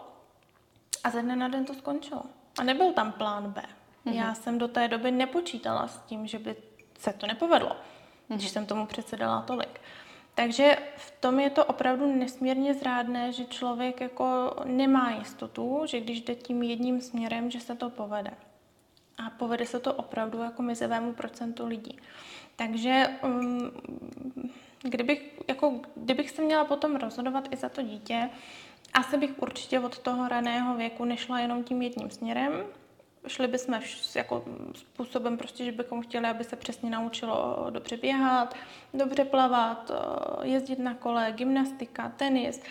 a 1.04 1.10
ze 1.10 1.22
dne 1.22 1.36
na 1.36 1.48
den 1.48 1.66
to 1.66 1.74
skončilo. 1.74 2.22
A 2.60 2.64
nebyl 2.64 2.94
tam 2.94 3.12
plán 3.12 3.52
B. 3.52 3.62
Mm-hmm. 3.62 4.14
Já 4.14 4.34
jsem 4.34 4.58
do 4.58 4.68
té 4.68 4.88
doby 4.88 5.12
nepočítala 5.12 5.88
s 5.88 6.00
tím, 6.00 6.28
že 6.28 6.40
by 6.40 6.56
se 7.00 7.14
to 7.14 7.28
nepovedlo, 7.28 7.70
mm-hmm. 7.70 8.36
když 8.36 8.50
jsem 8.50 8.66
tomu 8.66 8.86
předsedala 8.86 9.42
tolik. 9.42 9.82
Takže 10.36 10.78
v 10.98 11.12
tom 11.12 11.40
je 11.40 11.50
to 11.50 11.66
opravdu 11.66 12.16
nesmírně 12.16 12.74
zrádné, 12.74 13.32
že 13.32 13.46
člověk 13.46 14.02
jako 14.02 14.56
nemá 14.64 15.12
jistotu, 15.12 15.82
že 15.86 16.00
když 16.00 16.22
jde 16.22 16.36
tím 16.36 16.64
jedním 16.64 17.02
směrem, 17.02 17.52
že 17.52 17.60
se 17.60 17.76
to 17.76 17.90
povede. 17.90 18.32
A 19.26 19.30
povede 19.30 19.66
se 19.66 19.80
to 19.80 19.94
opravdu 19.94 20.40
jako 20.40 20.62
mizivému 20.62 21.14
procentu 21.14 21.66
lidí. 21.68 22.00
Takže 22.56 23.08
um, 23.24 23.72
kdybych, 24.90 25.40
jako, 25.48 25.80
kdybych 25.96 26.30
se 26.30 26.42
měla 26.42 26.66
potom 26.66 26.96
rozhodovat 26.96 27.48
i 27.52 27.56
za 27.56 27.70
to 27.70 27.82
dítě, 27.82 28.30
asi 28.94 29.18
bych 29.18 29.42
určitě 29.42 29.80
od 29.80 30.00
toho 30.00 30.28
raného 30.28 30.76
věku 30.76 31.06
nešla 31.06 31.40
jenom 31.40 31.64
tím 31.64 31.82
jedním 31.82 32.10
směrem, 32.10 32.64
šli 33.28 33.48
bychom 33.48 33.80
jako 34.16 34.46
způsobem 34.76 35.38
prostě, 35.38 35.66
že 35.66 35.72
bychom 35.72 36.02
chtěli, 36.02 36.28
aby 36.28 36.44
se 36.44 36.56
přesně 36.56 36.90
naučilo 36.90 37.68
dobře 37.70 37.98
běhat, 37.98 38.56
dobře 38.94 39.26
plavat, 39.26 39.92
jezdit 40.44 40.80
na 40.80 40.94
kole, 40.94 41.32
gymnastika, 41.32 42.10
tenis. 42.10 42.62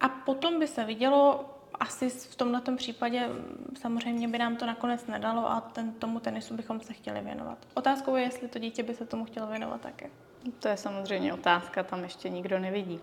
A 0.00 0.08
potom 0.08 0.58
by 0.58 0.66
se 0.66 0.84
vidělo, 0.84 1.44
asi 1.80 2.10
v 2.10 2.36
tomhle 2.36 2.62
případě 2.76 3.28
samozřejmě 3.80 4.28
by 4.28 4.38
nám 4.38 4.56
to 4.56 4.66
nakonec 4.66 5.06
nedalo 5.06 5.50
a 5.50 5.60
ten, 5.60 5.92
tomu 5.92 6.20
tenisu 6.20 6.56
bychom 6.56 6.80
se 6.80 6.92
chtěli 6.92 7.20
věnovat. 7.20 7.58
Otázkou 7.74 8.16
je, 8.16 8.22
jestli 8.22 8.48
to 8.48 8.58
dítě 8.58 8.82
by 8.82 8.94
se 8.94 9.06
tomu 9.06 9.24
chtělo 9.24 9.46
věnovat 9.46 9.80
také. 9.80 10.10
To 10.58 10.68
je 10.68 10.76
samozřejmě 10.76 11.34
otázka, 11.34 11.82
tam 11.82 12.02
ještě 12.02 12.28
nikdo 12.28 12.58
nevidí. 12.58 13.00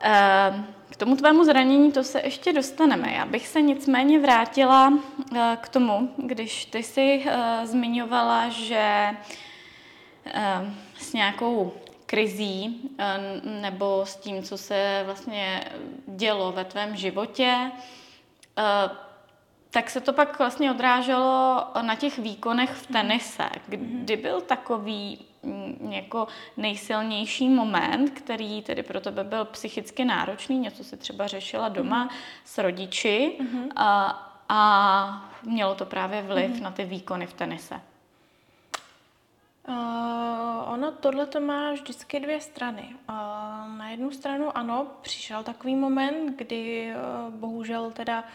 Ehm, 0.00 0.66
k 0.90 0.96
tomu 0.96 1.16
tvému 1.16 1.44
zranění 1.44 1.92
to 1.92 2.04
se 2.04 2.20
ještě 2.24 2.52
dostaneme. 2.52 3.12
Já 3.12 3.26
bych 3.26 3.48
se 3.48 3.62
nicméně 3.62 4.20
vrátila 4.20 4.92
eh, 5.36 5.58
k 5.60 5.68
tomu, 5.68 6.14
když 6.16 6.64
ty 6.64 6.82
si 6.82 7.24
eh, 7.26 7.66
zmiňovala, 7.66 8.48
že 8.48 9.10
s 10.98 11.12
nějakou 11.12 11.72
krizí 12.06 12.90
eh, 12.98 13.18
nebo 13.44 14.06
s 14.06 14.16
tím, 14.16 14.42
co 14.42 14.58
se 14.58 15.02
vlastně 15.04 15.64
dělo 16.06 16.52
ve 16.52 16.64
tvém 16.64 16.96
životě, 16.96 17.70
tak 19.72 19.90
se 19.90 20.00
to 20.00 20.12
pak 20.12 20.38
vlastně 20.38 20.70
odráželo 20.70 21.66
na 21.82 21.94
těch 21.94 22.18
výkonech 22.18 22.70
v 22.70 22.86
tenise. 22.86 23.48
Kdy 23.66 24.16
byl 24.16 24.40
takový 24.40 25.18
mm, 25.42 25.92
jako 25.92 26.28
nejsilnější 26.56 27.48
moment, 27.48 28.10
který 28.10 28.62
tedy 28.62 28.82
pro 28.82 29.00
tebe 29.00 29.24
byl 29.24 29.44
psychicky 29.44 30.04
náročný, 30.04 30.58
něco 30.58 30.84
si 30.84 30.96
třeba 30.96 31.26
řešila 31.26 31.68
doma 31.68 32.06
mm-hmm. 32.06 32.12
s 32.44 32.58
rodiči 32.58 33.38
mm-hmm. 33.40 33.68
a, 33.76 34.22
a 34.48 35.30
mělo 35.42 35.74
to 35.74 35.86
právě 35.86 36.22
vliv 36.22 36.60
na 36.60 36.70
ty 36.70 36.84
výkony 36.84 37.26
v 37.26 37.32
tenise? 37.34 37.80
Uh, 39.68 40.72
ono 40.72 40.92
tohle 40.92 41.26
to 41.26 41.40
má 41.40 41.72
vždycky 41.72 42.20
dvě 42.20 42.40
strany. 42.40 42.96
Uh, 43.08 43.14
na 43.78 43.88
jednu 43.88 44.10
stranu 44.10 44.56
ano, 44.58 44.86
přišel 45.02 45.42
takový 45.42 45.74
moment, 45.74 46.36
kdy 46.36 46.92
uh, 46.94 47.34
bohužel 47.34 47.90
teda 47.90 48.20
uh, 48.20 48.26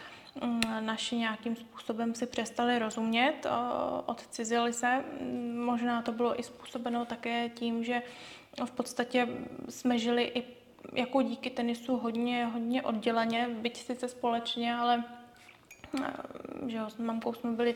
naši 0.80 1.16
nějakým 1.16 1.56
způsobem 1.56 2.16
si 2.16 2.26
přestali 2.26 2.80
rozumět, 2.80 3.48
odcizili 4.06 4.74
se. 4.74 5.04
Možná 5.56 6.02
to 6.02 6.12
bylo 6.12 6.40
i 6.40 6.44
způsobeno 6.44 7.06
také 7.06 7.50
tím, 7.50 7.84
že 7.84 8.02
v 8.66 8.72
podstatě 8.72 9.28
jsme 9.70 10.00
žili 10.00 10.24
i 10.24 10.44
jako 10.94 11.22
díky 11.22 11.50
tenisu 11.50 11.98
hodně, 11.98 12.46
hodně 12.46 12.82
odděleně, 12.82 13.50
byť 13.50 13.78
sice 13.78 14.08
společně, 14.08 14.76
ale 14.76 15.04
že 16.68 16.78
jo, 16.78 16.90
s 16.90 16.98
mamkou 16.98 17.34
jsme 17.34 17.52
byli 17.52 17.76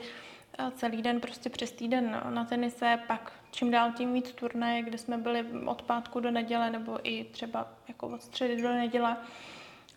celý 0.75 1.01
den, 1.01 1.21
prostě 1.21 1.49
přes 1.49 1.71
týden 1.71 2.21
na 2.29 2.45
tenise, 2.45 2.99
pak 3.07 3.33
čím 3.51 3.71
dál 3.71 3.91
tím 3.91 4.13
víc 4.13 4.31
turnaje, 4.31 4.81
kde 4.81 4.97
jsme 4.97 5.17
byli 5.17 5.45
od 5.65 5.81
pátku 5.81 6.19
do 6.19 6.31
neděle 6.31 6.69
nebo 6.69 6.99
i 7.03 7.23
třeba 7.23 7.67
jako 7.87 8.07
od 8.07 8.23
středy 8.23 8.61
do 8.61 8.69
neděle. 8.69 9.17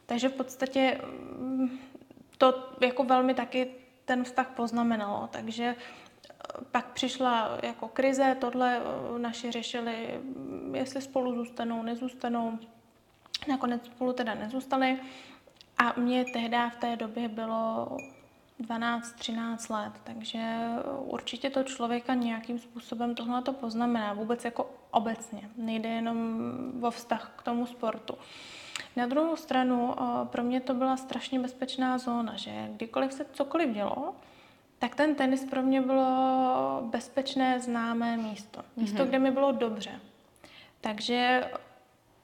Takže 0.06 0.28
v 0.28 0.32
podstatě 0.32 1.00
mm, 1.38 1.78
to 2.38 2.68
jako 2.80 3.04
velmi 3.04 3.34
taky 3.34 3.70
ten 4.04 4.24
vztah 4.24 4.50
poznamenalo, 4.50 5.28
takže 5.32 5.64
eh, 5.64 6.64
pak 6.70 6.92
přišla 6.92 7.58
jako 7.62 7.88
krize, 7.88 8.36
tohle 8.40 8.78
eh, 8.78 9.18
naši 9.18 9.50
řešili, 9.50 10.20
mm, 10.22 10.74
jestli 10.74 11.02
spolu 11.02 11.34
zůstanou, 11.34 11.82
nezůstanou. 11.82 12.58
Nakonec 13.48 13.86
spolu 13.86 14.12
teda 14.12 14.34
nezůstali 14.34 14.98
a 15.78 16.00
mě 16.00 16.24
tehdy 16.32 16.56
v 16.70 16.76
té 16.76 16.96
době 16.96 17.28
bylo 17.28 17.88
12-13 18.60 19.74
let, 19.74 19.92
takže 20.04 20.58
určitě 20.98 21.50
to 21.50 21.62
člověka 21.62 22.14
nějakým 22.14 22.58
způsobem 22.58 23.14
tohle 23.14 23.42
to 23.42 23.52
poznamená, 23.52 24.12
vůbec 24.12 24.44
jako 24.44 24.70
obecně, 24.90 25.50
nejde 25.56 25.88
jenom 25.88 26.18
o 26.82 26.90
vztah 26.90 27.32
k 27.36 27.42
tomu 27.42 27.66
sportu. 27.66 28.14
Na 28.96 29.06
druhou 29.06 29.36
stranu 29.36 29.94
eh, 29.94 30.26
pro 30.26 30.42
mě 30.42 30.60
to 30.60 30.74
byla 30.74 30.96
strašně 30.96 31.40
bezpečná 31.40 31.98
zóna, 31.98 32.36
že 32.36 32.68
kdykoliv 32.70 33.12
se 33.12 33.26
cokoliv 33.32 33.70
dělo, 33.70 34.14
tak 34.78 34.94
ten 34.94 35.14
tenis 35.14 35.44
pro 35.44 35.62
mě 35.62 35.80
bylo 35.80 36.82
bezpečné, 36.90 37.60
známé 37.60 38.16
místo. 38.16 38.62
Místo, 38.76 39.02
mm-hmm. 39.02 39.08
kde 39.08 39.18
mi 39.18 39.30
bylo 39.30 39.52
dobře. 39.52 40.00
Takže 40.80 41.50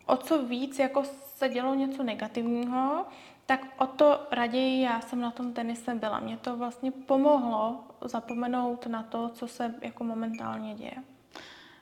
o 0.06 0.16
co 0.16 0.42
víc 0.42 0.78
jako 0.78 1.04
se 1.37 1.48
dělo 1.48 1.74
něco 1.74 2.02
negativního, 2.02 3.06
tak 3.46 3.66
o 3.78 3.87
to 3.87 4.20
raději 4.30 4.83
já 4.83 5.00
jsem 5.00 5.20
na 5.20 5.30
tom 5.30 5.52
tenise 5.52 5.94
byla. 5.94 6.20
Mě 6.20 6.37
to 6.37 6.56
vlastně 6.56 6.90
pomohlo 6.90 7.85
zapomenout 8.04 8.87
na 8.87 9.02
to, 9.02 9.28
co 9.28 9.48
se 9.48 9.74
jako 9.83 10.04
momentálně 10.04 10.74
děje. 10.74 10.94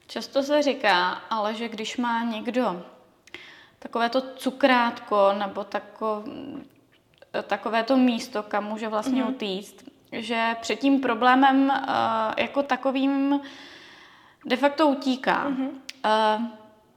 Často 0.06 0.42
se 0.42 0.62
říká, 0.62 1.10
ale 1.10 1.54
že 1.54 1.68
když 1.68 1.96
má 1.96 2.22
někdo 2.22 2.82
takové 3.78 4.08
to 4.08 4.20
cukrátko 4.20 5.34
nebo 5.38 5.64
tako, 5.64 6.24
takové 7.46 7.82
to 7.82 7.96
místo, 7.96 8.42
kam 8.42 8.64
může 8.64 8.88
vlastně 8.88 9.24
mm-hmm. 9.24 9.30
utíct, 9.30 9.84
že 10.12 10.56
před 10.60 10.76
tím 10.76 11.00
problémem 11.00 11.68
uh, 11.68 11.94
jako 12.36 12.62
takovým 12.62 13.40
de 14.46 14.56
facto 14.56 14.88
utíká. 14.88 15.50
Mm-hmm. 15.50 15.68
Uh, 15.68 16.44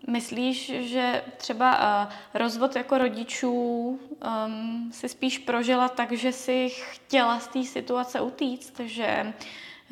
myslíš, 0.07 0.71
že 0.79 1.23
třeba 1.37 1.77
uh, 1.77 2.13
rozvod 2.33 2.75
jako 2.75 2.97
rodičů 2.97 3.51
um, 3.55 4.91
si 4.91 5.09
spíš 5.09 5.37
prožila 5.37 5.89
tak, 5.89 6.11
že 6.11 6.31
si 6.31 6.69
chtěla 6.69 7.39
z 7.39 7.47
té 7.47 7.63
situace 7.63 8.21
utíct, 8.21 8.79
že, 8.79 9.33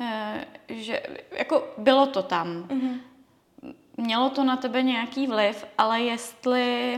uh, 0.00 0.06
že 0.68 1.02
jako 1.30 1.74
bylo 1.78 2.06
to 2.06 2.22
tam. 2.22 2.64
Mm-hmm 2.68 3.09
mělo 4.00 4.30
to 4.30 4.44
na 4.44 4.56
tebe 4.56 4.82
nějaký 4.82 5.26
vliv, 5.26 5.64
ale 5.78 6.00
jestli, 6.00 6.96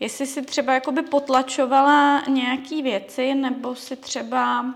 jestli 0.00 0.26
si 0.26 0.42
třeba 0.42 0.74
jakoby 0.74 1.02
potlačovala 1.02 2.22
nějaký 2.28 2.82
věci, 2.82 3.34
nebo 3.34 3.74
si 3.74 3.96
třeba, 3.96 4.74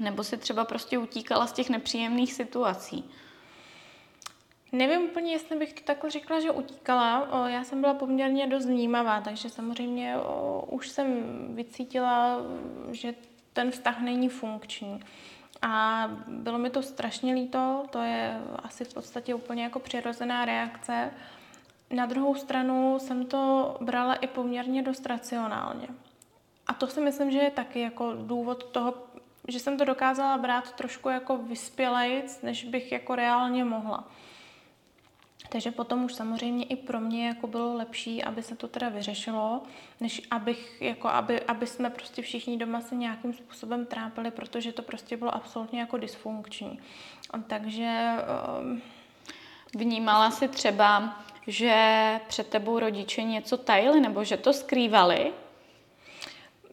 nebo 0.00 0.24
si 0.24 0.36
třeba 0.36 0.64
prostě 0.64 0.98
utíkala 0.98 1.46
z 1.46 1.52
těch 1.52 1.70
nepříjemných 1.70 2.32
situací. 2.32 3.10
Nevím 4.72 5.00
úplně, 5.00 5.32
jestli 5.32 5.56
bych 5.56 5.72
to 5.72 5.82
takhle 5.84 6.10
řekla, 6.10 6.40
že 6.40 6.50
utíkala. 6.50 7.28
Já 7.48 7.64
jsem 7.64 7.80
byla 7.80 7.94
poměrně 7.94 8.46
dost 8.46 8.66
vnímavá, 8.66 9.20
takže 9.20 9.50
samozřejmě 9.50 10.14
už 10.70 10.88
jsem 10.88 11.24
vycítila, 11.54 12.36
že 12.90 13.14
ten 13.52 13.70
vztah 13.70 14.00
není 14.00 14.28
funkční. 14.28 15.00
A 15.62 16.06
bylo 16.26 16.58
mi 16.58 16.70
to 16.70 16.82
strašně 16.82 17.34
líto, 17.34 17.84
to 17.90 18.02
je 18.02 18.40
asi 18.62 18.84
v 18.84 18.94
podstatě 18.94 19.34
úplně 19.34 19.62
jako 19.62 19.78
přirozená 19.78 20.44
reakce. 20.44 21.10
Na 21.90 22.06
druhou 22.06 22.34
stranu 22.34 22.98
jsem 22.98 23.26
to 23.26 23.76
brala 23.80 24.14
i 24.14 24.26
poměrně 24.26 24.82
dost 24.82 25.06
racionálně. 25.06 25.88
A 26.66 26.72
to 26.72 26.86
si 26.86 27.00
myslím, 27.00 27.30
že 27.30 27.38
je 27.38 27.50
taky 27.50 27.80
jako 27.80 28.12
důvod 28.12 28.64
toho, 28.64 28.94
že 29.48 29.58
jsem 29.58 29.78
to 29.78 29.84
dokázala 29.84 30.38
brát 30.38 30.72
trošku 30.72 31.08
jako 31.08 31.36
vyspělejc, 31.36 32.42
než 32.42 32.64
bych 32.64 32.92
jako 32.92 33.14
reálně 33.14 33.64
mohla. 33.64 34.04
Takže 35.48 35.70
potom 35.70 36.04
už 36.04 36.14
samozřejmě 36.14 36.64
i 36.64 36.76
pro 36.76 37.00
mě 37.00 37.26
jako 37.26 37.46
bylo 37.46 37.74
lepší, 37.74 38.24
aby 38.24 38.42
se 38.42 38.56
to 38.56 38.68
teda 38.68 38.88
vyřešilo, 38.88 39.62
než 40.00 40.22
abych, 40.30 40.82
jako 40.82 41.08
aby, 41.08 41.40
aby 41.40 41.66
jsme 41.66 41.90
prostě 41.90 42.22
všichni 42.22 42.56
doma 42.56 42.80
se 42.80 42.94
nějakým 42.94 43.32
způsobem 43.32 43.86
trápili, 43.86 44.30
protože 44.30 44.72
to 44.72 44.82
prostě 44.82 45.16
bylo 45.16 45.34
absolutně 45.34 45.80
jako 45.80 45.96
dysfunkční. 45.96 46.80
Takže... 47.46 48.16
Um... 48.60 48.82
Vnímala 49.74 50.30
si 50.30 50.48
třeba, 50.48 51.18
že 51.46 52.20
před 52.28 52.46
tebou 52.46 52.78
rodiče 52.78 53.22
něco 53.22 53.56
tajili 53.56 54.00
nebo 54.00 54.24
že 54.24 54.36
to 54.36 54.52
skrývali? 54.52 55.32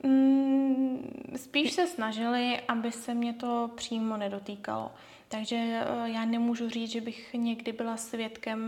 Mm, 0.03 1.31
spíš 1.35 1.73
se 1.73 1.87
snažili, 1.87 2.59
aby 2.67 2.91
se 2.91 3.13
mě 3.13 3.33
to 3.33 3.69
přímo 3.75 4.17
nedotýkalo. 4.17 4.91
Takže 5.27 5.55
eh, 5.55 6.09
já 6.09 6.25
nemůžu 6.25 6.69
říct, 6.69 6.91
že 6.91 7.01
bych 7.01 7.33
někdy 7.33 7.71
byla 7.71 7.97
svědkem 7.97 8.61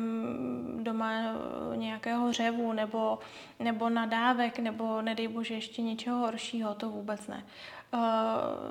doma 0.84 1.12
eh, 1.14 1.78
nějakého 1.78 2.34
řevu 2.34 2.74
nebo, 2.74 3.20
nebo 3.60 3.90
nadávek, 3.90 4.60
nebo 4.60 5.02
nedej 5.02 5.28
bože 5.28 5.54
ještě 5.54 5.82
něčeho 5.82 6.18
horšího, 6.18 6.76
to 6.76 6.90
vůbec 6.90 7.28
ne. 7.28 7.46
Eh, 7.94 7.98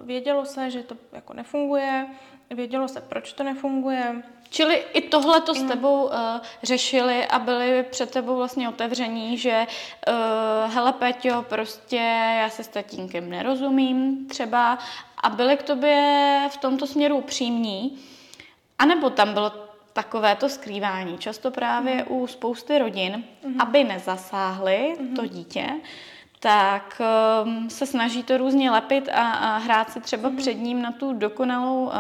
vědělo 0.02 0.44
se, 0.44 0.70
že 0.70 0.82
to 0.82 0.96
jako 1.12 1.32
nefunguje, 1.34 2.06
vědělo 2.50 2.88
se, 2.88 3.00
proč 3.00 3.32
to 3.32 3.44
nefunguje. 3.44 4.22
Čili 4.50 4.74
i 4.74 5.00
tohle 5.00 5.40
to 5.40 5.54
s 5.54 5.62
tebou 5.62 6.04
uh, 6.04 6.12
řešili 6.62 7.26
a 7.26 7.38
byli 7.38 7.82
před 7.90 8.10
tebou 8.10 8.36
vlastně 8.36 8.68
otevření, 8.68 9.38
že 9.38 9.66
uh, 9.66 10.72
hele 10.72 10.92
Peťo, 10.92 11.42
prostě 11.48 11.96
já 12.40 12.50
se 12.50 12.64
s 12.64 12.68
tatínkem 12.68 13.30
nerozumím 13.30 14.26
třeba 14.28 14.78
a 15.22 15.30
byli 15.30 15.56
k 15.56 15.62
tobě 15.62 16.48
v 16.52 16.56
tomto 16.56 16.86
směru 16.86 17.20
přímní, 17.20 17.98
anebo 18.78 19.10
tam 19.10 19.34
bylo 19.34 19.52
takové 19.92 20.36
to 20.36 20.48
skrývání, 20.48 21.18
často 21.18 21.50
právě 21.50 21.94
mm. 21.94 22.16
u 22.16 22.26
spousty 22.26 22.78
rodin, 22.78 23.24
mm. 23.44 23.60
aby 23.60 23.84
nezasáhly 23.84 24.96
mm. 25.00 25.16
to 25.16 25.26
dítě, 25.26 25.66
tak 26.46 27.00
um, 27.44 27.70
se 27.70 27.86
snaží 27.86 28.22
to 28.22 28.38
různě 28.38 28.70
lepit 28.70 29.08
a, 29.08 29.30
a 29.30 29.56
hrát 29.56 29.92
si 29.92 30.00
třeba 30.00 30.28
mm. 30.28 30.36
před 30.36 30.54
ním 30.54 30.82
na 30.82 30.92
tu 30.92 31.12
dokonalou 31.12 31.84
uh, 31.84 31.92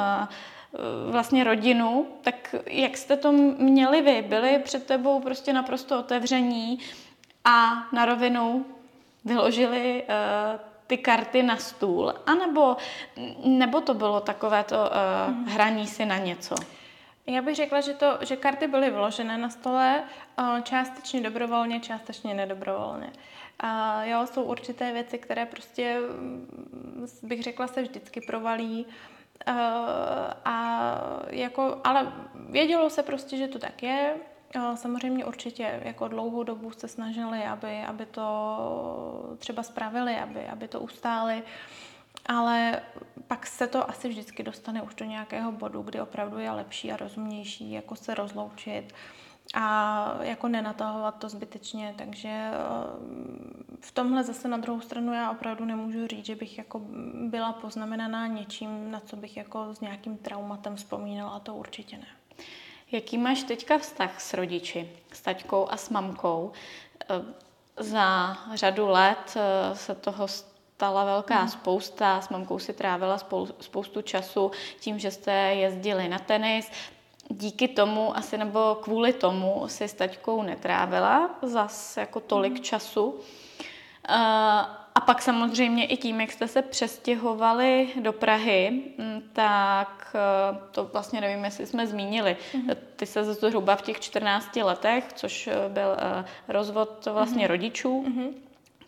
vlastně 1.10 1.44
rodinu, 1.44 2.06
tak 2.22 2.54
jak 2.66 2.96
jste 2.96 3.16
to 3.16 3.32
měli 3.58 4.02
vy? 4.02 4.22
Byli 4.22 4.58
před 4.58 4.86
tebou 4.86 5.20
prostě 5.20 5.52
naprosto 5.52 5.98
otevření 5.98 6.78
a 7.44 7.86
na 7.92 8.04
rovinu 8.06 8.66
vyložili 9.24 10.02
uh, 10.02 10.60
ty 10.86 10.96
karty 10.98 11.42
na 11.42 11.56
stůl, 11.56 12.14
anebo 12.26 12.76
nebo 13.44 13.80
to 13.80 13.94
bylo 13.94 14.20
takové 14.20 14.64
to 14.64 14.76
uh, 14.76 15.34
mm. 15.34 15.44
hraní 15.44 15.86
si 15.86 16.06
na 16.06 16.18
něco? 16.18 16.54
Já 17.26 17.42
bych 17.42 17.56
řekla, 17.56 17.80
že, 17.80 17.92
to, 17.92 18.18
že 18.20 18.36
karty 18.36 18.66
byly 18.66 18.90
vyložené 18.90 19.38
na 19.38 19.50
stole, 19.50 20.02
uh, 20.38 20.60
částečně 20.60 21.20
dobrovolně, 21.20 21.80
částečně 21.80 22.34
nedobrovolně. 22.34 23.10
A 23.60 24.04
jo, 24.04 24.26
jsou 24.26 24.42
určité 24.42 24.92
věci, 24.92 25.18
které 25.18 25.46
prostě, 25.46 26.00
mm, 26.00 27.06
bych 27.22 27.42
řekla, 27.42 27.66
se 27.66 27.82
vždycky 27.82 28.20
provalí. 28.20 28.86
Uh, 29.48 29.54
a 30.44 31.00
jako, 31.30 31.80
ale 31.84 32.12
vědělo 32.34 32.90
se 32.90 33.02
prostě, 33.02 33.36
že 33.36 33.48
to 33.48 33.58
tak 33.58 33.82
je. 33.82 34.16
Samozřejmě 34.74 35.24
určitě 35.24 35.80
jako 35.84 36.08
dlouhou 36.08 36.42
dobu 36.42 36.70
se 36.70 36.88
snažili, 36.88 37.44
aby, 37.44 37.82
aby 37.82 38.06
to 38.06 39.36
třeba 39.38 39.62
spravili, 39.62 40.16
aby, 40.16 40.46
aby 40.46 40.68
to 40.68 40.80
ustáli, 40.80 41.42
ale 42.26 42.82
pak 43.26 43.46
se 43.46 43.66
to 43.66 43.90
asi 43.90 44.08
vždycky 44.08 44.42
dostane 44.42 44.82
už 44.82 44.94
do 44.94 45.04
nějakého 45.04 45.52
bodu, 45.52 45.82
kdy 45.82 46.00
opravdu 46.00 46.38
je 46.38 46.50
lepší 46.50 46.92
a 46.92 46.96
rozumnější 46.96 47.72
jako 47.72 47.96
se 47.96 48.14
rozloučit 48.14 48.94
a 49.54 50.18
jako 50.22 50.48
nenatahovat 50.48 51.18
to 51.18 51.28
zbytečně, 51.28 51.94
takže 51.98 52.28
eh, 52.28 52.52
v 53.80 53.92
tomhle 53.92 54.24
zase 54.24 54.48
na 54.48 54.56
druhou 54.56 54.80
stranu 54.80 55.12
já 55.12 55.30
opravdu 55.30 55.64
nemůžu 55.64 56.06
říct, 56.06 56.26
že 56.26 56.34
bych 56.34 56.58
jako 56.58 56.80
byla 57.14 57.52
poznamenaná 57.52 58.26
něčím, 58.26 58.90
na 58.90 59.00
co 59.00 59.16
bych 59.16 59.36
jako 59.36 59.74
s 59.74 59.80
nějakým 59.80 60.16
traumatem 60.16 60.76
vzpomínala, 60.76 61.40
to 61.40 61.54
určitě 61.54 61.96
ne. 61.96 62.06
Jaký 62.92 63.18
máš 63.18 63.42
teďka 63.42 63.78
vztah 63.78 64.20
s 64.20 64.34
rodiči, 64.34 64.90
s 65.12 65.20
taťkou 65.20 65.68
a 65.70 65.76
s 65.76 65.90
mamkou? 65.90 66.52
Eh, 67.10 67.22
za 67.78 68.36
řadu 68.54 68.88
let 68.88 69.36
eh, 69.36 69.76
se 69.76 69.94
toho 69.94 70.28
stala 70.28 71.04
velká 71.04 71.42
mm. 71.42 71.48
spousta. 71.48 72.20
S 72.20 72.28
mamkou 72.28 72.58
si 72.58 72.72
trávila 72.72 73.18
spoustu 73.60 74.02
času 74.02 74.50
tím, 74.80 74.98
že 74.98 75.10
jste 75.10 75.32
jezdili 75.32 76.08
na 76.08 76.18
tenis. 76.18 76.70
Díky 77.28 77.68
tomu, 77.68 78.16
asi 78.16 78.38
nebo 78.38 78.78
kvůli 78.82 79.12
tomu, 79.12 79.62
si 79.66 79.84
s 79.84 79.94
taťkou 79.94 80.42
netrávila 80.42 81.30
zas 81.42 81.96
jako 81.96 82.20
tolik 82.20 82.52
mm. 82.52 82.62
času. 82.62 83.04
Uh, 83.10 83.16
a 84.96 85.00
pak 85.00 85.22
samozřejmě 85.22 85.86
i 85.86 85.96
tím, 85.96 86.20
jak 86.20 86.32
jste 86.32 86.48
se 86.48 86.62
přestěhovali 86.62 87.88
do 88.00 88.12
Prahy, 88.12 88.82
mm, 88.98 89.22
tak 89.32 90.14
eh, 90.14 90.58
to 90.70 90.84
vlastně 90.84 91.20
nevím, 91.20 91.44
jestli 91.44 91.66
jsme 91.66 91.86
zmínili. 91.86 92.36
Mm-hmm. 92.52 92.76
Ty 92.96 93.06
se 93.06 93.34
zhruba 93.34 93.76
v 93.76 93.82
těch 93.82 94.00
14 94.00 94.56
letech, 94.56 95.12
což 95.12 95.46
eh, 95.46 95.54
byl 95.68 95.96
eh, 95.98 96.24
rozvod 96.48 97.06
vlastně 97.12 97.44
mm-hmm. 97.44 97.50
rodičů, 97.50 98.04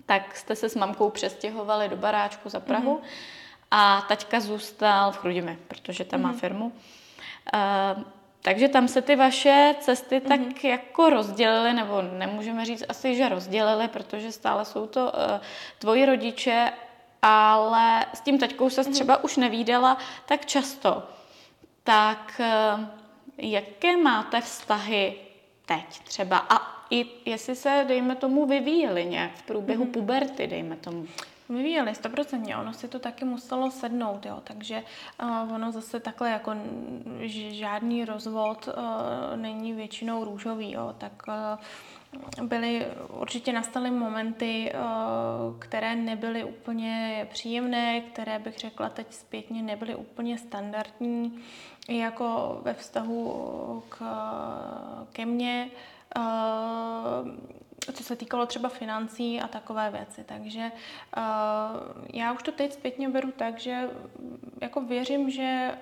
tak 0.07 0.37
jste 0.37 0.57
se 0.57 0.68
s 0.68 0.74
mamkou 0.74 1.11
přestěhovali 1.11 1.88
do 1.88 1.96
baráčku 1.96 2.48
za 2.48 2.61
Prahu 2.61 3.01
a 3.70 4.01
taťka 4.09 4.40
zůstal 4.40 5.12
v 5.12 5.16
Chrudimi, 5.16 5.59
protože 5.68 6.05
tam 6.05 6.22
má 6.22 6.33
firmu. 6.33 6.72
Takže 8.42 8.68
tam 8.68 8.88
se 8.88 9.03
ty 9.03 9.16
vaše 9.16 9.74
cesty 9.81 10.18
mm-hmm. 10.18 10.29
tak 10.29 10.64
jako 10.64 11.11
rozdělily, 11.11 11.72
nebo 11.72 12.03
nemůžeme 12.03 12.64
říct 12.64 12.85
asi, 12.88 13.16
že 13.16 13.29
rozdělily, 13.29 13.88
protože 13.88 14.33
stále 14.33 14.64
jsou 14.64 14.87
to 14.87 15.05
uh, 15.05 15.40
tvoji 15.79 16.07
rodiče, 16.07 16.72
ale 17.22 18.07
s 18.14 18.20
tím 18.20 18.38
taťkou 18.38 18.70
se 18.70 18.83
mm-hmm. 18.83 18.92
třeba 18.92 19.24
už 19.24 19.37
nevídala 19.37 19.98
tak 20.27 20.46
často. 20.46 21.03
Tak 21.85 22.40
uh, 22.40 22.85
jaké 23.38 23.96
máte 23.96 24.40
vztahy 24.40 25.14
teď 25.66 25.98
třeba? 26.05 26.38
A 26.38 26.79
i 26.90 27.07
jestli 27.24 27.57
se, 27.57 27.85
dejme 27.88 28.14
tomu, 28.16 28.46
vyvíjely 28.46 29.05
nějak 29.05 29.31
v 29.35 29.42
průběhu 29.42 29.85
mm-hmm. 29.85 29.92
puberty, 29.92 30.46
dejme 30.46 30.77
tomu. 30.77 31.07
Vyvíjeli, 31.48 31.94
stoprocentně, 31.94 32.56
ono 32.56 32.72
si 32.72 32.88
to 32.88 32.98
taky 32.98 33.24
muselo 33.24 33.70
sednout, 33.70 34.26
jo, 34.26 34.40
takže 34.44 34.82
uh, 35.22 35.54
ono 35.54 35.72
zase 35.72 36.00
takhle 36.00 36.30
jako 36.30 36.54
žádný 37.50 38.04
rozvod 38.04 38.68
uh, 38.68 39.37
není 39.37 39.72
většinou 39.72 40.24
růžový, 40.24 40.72
jo, 40.72 40.94
tak 40.98 41.22
uh, 41.28 42.46
byly, 42.46 42.87
určitě 43.08 43.52
nastaly 43.52 43.90
momenty, 43.90 44.72
uh, 44.74 45.58
které 45.58 45.96
nebyly 45.96 46.44
úplně 46.44 47.26
příjemné, 47.30 48.00
které 48.00 48.38
bych 48.38 48.58
řekla 48.58 48.88
teď 48.88 49.06
zpětně 49.14 49.62
nebyly 49.62 49.94
úplně 49.94 50.38
standardní, 50.38 51.38
jako 51.88 52.61
ve 52.62 52.74
vztahu 52.74 53.82
k, 53.88 53.98
ke 55.12 55.26
mně. 55.26 55.70
Co 57.92 58.05
se 58.05 58.16
týkalo 58.16 58.46
třeba 58.46 58.68
financí 58.68 59.40
a 59.40 59.48
takové 59.48 59.90
věci. 59.90 60.24
Takže 60.24 60.72
uh, 61.16 62.05
já 62.14 62.33
už 62.33 62.42
to 62.42 62.53
teď 62.53 62.72
zpětně 62.72 63.09
beru 63.09 63.33
tak, 63.33 63.59
že 63.59 63.90
jako 64.61 64.81
věřím, 64.81 65.31
že, 65.31 65.79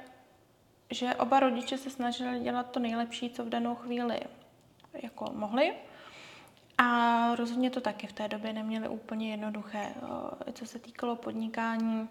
že 0.91 1.15
oba 1.15 1.41
rodiče 1.41 1.79
se 1.79 1.91
snažili 1.91 2.41
dělat 2.41 2.71
to 2.71 2.81
nejlepší, 2.81 3.31
co 3.31 3.45
v 3.45 3.49
danou 3.49 3.75
chvíli 3.75 4.21
jako 5.03 5.25
mohli. 5.33 5.75
A 6.79 7.35
rozhodně 7.35 7.71
to 7.71 7.81
taky 7.81 8.07
v 8.07 8.13
té 8.13 8.29
době 8.29 8.53
neměli 8.53 8.89
úplně 8.89 9.31
jednoduché, 9.31 9.95
uh, 10.03 10.09
co 10.53 10.67
se 10.67 10.79
týkalo 10.79 11.17
podnikání. 11.17 12.09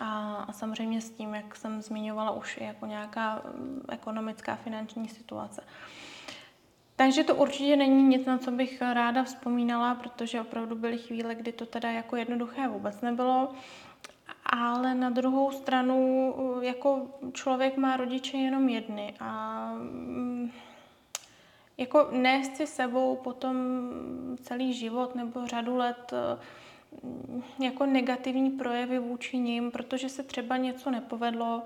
A, 0.00 0.34
a 0.48 0.52
samozřejmě 0.52 1.00
s 1.00 1.10
tím, 1.10 1.34
jak 1.34 1.56
jsem 1.56 1.82
zmiňovala, 1.82 2.30
už 2.30 2.56
jako 2.60 2.86
nějaká 2.86 3.44
um, 3.44 3.82
ekonomická 3.88 4.56
finanční 4.56 5.08
situace. 5.08 5.62
Uh, 5.62 5.68
takže 6.98 7.24
to 7.24 7.34
určitě 7.34 7.76
není 7.76 8.02
nic, 8.02 8.26
na 8.26 8.38
co 8.38 8.50
bych 8.50 8.82
ráda 8.82 9.24
vzpomínala, 9.24 9.94
protože 9.94 10.40
opravdu 10.40 10.76
byly 10.76 10.98
chvíle, 10.98 11.34
kdy 11.34 11.52
to 11.52 11.66
teda 11.66 11.90
jako 11.90 12.16
jednoduché 12.16 12.68
vůbec 12.68 13.00
nebylo. 13.00 13.48
Ale 14.46 14.94
na 14.94 15.10
druhou 15.10 15.52
stranu, 15.52 16.34
jako 16.60 17.06
člověk 17.32 17.76
má 17.76 17.96
rodiče 17.96 18.36
jenom 18.36 18.68
jedny 18.68 19.14
a 19.20 19.70
mm, 19.74 20.50
jako 21.78 22.08
nést 22.12 22.56
si 22.56 22.66
sebou 22.66 23.16
potom 23.16 23.56
celý 24.42 24.72
život 24.72 25.14
nebo 25.14 25.46
řadu 25.46 25.76
let 25.76 26.12
mm, 27.02 27.42
jako 27.62 27.86
negativní 27.86 28.50
projevy 28.50 28.98
vůči 28.98 29.38
ním, 29.38 29.70
protože 29.70 30.08
se 30.08 30.22
třeba 30.22 30.56
něco 30.56 30.90
nepovedlo, 30.90 31.62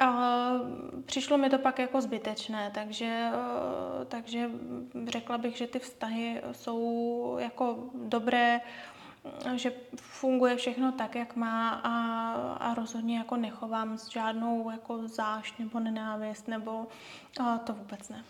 a 0.00 0.50
přišlo 1.06 1.38
mi 1.38 1.50
to 1.50 1.58
pak 1.58 1.78
jako 1.78 2.00
zbytečné, 2.00 2.70
takže, 2.74 3.30
takže 4.08 4.50
řekla 5.08 5.38
bych, 5.38 5.56
že 5.56 5.66
ty 5.66 5.78
vztahy 5.78 6.42
jsou 6.52 7.36
jako 7.40 7.78
dobré, 7.94 8.60
že 9.54 9.72
funguje 9.96 10.56
všechno 10.56 10.92
tak, 10.92 11.14
jak 11.14 11.36
má 11.36 11.70
a, 11.70 11.92
a 12.54 12.74
rozhodně 12.74 13.18
jako 13.18 13.36
nechovám 13.36 13.98
s 13.98 14.08
žádnou 14.08 14.70
jako 14.70 15.08
zášť 15.08 15.58
nebo 15.58 15.80
nenávist 15.80 16.48
nebo 16.48 16.86
to 17.64 17.72
vůbec 17.72 18.08
ne. 18.08 18.24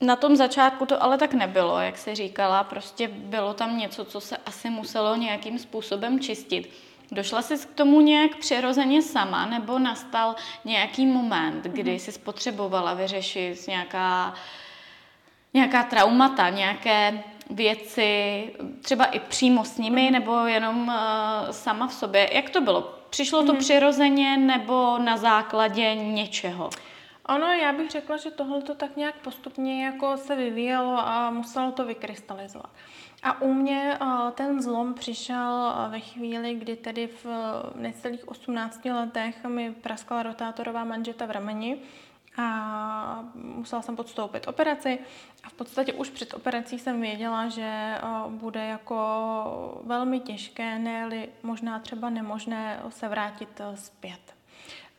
Na 0.00 0.16
tom 0.16 0.36
začátku 0.36 0.86
to 0.86 1.02
ale 1.02 1.18
tak 1.18 1.34
nebylo, 1.34 1.80
jak 1.80 1.98
se 1.98 2.14
říkala, 2.14 2.64
prostě 2.64 3.08
bylo 3.08 3.54
tam 3.54 3.78
něco, 3.78 4.04
co 4.04 4.20
se 4.20 4.36
asi 4.36 4.70
muselo 4.70 5.16
nějakým 5.16 5.58
způsobem 5.58 6.20
čistit. 6.20 6.70
Došla 7.12 7.42
jsi 7.42 7.58
k 7.58 7.74
tomu 7.74 8.00
nějak 8.00 8.36
přirozeně 8.36 9.02
sama, 9.02 9.46
nebo 9.46 9.78
nastal 9.78 10.36
nějaký 10.64 11.06
moment, 11.06 11.64
kdy 11.64 11.90
mhm. 11.90 11.98
jsi 11.98 12.12
spotřebovala 12.12 12.94
vyřešit 12.94 13.66
nějaká, 13.68 14.34
nějaká 15.54 15.82
traumata, 15.82 16.48
nějaké 16.48 17.22
věci, 17.50 18.44
třeba 18.82 19.04
i 19.04 19.20
přímo 19.20 19.64
s 19.64 19.78
nimi, 19.78 20.02
mhm. 20.02 20.12
nebo 20.12 20.46
jenom 20.46 20.88
uh, 20.88 21.50
sama 21.50 21.86
v 21.86 21.92
sobě? 21.92 22.30
Jak 22.32 22.50
to 22.50 22.60
bylo? 22.60 22.94
Přišlo 23.14 23.46
to 23.46 23.52
mm-hmm. 23.52 23.58
přirozeně 23.58 24.36
nebo 24.36 24.98
na 24.98 25.16
základě 25.16 25.94
něčeho? 25.94 26.70
Ono, 27.28 27.46
já 27.46 27.72
bych 27.72 27.90
řekla, 27.90 28.16
že 28.16 28.30
tohle 28.30 28.62
to 28.62 28.74
tak 28.74 28.96
nějak 28.96 29.14
postupně 29.14 29.84
jako 29.84 30.16
se 30.16 30.36
vyvíjelo 30.36 30.98
a 30.98 31.30
muselo 31.30 31.72
to 31.72 31.84
vykrystalizovat. 31.84 32.70
A 33.24 33.40
u 33.40 33.52
mě 33.52 33.98
ten 34.34 34.62
zlom 34.62 34.94
přišel 34.94 35.74
ve 35.88 36.00
chvíli, 36.00 36.54
kdy 36.54 36.76
tedy 36.76 37.06
v 37.06 37.26
necelých 37.74 38.28
18 38.28 38.84
letech 38.84 39.44
mi 39.44 39.72
praskla 39.72 40.22
rotátorová 40.22 40.84
manžeta 40.84 41.26
v 41.26 41.30
rameni 41.30 41.78
a 42.36 43.24
musela 43.34 43.82
jsem 43.82 43.96
podstoupit 43.96 44.48
operaci 44.48 44.98
a 45.44 45.48
v 45.48 45.52
podstatě 45.52 45.92
už 45.92 46.10
před 46.10 46.34
operací 46.34 46.78
jsem 46.78 47.00
věděla, 47.00 47.48
že 47.48 47.98
bude 48.28 48.66
jako 48.66 49.82
velmi 49.84 50.20
těžké, 50.20 50.78
ne 50.78 51.26
možná 51.42 51.78
třeba 51.78 52.10
nemožné 52.10 52.80
se 52.88 53.08
vrátit 53.08 53.60
zpět. 53.74 54.34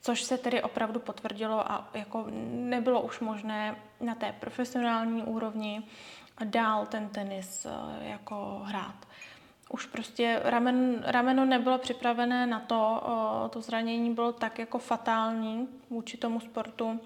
Což 0.02 0.22
se 0.22 0.38
tedy 0.38 0.62
opravdu 0.62 1.00
potvrdilo 1.00 1.72
a 1.72 1.90
jako 1.94 2.26
nebylo 2.52 3.02
už 3.02 3.20
možné 3.20 3.76
na 4.02 4.16
té 4.16 4.36
profesionální 4.40 5.24
úrovni 5.24 5.84
dál 6.44 6.86
ten 6.86 7.10
tenis 7.10 7.68
jako 8.02 8.62
hrát. 8.64 8.96
Už 9.70 9.86
prostě 9.86 10.42
ramen, 10.44 11.04
rameno 11.06 11.46
nebylo 11.46 11.78
připravené 11.78 12.48
na 12.48 12.60
to, 12.60 13.04
to 13.50 13.62
zranění 13.62 14.14
bylo 14.14 14.32
tak 14.32 14.60
jako 14.60 14.80
fatální 14.80 15.68
vůči 15.90 16.18
tomu 16.18 16.40
sportu, 16.40 17.00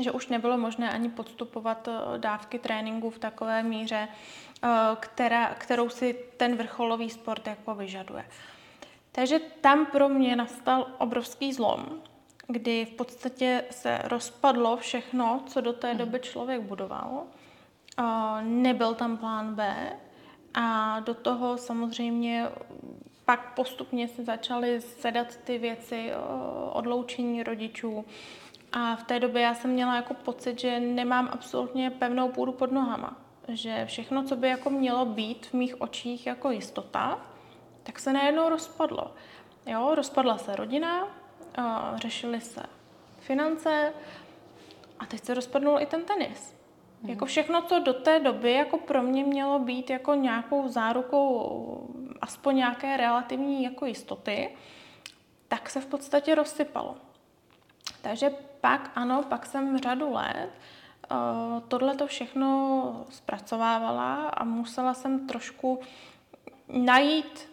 že 0.00 0.10
už 0.10 0.28
nebylo 0.28 0.58
možné 0.58 0.90
ani 0.90 1.08
podstupovat 1.08 1.88
eh, 1.88 2.18
dávky 2.18 2.58
tréninku 2.58 3.10
v 3.10 3.18
takové 3.18 3.62
míře, 3.62 4.08
eh, 4.08 4.68
která, 5.00 5.54
kterou 5.54 5.88
si 5.88 6.24
ten 6.36 6.56
vrcholový 6.56 7.10
sport 7.10 7.46
jako 7.46 7.74
vyžaduje. 7.74 8.24
Takže 9.12 9.38
tam 9.38 9.86
pro 9.86 10.08
mě 10.08 10.36
nastal 10.36 10.86
obrovský 10.98 11.52
zlom, 11.52 11.86
kdy 12.46 12.84
v 12.84 12.90
podstatě 12.90 13.64
se 13.70 14.00
rozpadlo 14.04 14.76
všechno, 14.76 15.42
co 15.46 15.60
do 15.60 15.72
té 15.72 15.88
mhm. 15.88 15.98
doby 15.98 16.20
člověk 16.20 16.60
budoval. 16.62 17.22
Eh, 17.98 18.42
nebyl 18.42 18.94
tam 18.94 19.16
plán 19.16 19.54
B 19.54 19.92
a 20.54 21.00
do 21.00 21.14
toho 21.14 21.56
samozřejmě 21.56 22.48
pak 23.24 23.54
postupně 23.54 24.08
se 24.08 24.24
začaly 24.24 24.80
sedat 24.80 25.36
ty 25.36 25.58
věci 25.58 26.12
odloučení 26.72 27.42
rodičů, 27.42 28.04
a 28.72 28.96
v 28.96 29.04
té 29.04 29.20
době 29.20 29.42
já 29.42 29.54
jsem 29.54 29.70
měla 29.70 29.96
jako 29.96 30.14
pocit, 30.14 30.60
že 30.60 30.80
nemám 30.80 31.28
absolutně 31.32 31.90
pevnou 31.90 32.28
půdu 32.28 32.52
pod 32.52 32.72
nohama. 32.72 33.16
Že 33.48 33.86
všechno, 33.86 34.22
co 34.22 34.36
by 34.36 34.48
jako 34.48 34.70
mělo 34.70 35.04
být 35.04 35.46
v 35.46 35.54
mých 35.54 35.80
očích 35.80 36.26
jako 36.26 36.50
jistota, 36.50 37.18
tak 37.82 37.98
se 37.98 38.12
najednou 38.12 38.48
rozpadlo. 38.48 39.14
Jo, 39.66 39.94
rozpadla 39.94 40.38
se 40.38 40.56
rodina, 40.56 41.08
řešily 41.94 42.40
se 42.40 42.62
finance 43.18 43.92
a 44.98 45.06
teď 45.06 45.24
se 45.24 45.34
rozpadnul 45.34 45.80
i 45.80 45.86
ten 45.86 46.04
tenis. 46.04 46.57
Jako 47.02 47.26
všechno, 47.26 47.62
co 47.62 47.78
do 47.78 47.92
té 47.92 48.20
doby 48.20 48.52
jako 48.52 48.78
pro 48.78 49.02
mě 49.02 49.24
mělo 49.24 49.58
být 49.58 49.90
jako 49.90 50.14
nějakou 50.14 50.68
zárukou 50.68 51.94
aspoň 52.20 52.56
nějaké 52.56 52.96
relativní 52.96 53.64
jako 53.64 53.86
jistoty, 53.86 54.56
tak 55.48 55.70
se 55.70 55.80
v 55.80 55.86
podstatě 55.86 56.34
rozsypalo. 56.34 56.96
Takže 58.02 58.30
pak 58.60 58.90
ano, 58.94 59.22
pak 59.28 59.46
jsem 59.46 59.78
řadu 59.78 60.12
let 60.12 60.50
uh, 61.10 61.60
tohle 61.68 61.94
to 61.96 62.06
všechno 62.06 63.06
zpracovávala 63.10 64.28
a 64.28 64.44
musela 64.44 64.94
jsem 64.94 65.26
trošku 65.26 65.80
najít 66.68 67.50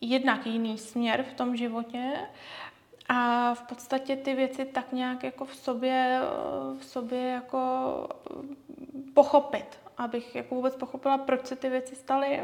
jednak 0.00 0.46
jiný 0.46 0.78
směr 0.78 1.22
v 1.30 1.34
tom 1.34 1.56
životě 1.56 2.12
a 3.14 3.54
v 3.54 3.62
podstatě 3.62 4.16
ty 4.16 4.34
věci 4.34 4.64
tak 4.64 4.92
nějak 4.92 5.24
jako 5.24 5.44
v 5.44 5.54
sobě, 5.54 6.20
v 6.78 6.84
sobě 6.84 7.20
jako 7.20 7.58
pochopit, 9.14 9.78
abych 9.98 10.34
jako 10.34 10.54
vůbec 10.54 10.76
pochopila, 10.76 11.18
proč 11.18 11.46
se 11.46 11.56
ty 11.56 11.68
věci 11.68 11.96
staly. 11.96 12.42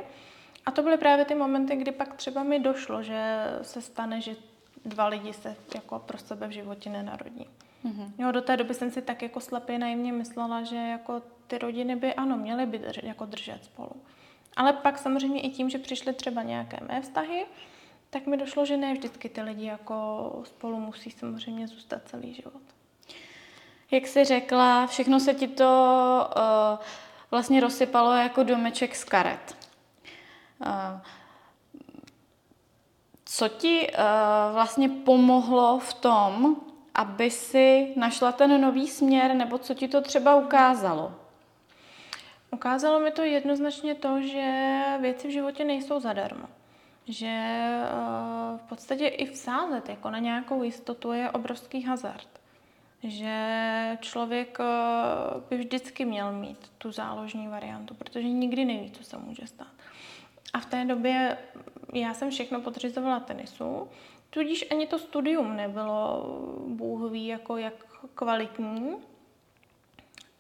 A 0.66 0.70
to 0.70 0.82
byly 0.82 0.96
právě 0.96 1.24
ty 1.24 1.34
momenty, 1.34 1.76
kdy 1.76 1.92
pak 1.92 2.14
třeba 2.16 2.42
mi 2.42 2.58
došlo, 2.60 3.02
že 3.02 3.44
se 3.62 3.82
stane, 3.82 4.20
že 4.20 4.36
dva 4.84 5.06
lidi 5.06 5.32
se 5.32 5.56
jako 5.74 5.98
pro 5.98 6.18
sebe 6.18 6.48
v 6.48 6.50
životě 6.50 6.90
nenarodí. 6.90 7.46
Mm-hmm. 7.84 8.12
Jo, 8.18 8.32
do 8.32 8.42
té 8.42 8.56
doby 8.56 8.74
jsem 8.74 8.90
si 8.90 9.02
tak 9.02 9.22
jako 9.22 9.40
slepě 9.40 9.78
naivně 9.78 10.12
myslela, 10.12 10.62
že 10.62 10.76
jako 10.76 11.22
ty 11.46 11.58
rodiny 11.58 11.96
by 11.96 12.14
ano, 12.14 12.36
měly 12.36 12.66
by 12.66 12.78
držet, 12.78 13.04
jako 13.04 13.24
držet 13.24 13.64
spolu. 13.64 13.92
Ale 14.56 14.72
pak 14.72 14.98
samozřejmě 14.98 15.40
i 15.40 15.48
tím, 15.48 15.70
že 15.70 15.78
přišly 15.78 16.12
třeba 16.12 16.42
nějaké 16.42 16.78
mé 16.88 17.00
vztahy, 17.00 17.46
tak 18.10 18.26
mi 18.26 18.36
došlo, 18.36 18.66
že 18.66 18.76
ne 18.76 18.92
vždycky 18.92 19.28
ty 19.28 19.42
lidi 19.42 19.66
jako 19.66 20.42
spolu 20.44 20.80
musí 20.80 21.10
samozřejmě 21.10 21.68
zůstat 21.68 22.02
celý 22.04 22.34
život. 22.34 22.62
Jak 23.90 24.06
jsi 24.06 24.24
řekla, 24.24 24.86
všechno 24.86 25.20
se 25.20 25.34
ti 25.34 25.48
to 25.48 26.30
uh, 26.36 26.84
vlastně 27.30 27.60
rozsypalo 27.60 28.12
jako 28.12 28.42
domeček 28.42 28.96
z 28.96 29.04
karet. 29.04 29.56
Uh, 30.66 31.00
co 33.24 33.48
ti 33.48 33.90
uh, 33.90 34.54
vlastně 34.54 34.88
pomohlo 34.88 35.78
v 35.78 35.94
tom, 35.94 36.56
aby 36.94 37.30
si 37.30 37.92
našla 37.96 38.32
ten 38.32 38.60
nový 38.60 38.88
směr, 38.88 39.34
nebo 39.34 39.58
co 39.58 39.74
ti 39.74 39.88
to 39.88 40.00
třeba 40.00 40.34
ukázalo? 40.34 41.14
Ukázalo 42.50 43.00
mi 43.00 43.10
to 43.10 43.22
jednoznačně 43.22 43.94
to, 43.94 44.20
že 44.20 44.82
věci 45.00 45.28
v 45.28 45.30
životě 45.30 45.64
nejsou 45.64 46.00
zadarmo. 46.00 46.57
Že 47.08 47.26
eh, 47.26 48.58
v 48.58 48.62
podstatě 48.68 49.06
i 49.06 49.30
vsázet 49.30 49.88
jako 49.88 50.10
na 50.10 50.18
nějakou 50.18 50.62
jistotu 50.62 51.12
je 51.12 51.30
obrovský 51.30 51.82
hazard. 51.82 52.28
Že 53.02 53.98
člověk 54.00 54.58
eh, 54.60 54.64
by 55.50 55.56
vždycky 55.56 56.04
měl 56.04 56.32
mít 56.32 56.72
tu 56.78 56.92
záložní 56.92 57.48
variantu, 57.48 57.94
protože 57.94 58.28
nikdy 58.28 58.64
neví, 58.64 58.90
co 58.90 59.04
se 59.04 59.18
může 59.18 59.46
stát. 59.46 59.72
A 60.52 60.58
v 60.58 60.66
té 60.66 60.84
době 60.84 61.38
já 61.94 62.14
jsem 62.14 62.30
všechno 62.30 62.60
podřizovala 62.60 63.20
tenisu, 63.20 63.88
Tudíž 64.30 64.66
ani 64.70 64.86
to 64.86 64.98
studium 64.98 65.56
nebylo, 65.56 66.26
Bůh 66.66 67.12
ví, 67.12 67.26
jako 67.26 67.56
jak 67.56 67.74
kvalitní. 68.14 68.96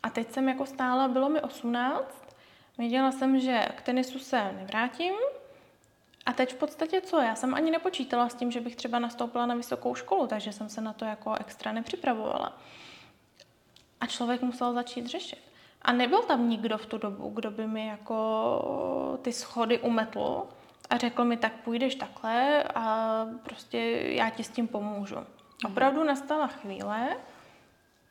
A 0.02 0.10
teď 0.10 0.32
jsem 0.32 0.48
jako 0.48 0.66
stála, 0.66 1.08
bylo 1.08 1.28
mi 1.28 1.40
18, 1.40 2.36
věděla 2.78 3.12
jsem, 3.12 3.40
že 3.40 3.64
k 3.76 3.82
tenisu 3.82 4.18
se 4.18 4.52
nevrátím. 4.52 5.14
A 6.28 6.32
teď 6.32 6.54
v 6.54 6.56
podstatě 6.56 7.00
co? 7.00 7.20
Já 7.20 7.34
jsem 7.34 7.54
ani 7.54 7.70
nepočítala 7.70 8.28
s 8.28 8.34
tím, 8.34 8.50
že 8.50 8.60
bych 8.60 8.76
třeba 8.76 8.98
nastoupila 8.98 9.46
na 9.46 9.54
vysokou 9.54 9.94
školu, 9.94 10.26
takže 10.26 10.52
jsem 10.52 10.68
se 10.68 10.80
na 10.80 10.92
to 10.92 11.04
jako 11.04 11.34
extra 11.34 11.72
nepřipravovala. 11.72 12.58
A 14.00 14.06
člověk 14.06 14.42
musel 14.42 14.72
začít 14.72 15.06
řešit. 15.06 15.38
A 15.82 15.92
nebyl 15.92 16.22
tam 16.22 16.48
nikdo 16.48 16.78
v 16.78 16.86
tu 16.86 16.98
dobu, 16.98 17.28
kdo 17.28 17.50
by 17.50 17.66
mi 17.66 17.86
jako 17.86 19.18
ty 19.22 19.32
schody 19.32 19.78
umetl, 19.78 20.46
a 20.90 20.96
řekl 20.96 21.24
mi, 21.24 21.36
tak 21.36 21.52
půjdeš 21.52 21.94
takhle 21.94 22.62
a 22.62 23.26
prostě 23.42 23.78
já 24.02 24.30
ti 24.30 24.44
s 24.44 24.48
tím 24.48 24.68
pomůžu. 24.68 25.16
Mhm. 25.16 25.26
Opravdu 25.66 26.04
nastala 26.04 26.46
chvíle, 26.46 27.16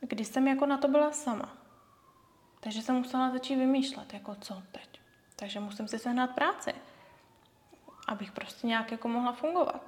kdy 0.00 0.24
jsem 0.24 0.48
jako 0.48 0.66
na 0.66 0.78
to 0.78 0.88
byla 0.88 1.12
sama. 1.12 1.52
Takže 2.60 2.82
jsem 2.82 2.96
musela 2.96 3.30
začít 3.30 3.56
vymýšlet, 3.56 4.14
jako 4.14 4.34
co 4.40 4.62
teď. 4.72 5.00
Takže 5.36 5.60
musím 5.60 5.88
si 5.88 5.98
sehnat 5.98 6.30
práci, 6.30 6.74
abych 8.08 8.32
prostě 8.32 8.66
nějak 8.66 8.92
jako 8.92 9.08
mohla 9.08 9.32
fungovat. 9.32 9.82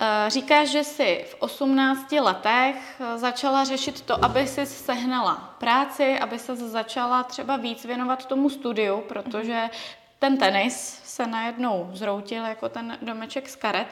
Eh, 0.00 0.30
říkáš, 0.30 0.68
že 0.68 0.84
jsi 0.84 1.24
v 1.28 1.36
18 1.38 2.12
letech 2.20 3.00
eh, 3.00 3.18
začala 3.18 3.64
řešit 3.64 4.00
to, 4.00 4.24
aby 4.24 4.46
si 4.46 4.66
sehnala 4.66 5.54
práci, 5.58 6.18
aby 6.18 6.38
se 6.38 6.56
začala 6.56 7.22
třeba 7.22 7.56
víc 7.56 7.84
věnovat 7.84 8.26
tomu 8.26 8.50
studiu, 8.50 9.00
protože 9.00 9.70
ten 10.18 10.38
tenis 10.38 11.00
se 11.04 11.26
najednou 11.26 11.90
zroutil 11.92 12.44
jako 12.44 12.68
ten 12.68 12.98
domeček 13.02 13.48
z 13.48 13.56
karet. 13.56 13.86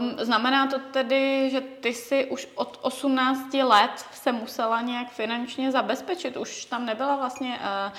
Um, 0.00 0.16
znamená 0.18 0.66
to 0.66 0.78
tedy, 0.78 1.50
že 1.50 1.60
ty 1.60 1.94
si 1.94 2.24
už 2.24 2.48
od 2.54 2.78
18 2.82 3.54
let 3.54 4.06
se 4.12 4.32
musela 4.32 4.80
nějak 4.80 5.10
finančně 5.10 5.72
zabezpečit. 5.72 6.36
Už 6.36 6.64
tam 6.64 6.86
nebyla 6.86 7.16
vlastně 7.16 7.58
uh, 7.60 7.92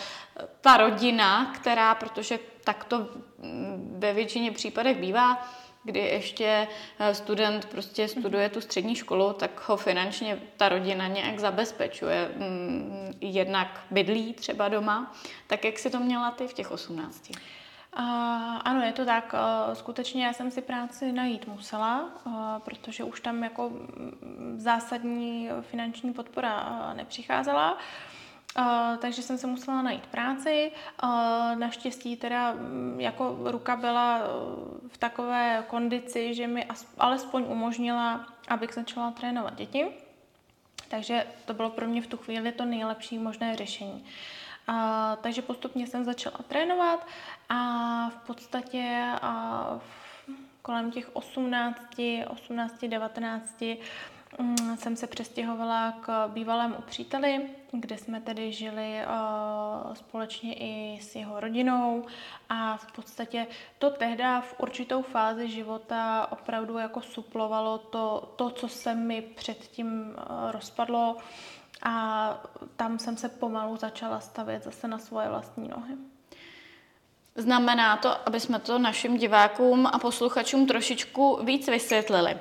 ta 0.62 0.78
rodina, 0.78 1.54
která, 1.56 1.96
protože 1.96 2.40
tak 2.64 2.84
to 2.84 3.00
mm, 3.00 3.96
ve 4.00 4.14
většině 4.14 4.52
případech 4.52 4.98
bývá, 4.98 5.48
kdy 5.88 6.00
ještě 6.00 6.68
eh, 7.00 7.16
student 7.16 7.66
prostě 7.66 8.08
studuje 8.08 8.50
tu 8.50 8.62
střední 8.62 8.96
školu, 8.96 9.34
tak 9.34 9.70
ho 9.70 9.78
finančně 9.78 10.40
ta 10.58 10.70
rodina 10.70 11.08
nějak 11.08 11.40
zabezpečuje. 11.40 12.32
Mm, 12.36 13.14
jednak 13.22 13.84
bydlí 13.92 14.34
třeba 14.34 14.68
doma. 14.70 15.16
Tak 15.48 15.66
jak 15.66 15.80
si 15.80 15.90
to 15.90 16.00
měla 16.00 16.32
ty 16.32 16.48
v 16.48 16.54
těch 16.54 16.72
18? 16.72 17.32
Uh, 18.00 18.04
ano, 18.64 18.82
je 18.82 18.94
to 18.94 19.06
tak. 19.06 19.34
Uh, 19.34 19.74
skutečně 19.74 20.26
já 20.26 20.34
jsem 20.34 20.52
si 20.52 20.62
práci 20.62 21.12
najít 21.12 21.48
musela, 21.48 22.10
uh, 22.26 22.34
protože 22.60 23.04
už 23.04 23.20
tam 23.20 23.44
jako 23.44 23.70
mm, 23.70 24.56
zásadní 24.58 25.50
finanční 25.62 26.14
podpora 26.14 26.70
uh, 26.70 26.98
nepřicházela. 26.98 27.78
Uh, 28.58 28.98
takže 28.98 29.22
jsem 29.22 29.38
se 29.38 29.48
musela 29.48 29.82
najít 29.82 30.08
práci. 30.08 30.72
Uh, 31.04 31.10
naštěstí 31.56 32.16
teda 32.16 32.52
um, 32.52 33.00
jako 33.00 33.38
ruka 33.44 33.76
byla 33.76 34.22
v 34.88 34.98
takové 34.98 35.64
kondici, 35.68 36.34
že 36.34 36.48
mi 36.48 36.68
alespoň 36.98 37.46
umožnila, 37.48 38.26
abych 38.48 38.74
začala 38.74 39.12
trénovat 39.12 39.56
děti. 39.56 39.86
Takže 40.90 41.26
to 41.46 41.54
bylo 41.54 41.70
pro 41.70 41.88
mě 41.88 42.02
v 42.02 42.08
tu 42.08 42.18
chvíli 42.18 42.52
to 42.52 42.66
nejlepší 42.66 43.18
možné 43.18 43.56
řešení. 43.56 44.06
A, 44.68 45.16
takže 45.22 45.42
postupně 45.42 45.88
jsem 45.88 46.06
začala 46.06 46.38
trénovat 46.48 47.08
a 47.50 47.56
v 48.10 48.18
podstatě 48.28 49.12
a 49.22 49.64
v, 49.80 50.32
kolem 50.62 50.92
těch 50.92 51.16
18, 51.16 51.78
18, 52.28 52.86
19 52.86 53.64
jsem 54.76 54.96
se 54.96 55.08
přestěhovala 55.08 55.92
k 56.02 56.28
bývalému 56.28 56.76
příteli, 56.86 57.50
kde 57.72 57.98
jsme 57.98 58.22
tedy 58.22 58.52
žili 58.54 59.00
uh, 59.06 59.94
společně 59.94 60.54
i 60.54 61.00
s 61.02 61.16
jeho 61.16 61.40
rodinou. 61.40 62.06
A 62.50 62.78
v 62.78 62.92
podstatě 62.92 63.48
to 63.80 63.90
tehdy 63.90 64.24
v 64.42 64.56
určitou 64.60 65.02
fázi 65.02 65.50
života 65.50 66.28
opravdu 66.32 66.78
jako 66.78 67.02
suplovalo 67.02 67.78
to, 67.78 68.34
to 68.36 68.50
co 68.50 68.68
se 68.68 68.96
mi 68.96 69.22
předtím 69.22 69.88
uh, 70.10 70.52
rozpadlo 70.52 71.18
a 71.84 72.44
tam 72.76 73.00
jsem 73.00 73.18
se 73.18 73.30
pomalu 73.30 73.78
začala 73.78 74.20
stavět 74.20 74.64
zase 74.64 74.88
na 74.88 75.00
svoje 75.00 75.30
vlastní 75.30 75.68
nohy. 75.68 75.94
Znamená 77.36 77.98
to, 77.98 78.28
aby 78.28 78.40
jsme 78.40 78.60
to 78.60 78.80
našim 78.80 79.18
divákům 79.18 79.88
a 79.88 80.00
posluchačům 80.00 80.68
trošičku 80.68 81.40
víc 81.44 81.68
vysvětlili. 81.68 82.38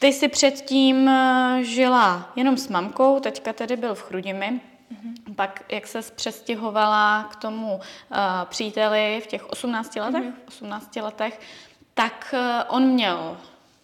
Ty 0.00 0.06
jsi 0.06 0.28
předtím 0.28 1.08
eh, 1.08 1.58
žila 1.62 2.32
jenom 2.36 2.56
s 2.56 2.68
mamkou, 2.68 3.20
teďka 3.20 3.52
tedy 3.52 3.76
byl 3.76 3.94
v 3.94 4.02
Chrudimi, 4.02 4.60
Mm-hmm. 4.92 5.34
Pak, 5.34 5.64
jak 5.68 5.86
se 5.86 6.02
přestěhovala 6.02 7.28
k 7.32 7.36
tomu 7.36 7.74
uh, 7.74 7.80
příteli 8.44 9.20
v 9.24 9.26
těch 9.26 9.50
18 9.50 9.96
letech, 9.96 10.24
mm-hmm. 10.24 10.48
18 10.48 10.96
letech, 10.96 11.40
tak 11.94 12.34
uh, 12.34 12.76
on 12.76 12.86
měl 12.86 13.36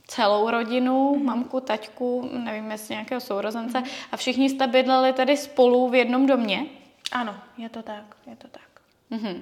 celou 0.09 0.51
rodinu, 0.51 1.15
mm-hmm. 1.15 1.25
mamku, 1.25 1.61
taťku, 1.61 2.31
nevím, 2.33 2.71
jestli 2.71 2.95
nějakého 2.95 3.21
sourozence, 3.21 3.79
mm-hmm. 3.79 4.07
a 4.13 4.17
všichni 4.17 4.51
jste 4.51 4.67
bydleli 4.67 5.13
tady 5.13 5.37
spolu 5.37 5.89
v 5.89 5.95
jednom 5.95 6.27
domě? 6.27 6.67
Ano, 7.13 7.35
je 7.59 7.69
to 7.69 7.83
tak, 7.83 8.17
je 8.27 8.37
to 8.37 8.49
tak. 8.49 8.63
Mm-hmm. 9.11 9.41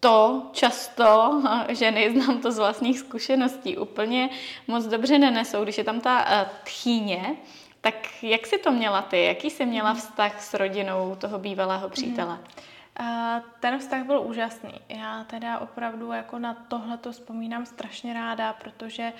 To 0.00 0.42
často 0.52 1.42
ženy, 1.68 2.10
znám 2.10 2.38
to 2.38 2.52
z 2.52 2.58
vlastních 2.58 2.98
zkušeností, 2.98 3.76
úplně 3.76 4.30
moc 4.68 4.86
dobře 4.86 5.18
nenesou, 5.18 5.62
když 5.62 5.78
je 5.78 5.84
tam 5.84 6.00
ta 6.00 6.18
uh, 6.18 6.48
tchýně, 6.64 7.36
tak 7.80 8.22
jak 8.22 8.46
jsi 8.46 8.58
to 8.58 8.72
měla 8.72 9.02
ty? 9.02 9.24
Jaký 9.24 9.50
jsi 9.50 9.66
měla 9.66 9.92
mhm. 9.92 10.00
vztah 10.00 10.42
s 10.42 10.54
rodinou 10.54 11.16
toho 11.20 11.38
bývalého 11.38 11.88
přítele? 11.88 12.34
Mm-hmm. 12.34 12.62
Ten 13.60 13.78
vztah 13.78 14.04
byl 14.04 14.20
úžasný. 14.20 14.72
Já 14.88 15.24
teda 15.24 15.58
opravdu 15.58 16.12
jako 16.12 16.38
na 16.38 16.54
tohle 16.54 16.98
to 16.98 17.12
vzpomínám 17.12 17.66
strašně 17.66 18.12
ráda, 18.14 18.52
protože 18.52 19.12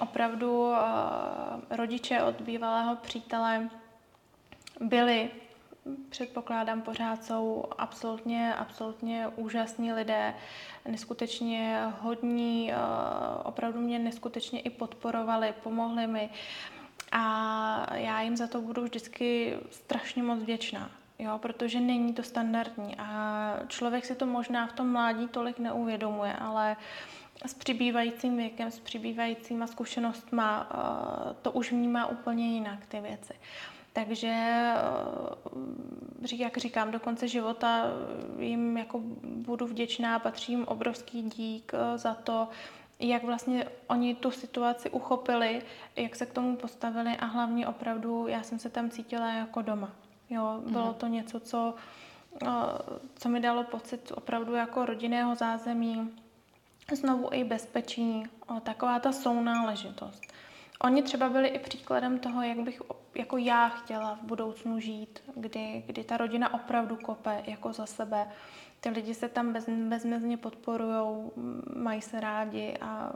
opravdu 0.00 0.72
rodiče 1.70 2.22
od 2.22 2.40
bývalého 2.40 2.96
přítele 2.96 3.68
byli, 4.80 5.30
předpokládám 6.08 6.82
pořád 6.82 7.24
jsou 7.24 7.64
absolutně, 7.78 8.54
absolutně 8.54 9.28
úžasní 9.36 9.92
lidé, 9.92 10.34
neskutečně 10.88 11.82
hodní, 12.00 12.72
opravdu 13.44 13.80
mě 13.80 13.98
neskutečně 13.98 14.60
i 14.60 14.70
podporovali, 14.70 15.54
pomohli 15.62 16.06
mi 16.06 16.30
a 17.12 17.94
já 17.94 18.20
jim 18.20 18.36
za 18.36 18.46
to 18.46 18.60
budu 18.60 18.82
vždycky 18.82 19.56
strašně 19.70 20.22
moc 20.22 20.38
vděčná 20.38 20.90
jo, 21.18 21.38
protože 21.38 21.80
není 21.80 22.14
to 22.14 22.22
standardní 22.22 22.96
a 22.98 23.56
člověk 23.68 24.04
si 24.04 24.14
to 24.14 24.26
možná 24.26 24.66
v 24.66 24.72
tom 24.72 24.92
mládí 24.92 25.28
tolik 25.28 25.58
neuvědomuje, 25.58 26.32
ale 26.32 26.76
s 27.46 27.54
přibývajícím 27.54 28.36
věkem, 28.36 28.70
s 28.70 28.78
přibývajícíma 28.78 29.66
zkušenostma 29.66 30.68
eh, 30.70 31.34
to 31.42 31.52
už 31.52 31.72
vnímá 31.72 32.06
úplně 32.06 32.52
jinak 32.52 32.86
ty 32.86 33.00
věci. 33.00 33.34
Takže, 33.92 34.34
eh, 36.26 36.36
jak 36.36 36.56
říkám, 36.56 36.90
do 36.90 37.00
konce 37.00 37.28
života 37.28 37.84
jim 38.38 38.78
jako 38.78 39.00
budu 39.22 39.66
vděčná, 39.66 40.18
patří 40.18 40.52
jim 40.52 40.64
obrovský 40.64 41.22
dík 41.22 41.72
eh, 41.74 41.98
za 41.98 42.14
to, 42.14 42.48
jak 42.98 43.22
vlastně 43.22 43.68
oni 43.86 44.14
tu 44.14 44.30
situaci 44.30 44.90
uchopili, 44.90 45.62
jak 45.96 46.16
se 46.16 46.26
k 46.26 46.32
tomu 46.32 46.56
postavili 46.56 47.16
a 47.16 47.24
hlavně 47.24 47.66
opravdu 47.66 48.26
já 48.26 48.42
jsem 48.42 48.58
se 48.58 48.70
tam 48.70 48.90
cítila 48.90 49.32
jako 49.32 49.62
doma. 49.62 50.03
Jo, 50.30 50.60
bylo 50.66 50.86
mm. 50.86 50.94
to 50.94 51.06
něco, 51.06 51.40
co, 51.40 51.74
co 53.14 53.28
mi 53.28 53.40
dalo 53.40 53.64
pocit 53.64 54.12
opravdu 54.14 54.54
jako 54.54 54.86
rodinného 54.86 55.34
zázemí, 55.34 56.10
znovu 56.92 57.28
i 57.32 57.44
bezpečí, 57.44 58.22
taková 58.62 58.98
ta 58.98 59.12
sounáležitost. 59.12 60.22
Oni 60.80 61.02
třeba 61.02 61.28
byli 61.28 61.48
i 61.48 61.58
příkladem 61.58 62.18
toho, 62.18 62.42
jak 62.42 62.58
bych 62.58 62.82
jako 63.14 63.36
já 63.36 63.68
chtěla 63.68 64.14
v 64.14 64.22
budoucnu 64.22 64.80
žít, 64.80 65.22
kdy, 65.36 65.84
kdy 65.86 66.04
ta 66.04 66.16
rodina 66.16 66.54
opravdu 66.54 66.96
kope 66.96 67.42
jako 67.46 67.72
za 67.72 67.86
sebe. 67.86 68.28
Ty 68.80 68.88
lidi 68.88 69.14
se 69.14 69.28
tam 69.28 69.52
bez, 69.52 69.68
bezmezně 69.68 70.36
podporují, 70.36 71.30
mají 71.76 72.02
se 72.02 72.20
rádi 72.20 72.76
a 72.80 73.12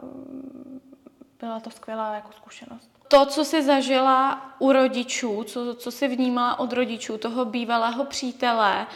byla 1.41 1.61
to 1.61 1.71
skvělá 1.71 2.15
jako 2.15 2.33
zkušenost 2.33 2.99
to, 3.09 3.27
co 3.27 3.45
jsi 3.45 3.63
zažila 3.63 4.43
u 4.59 4.73
rodičů, 4.73 5.45
co, 5.45 5.75
co 5.75 5.91
jsi 5.91 6.09
vnímala 6.09 6.59
od 6.59 6.73
rodičů, 6.73 7.19
toho 7.19 7.45
bývalého 7.45 8.05
přítele, 8.05 8.87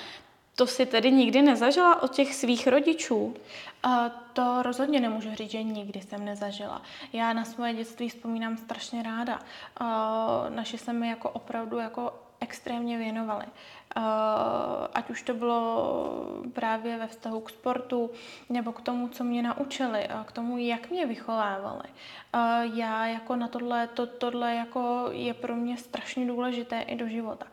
to 0.57 0.67
si 0.67 0.87
tedy 0.87 1.13
nikdy 1.13 1.43
nezažila 1.43 2.03
od 2.03 2.13
těch 2.13 2.35
svých 2.35 2.67
rodičů? 2.67 3.35
Uh, 3.87 3.93
to 4.33 4.63
rozhodně 4.63 5.01
nemůžu 5.01 5.35
říct, 5.35 5.51
že 5.51 5.63
nikdy 5.63 6.01
jsem 6.01 6.25
nezažila. 6.25 6.83
Já 7.13 7.33
na 7.33 7.45
svoje 7.45 7.75
dětství 7.75 8.09
vzpomínám 8.09 8.57
strašně 8.57 9.03
ráda. 9.03 9.39
Uh, 9.81 9.87
naši 10.55 10.79
se 10.79 10.93
mi 10.93 11.09
jako 11.09 11.31
opravdu 11.31 11.79
jako 11.79 12.13
extrémně 12.41 12.99
věnovali. 12.99 13.45
Uh, 13.97 14.03
ať 14.95 15.11
už 15.11 15.23
to 15.23 15.35
bylo 15.35 16.27
právě 16.53 16.99
ve 16.99 17.07
vztahu 17.07 17.41
k 17.41 17.51
sportu, 17.51 18.11
nebo 18.49 18.73
k 18.73 18.81
tomu, 18.81 19.09
co 19.09 19.25
mě 19.25 19.43
naučili, 19.43 20.07
a 20.07 20.25
k 20.25 20.33
tomu, 20.33 20.59
jak 20.59 20.91
mě 20.91 21.07
vychovávali. 21.07 21.85
Uh, 22.35 22.77
já 22.79 23.07
jako 23.07 23.37
na 23.37 23.49
tohle, 23.49 23.87
to, 23.89 24.07
tohle 24.07 24.55
jako 24.55 25.09
je 25.11 25.35
pro 25.35 25.57
mě 25.57 25.77
strašně 25.77 26.27
důležité 26.27 26.81
i 26.81 26.97
do 26.97 27.09
života. 27.09 27.47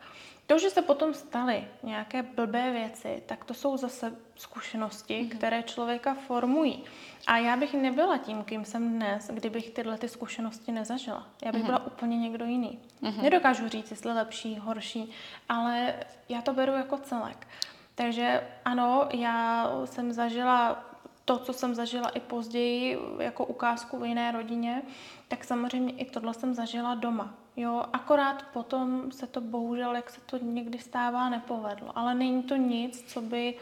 To, 0.50 0.58
že 0.58 0.70
se 0.70 0.82
potom 0.82 1.14
staly 1.14 1.64
nějaké 1.82 2.22
blbé 2.22 2.70
věci, 2.70 3.22
tak 3.26 3.44
to 3.44 3.54
jsou 3.54 3.76
zase 3.76 4.16
zkušenosti, 4.36 5.14
mm-hmm. 5.14 5.36
které 5.36 5.62
člověka 5.62 6.14
formují. 6.14 6.84
A 7.26 7.38
já 7.38 7.56
bych 7.56 7.74
nebyla 7.74 8.18
tím, 8.18 8.44
kým 8.44 8.64
jsem 8.64 8.92
dnes, 8.92 9.30
kdybych 9.34 9.70
tyhle 9.70 9.98
ty 9.98 10.08
zkušenosti 10.08 10.72
nezažila. 10.72 11.26
Já 11.44 11.52
bych 11.52 11.62
mm-hmm. 11.62 11.66
byla 11.66 11.86
úplně 11.86 12.18
někdo 12.18 12.44
jiný. 12.44 12.78
Mm-hmm. 13.02 13.22
Nedokážu 13.22 13.68
říct, 13.68 13.90
jestli 13.90 14.12
lepší, 14.12 14.58
horší, 14.58 15.10
ale 15.48 15.94
já 16.28 16.42
to 16.42 16.52
beru 16.52 16.72
jako 16.72 16.98
celek. 16.98 17.46
Takže 17.94 18.42
ano, 18.64 19.08
já 19.12 19.70
jsem 19.84 20.12
zažila 20.12 20.84
to, 21.24 21.38
co 21.38 21.52
jsem 21.52 21.74
zažila 21.74 22.08
i 22.08 22.20
později 22.20 22.98
jako 23.18 23.44
ukázku 23.46 23.98
v 23.98 24.04
jiné 24.04 24.32
rodině, 24.32 24.82
tak 25.28 25.44
samozřejmě 25.44 25.92
i 25.92 26.04
tohle 26.04 26.34
jsem 26.34 26.54
zažila 26.54 26.94
doma. 26.94 27.34
Jo, 27.60 27.84
akorát 27.92 28.44
potom 28.52 29.12
se 29.12 29.26
to 29.26 29.40
bohužel, 29.40 29.94
jak 29.94 30.10
se 30.10 30.20
to 30.20 30.38
někdy 30.42 30.78
stává, 30.78 31.28
nepovedlo. 31.28 31.98
Ale 31.98 32.14
není 32.14 32.42
to 32.42 32.56
nic, 32.56 33.04
co 33.12 33.20
by, 33.20 33.54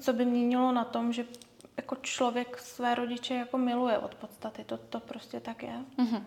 co 0.00 0.12
by 0.12 0.24
měnilo 0.24 0.72
na 0.72 0.84
tom, 0.84 1.12
že 1.12 1.24
jako 1.76 1.96
člověk 1.96 2.58
své 2.58 2.94
rodiče 2.94 3.34
jako 3.34 3.58
miluje 3.58 3.98
od 3.98 4.14
podstaty. 4.14 4.64
To, 4.64 4.76
to 4.76 5.00
prostě 5.00 5.40
tak 5.40 5.62
je. 5.62 5.80
Mm-hmm. 5.98 6.22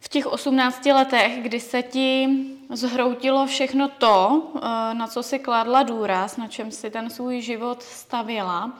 V 0.00 0.08
těch 0.08 0.26
18 0.26 0.86
letech, 0.86 1.42
kdy 1.42 1.60
se 1.60 1.82
ti 1.82 2.28
zhroutilo 2.70 3.46
všechno 3.46 3.88
to, 3.88 4.42
eh, 4.56 4.60
na 4.94 5.06
co 5.06 5.22
si 5.22 5.38
kladla 5.38 5.82
důraz, 5.82 6.36
na 6.36 6.48
čem 6.48 6.70
si 6.70 6.90
ten 6.90 7.10
svůj 7.10 7.40
život 7.40 7.82
stavěla, 7.82 8.78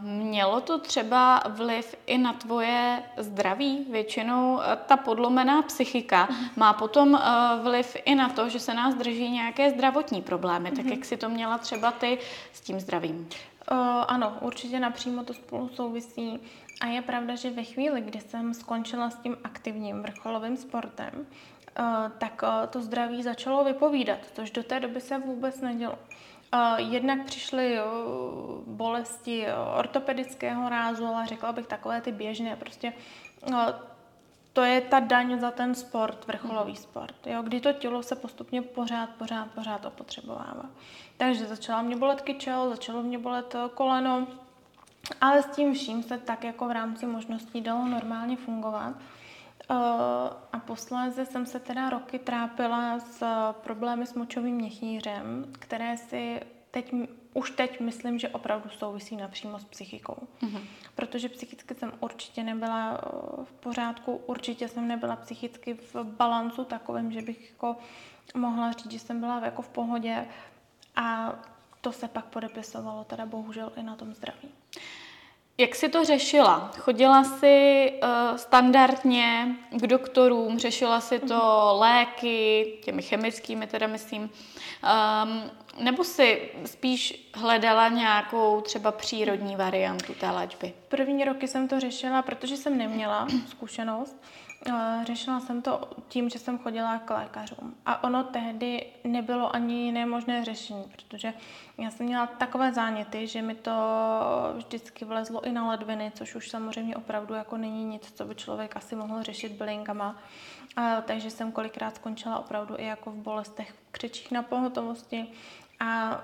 Mělo 0.00 0.60
to 0.60 0.78
třeba 0.78 1.42
vliv 1.48 1.94
i 2.06 2.18
na 2.18 2.32
tvoje 2.32 3.02
zdraví? 3.16 3.86
Většinou 3.90 4.60
e, 4.60 4.76
ta 4.76 4.96
podlomená 4.96 5.62
psychika 5.62 6.28
má 6.56 6.72
potom 6.72 7.14
e, 7.14 7.20
vliv 7.62 7.96
i 8.04 8.14
na 8.14 8.28
to, 8.28 8.48
že 8.48 8.60
se 8.60 8.74
nás 8.74 8.94
drží 8.94 9.30
nějaké 9.30 9.70
zdravotní 9.70 10.22
problémy. 10.22 10.70
Tak 10.70 10.84
mhm. 10.84 10.92
jak 10.92 11.04
si 11.04 11.16
to 11.16 11.28
měla 11.28 11.58
třeba 11.58 11.90
ty 11.90 12.18
s 12.52 12.60
tím 12.60 12.80
zdravím? 12.80 13.28
Uh, 13.70 13.78
ano, 14.08 14.36
určitě 14.40 14.80
napřímo 14.80 15.24
to 15.24 15.34
spolu 15.34 15.68
souvisí. 15.68 16.40
A 16.80 16.86
je 16.86 17.02
pravda, 17.02 17.34
že 17.34 17.50
ve 17.50 17.64
chvíli, 17.64 18.00
kdy 18.00 18.20
jsem 18.20 18.54
skončila 18.54 19.10
s 19.10 19.18
tím 19.18 19.36
aktivním 19.44 20.02
vrcholovým 20.02 20.56
sportem, 20.56 21.12
uh, 21.16 21.86
tak 22.18 22.42
uh, 22.42 22.66
to 22.66 22.82
zdraví 22.82 23.22
začalo 23.22 23.64
vypovídat, 23.64 24.18
což 24.32 24.50
do 24.50 24.62
té 24.62 24.80
doby 24.80 25.00
se 25.00 25.18
vůbec 25.18 25.60
nedělo. 25.60 25.98
Jednak 26.76 27.24
přišly 27.24 27.78
bolesti 28.66 29.46
ortopedického 29.78 30.68
rázu, 30.68 31.06
ale 31.06 31.26
řekla 31.26 31.52
bych 31.52 31.66
takové 31.66 32.00
ty 32.00 32.12
běžné. 32.12 32.56
Prostě 32.56 32.92
to 34.56 34.62
je 34.64 34.80
ta 34.80 35.00
daň 35.00 35.40
za 35.40 35.50
ten 35.50 35.74
sport, 35.74 36.26
vrcholový 36.26 36.72
mm. 36.72 36.76
sport, 36.76 37.14
jo, 37.26 37.42
kdy 37.42 37.60
to 37.60 37.72
tělo 37.72 38.02
se 38.02 38.16
postupně 38.16 38.62
pořád, 38.62 39.10
pořád, 39.10 39.50
pořád 39.50 39.84
opotřebovává. 39.84 40.64
Takže 41.16 41.46
začala 41.46 41.82
mě 41.82 41.96
bolet 41.96 42.20
kyčel, 42.20 42.70
začalo 42.70 43.02
mě 43.02 43.18
bolet 43.18 43.54
eh, 43.54 43.68
koleno, 43.74 44.26
ale 45.20 45.42
s 45.42 45.46
tím 45.46 45.74
vším 45.74 46.02
se 46.02 46.18
tak 46.18 46.44
jako 46.44 46.68
v 46.68 46.70
rámci 46.70 47.06
možností 47.06 47.60
dalo 47.60 47.84
normálně 47.84 48.36
fungovat. 48.36 48.94
Uh, 49.70 49.76
a 50.52 50.58
posléze 50.66 51.26
jsem 51.26 51.46
se 51.46 51.60
teda 51.60 51.90
roky 51.90 52.18
trápila 52.18 52.98
s 52.98 53.22
problémy 53.52 54.06
s 54.06 54.14
močovým 54.14 54.54
měchýřem, 54.54 55.52
které 55.58 55.96
si 55.96 56.40
teď, 56.70 56.92
už 57.34 57.50
teď 57.50 57.80
myslím, 57.80 58.18
že 58.18 58.28
opravdu 58.28 58.70
souvisí 58.70 59.16
napřímo 59.16 59.58
s 59.58 59.64
psychikou. 59.64 60.16
Mm-hmm. 60.42 60.60
Protože 60.94 61.28
psychicky 61.28 61.74
jsem 61.74 61.92
určitě 62.00 62.42
nebyla 62.42 62.94
eh, 62.94 63.08
v 63.44 63.52
pořádku, 63.52 64.16
určitě 64.26 64.68
jsem 64.68 64.88
nebyla 64.88 65.16
psychicky 65.16 65.74
v 65.74 65.94
balancu 66.04 66.64
takovém, 66.64 67.12
že 67.12 67.22
bych 67.22 67.50
jako 67.50 67.76
mohla 68.34 68.72
říct, 68.72 68.92
že 68.92 68.98
jsem 68.98 69.20
byla 69.20 69.44
jako 69.44 69.62
v 69.62 69.68
pohodě 69.68 70.26
a 70.96 71.34
to 71.80 71.92
se 71.92 72.08
pak 72.08 72.24
podepisovalo 72.24 73.04
teda 73.04 73.26
bohužel 73.26 73.72
i 73.76 73.82
na 73.82 73.96
tom 73.96 74.14
zdraví. 74.14 74.48
Jak 75.58 75.74
jsi 75.74 75.88
to 75.88 76.04
řešila? 76.04 76.70
Chodila 76.78 77.24
jsi 77.24 77.92
uh, 78.02 78.36
standardně 78.36 79.56
k 79.70 79.86
doktorům, 79.86 80.58
řešila 80.58 81.00
si 81.00 81.18
to 81.18 81.34
mm-hmm. 81.34 81.78
léky, 81.78 82.66
těmi 82.84 83.02
chemickými 83.02 83.66
teda 83.66 83.86
myslím, 83.86 84.22
um, 84.22 85.50
nebo 85.84 86.04
si 86.04 86.50
spíš 86.64 87.30
hledala 87.34 87.88
nějakou 87.88 88.60
třeba 88.60 88.92
přírodní 88.92 89.56
variantu 89.56 90.14
té 90.14 90.30
léčby? 90.30 90.72
První 90.88 91.24
roky 91.24 91.48
jsem 91.48 91.68
to 91.68 91.80
řešila, 91.80 92.22
protože 92.22 92.56
jsem 92.56 92.78
neměla 92.78 93.26
zkušenost. 93.48 94.16
Řešila 95.02 95.40
jsem 95.40 95.62
to 95.62 95.90
tím, 96.08 96.28
že 96.28 96.38
jsem 96.38 96.58
chodila 96.58 96.98
k 96.98 97.10
lékařům. 97.10 97.74
A 97.86 98.04
ono 98.04 98.24
tehdy 98.24 98.86
nebylo 99.04 99.54
ani 99.54 99.74
jiné 99.74 100.06
možné 100.06 100.44
řešení, 100.44 100.84
protože 100.92 101.34
já 101.78 101.90
jsem 101.90 102.06
měla 102.06 102.26
takové 102.26 102.72
záněty, 102.72 103.26
že 103.26 103.42
mi 103.42 103.54
to 103.54 103.72
vždycky 104.56 105.04
vlezlo 105.04 105.44
i 105.44 105.52
na 105.52 105.68
ledviny, 105.68 106.12
což 106.14 106.34
už 106.34 106.50
samozřejmě 106.50 106.96
opravdu 106.96 107.34
jako 107.34 107.56
není 107.56 107.84
nic, 107.84 108.12
co 108.12 108.24
by 108.24 108.34
člověk 108.34 108.76
asi 108.76 108.96
mohl 108.96 109.22
řešit 109.22 109.52
bylinkama. 109.52 110.16
A, 110.76 111.00
takže 111.00 111.30
jsem 111.30 111.52
kolikrát 111.52 111.96
skončila 111.96 112.38
opravdu 112.38 112.74
i 112.78 112.84
jako 112.84 113.10
v 113.10 113.14
bolestech, 113.16 113.74
křičích 113.90 114.30
na 114.30 114.42
pohotovosti. 114.42 115.26
A 115.80 116.20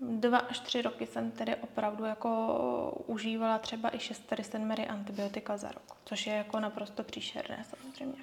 dva 0.00 0.38
až 0.38 0.60
tři 0.60 0.82
roky 0.82 1.06
jsem 1.06 1.30
tedy 1.30 1.56
opravdu 1.56 2.04
jako 2.04 3.04
užívala 3.06 3.58
třeba 3.58 3.94
i 3.96 3.98
6 3.98 4.22
sedmery 4.42 4.86
antibiotika 4.86 5.56
za 5.56 5.68
rok, 5.68 5.96
což 6.04 6.26
je 6.26 6.34
jako 6.34 6.60
naprosto 6.60 7.02
příšerné 7.02 7.64
samozřejmě. 7.64 8.22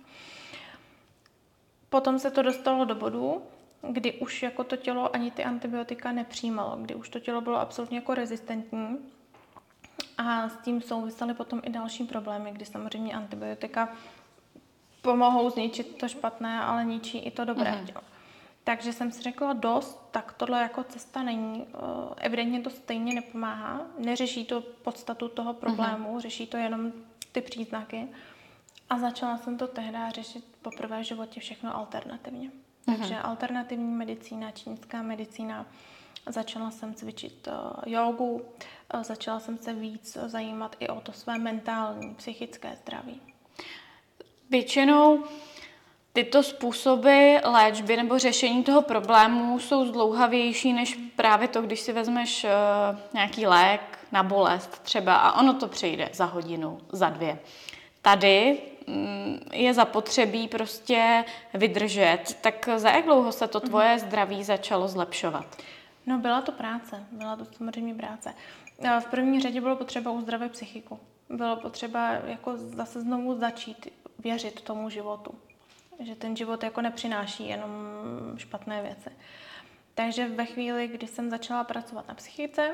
Potom 1.90 2.20
se 2.20 2.32
to 2.32 2.42
dostalo 2.42 2.86
do 2.86 2.96
bodu, 2.96 3.42
kdy 3.90 4.14
už 4.14 4.44
jako 4.44 4.64
to 4.64 4.78
tělo 4.78 5.16
ani 5.16 5.32
ty 5.32 5.44
antibiotika 5.44 6.12
nepřijímalo, 6.12 6.78
kdy 6.78 6.96
už 6.96 7.10
to 7.10 7.20
tělo 7.20 7.42
bylo 7.42 7.60
absolutně 7.60 7.98
jako 7.98 8.16
rezistentní 8.16 8.98
a 10.18 10.50
s 10.50 10.58
tím 10.58 10.82
souvisely 10.82 11.34
potom 11.34 11.62
i 11.64 11.70
další 11.70 12.04
problémy, 12.04 12.52
kdy 12.52 12.66
samozřejmě 12.66 13.14
antibiotika 13.14 13.90
pomohou 15.02 15.50
zničit 15.50 15.98
to 15.98 16.08
špatné, 16.08 16.62
ale 16.62 16.86
ničí 16.86 17.18
i 17.18 17.32
to 17.32 17.46
dobré 17.46 17.72
mm-hmm. 17.72 17.86
tělo. 17.86 18.02
Takže 18.66 18.94
jsem 18.94 19.12
si 19.12 19.22
řekla 19.22 19.54
dost, 19.54 20.08
tak 20.12 20.34
tohle 20.34 20.62
jako 20.62 20.84
cesta 20.84 21.24
není. 21.24 21.66
Eh, 21.68 21.78
evidentně 22.18 22.62
to 22.62 22.70
stejně 22.70 23.14
nepomáhá. 23.14 23.82
Neřeší 23.98 24.46
to 24.46 24.62
podstatu 24.62 25.28
toho 25.28 25.54
problému, 25.54 26.16
uh-huh. 26.16 26.20
řeší 26.20 26.48
to 26.48 26.58
jenom 26.58 26.92
ty 27.32 27.42
příznaky. 27.42 28.08
A 28.90 29.00
začala 29.00 29.38
jsem 29.38 29.58
to 29.58 29.68
tehdy 29.68 29.98
řešit 30.10 30.46
poprvé 30.62 31.00
v 31.00 31.06
životě 31.06 31.40
všechno 31.40 31.78
alternativně. 31.78 32.50
Uh-huh. 32.50 32.98
Takže 32.98 33.18
alternativní 33.18 33.94
medicína, 33.94 34.52
čínská 34.52 35.02
medicína. 35.02 35.66
Začala 36.28 36.72
jsem 36.72 36.94
cvičit 36.94 37.48
uh, 37.48 37.94
jogu, 37.94 38.46
uh, 38.94 39.04
začala 39.04 39.40
jsem 39.40 39.58
se 39.58 39.74
víc 39.74 40.18
zajímat 40.26 40.76
i 40.80 40.88
o 40.88 41.02
to 41.02 41.12
své 41.12 41.38
mentální, 41.38 42.16
psychické 42.16 42.76
zdraví. 42.76 43.22
Většinou 44.50 45.24
tyto 46.16 46.44
způsoby 46.44 47.36
léčby 47.44 47.98
nebo 47.98 48.20
řešení 48.20 48.64
toho 48.64 48.82
problému 48.82 49.60
jsou 49.60 49.86
zdlouhavější 49.86 50.74
než 50.74 51.00
právě 51.16 51.48
to, 51.48 51.62
když 51.62 51.80
si 51.80 51.94
vezmeš 51.94 52.44
uh, 52.44 53.00
nějaký 53.14 53.48
lék 53.48 53.82
na 54.12 54.24
bolest 54.24 54.80
třeba 54.84 55.16
a 55.16 55.40
ono 55.40 55.54
to 55.54 55.68
přejde 55.68 56.10
za 56.14 56.26
hodinu, 56.26 56.78
za 56.92 57.10
dvě. 57.10 57.40
Tady 58.02 58.58
um, 58.88 59.40
je 59.54 59.74
zapotřebí 59.74 60.48
prostě 60.48 61.26
vydržet. 61.54 62.38
Tak 62.42 62.70
za 62.76 62.90
jak 62.90 63.06
dlouho 63.06 63.32
se 63.32 63.48
to 63.48 63.60
tvoje 63.60 63.90
mhm. 63.90 64.00
zdraví 64.00 64.44
začalo 64.44 64.88
zlepšovat? 64.88 65.46
No 66.06 66.18
byla 66.18 66.42
to 66.42 66.52
práce, 66.52 67.04
byla 67.12 67.36
to 67.36 67.46
samozřejmě 67.46 67.96
práce. 67.96 68.34
Eh, 68.84 69.00
v 69.00 69.06
první 69.06 69.42
řadě 69.42 69.62
bylo 69.62 69.76
potřeba 69.76 70.12
uzdravit 70.12 70.52
psychiku. 70.52 71.00
Bylo 71.30 71.56
potřeba 71.56 72.12
jako 72.12 72.58
zase 72.58 73.02
znovu 73.02 73.40
začít 73.40 73.88
věřit 74.20 74.62
tomu 74.62 74.90
životu 74.90 75.32
že 76.00 76.16
ten 76.16 76.36
život 76.36 76.64
jako 76.64 76.82
nepřináší 76.82 77.48
jenom 77.48 77.72
špatné 78.38 78.82
věci. 78.82 79.10
Takže 79.96 80.30
ve 80.30 80.46
chvíli, 80.46 80.88
kdy 80.88 81.08
jsem 81.08 81.30
začala 81.30 81.64
pracovat 81.64 82.08
na 82.08 82.14
psychice, 82.14 82.74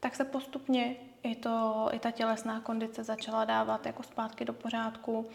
tak 0.00 0.14
se 0.14 0.24
postupně 0.24 0.96
i, 1.22 1.34
to, 1.34 1.88
i 1.92 1.98
ta 1.98 2.10
tělesná 2.10 2.60
kondice 2.60 3.04
začala 3.04 3.44
dávat 3.44 3.86
jako 3.86 4.02
zpátky 4.02 4.44
do 4.44 4.52
pořádku 4.52 5.28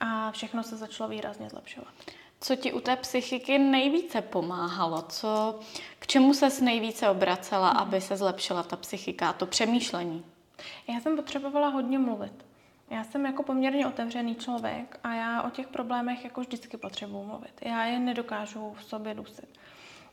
a 0.00 0.30
všechno 0.30 0.62
se 0.62 0.76
začalo 0.76 1.10
výrazně 1.10 1.50
zlepšovat. 1.50 1.94
Co 2.40 2.56
ti 2.56 2.72
u 2.72 2.80
té 2.80 2.96
psychiky 2.96 3.58
nejvíce 3.58 4.22
pomáhalo? 4.22 5.02
Co, 5.02 5.60
k 5.98 6.06
čemu 6.06 6.34
ses 6.34 6.60
nejvíce 6.60 7.08
obracela, 7.08 7.74
mm-hmm. 7.74 7.82
aby 7.82 8.00
se 8.00 8.16
zlepšila 8.16 8.62
ta 8.62 8.76
psychika, 8.76 9.32
to 9.32 9.46
přemýšlení? 9.46 10.24
Já 10.88 11.00
jsem 11.00 11.16
potřebovala 11.16 11.68
hodně 11.68 11.98
mluvit. 11.98 12.49
Já 12.90 13.04
jsem 13.04 13.26
jako 13.26 13.42
poměrně 13.42 13.86
otevřený 13.86 14.34
člověk 14.34 15.00
a 15.04 15.14
já 15.14 15.42
o 15.42 15.50
těch 15.50 15.68
problémech 15.68 16.24
jako 16.24 16.40
vždycky 16.40 16.76
potřebuji 16.76 17.24
mluvit. 17.24 17.60
Já 17.62 17.84
je 17.84 17.98
nedokážu 17.98 18.72
v 18.78 18.84
sobě 18.84 19.14
dusit. 19.14 19.58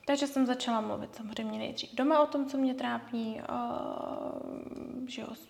Takže 0.06 0.28
jsem 0.28 0.46
začala 0.46 0.82
mluvit 0.82 1.16
samozřejmě 1.16 1.60
nejdřív 1.60 1.96
doma 1.96 2.20
o 2.20 2.28
tom, 2.28 2.46
co 2.46 2.58
mě 2.58 2.74
trápí, 2.74 3.42
uh, 3.50 5.08
že 5.08 5.22
jo, 5.22 5.28
s 5.34 5.48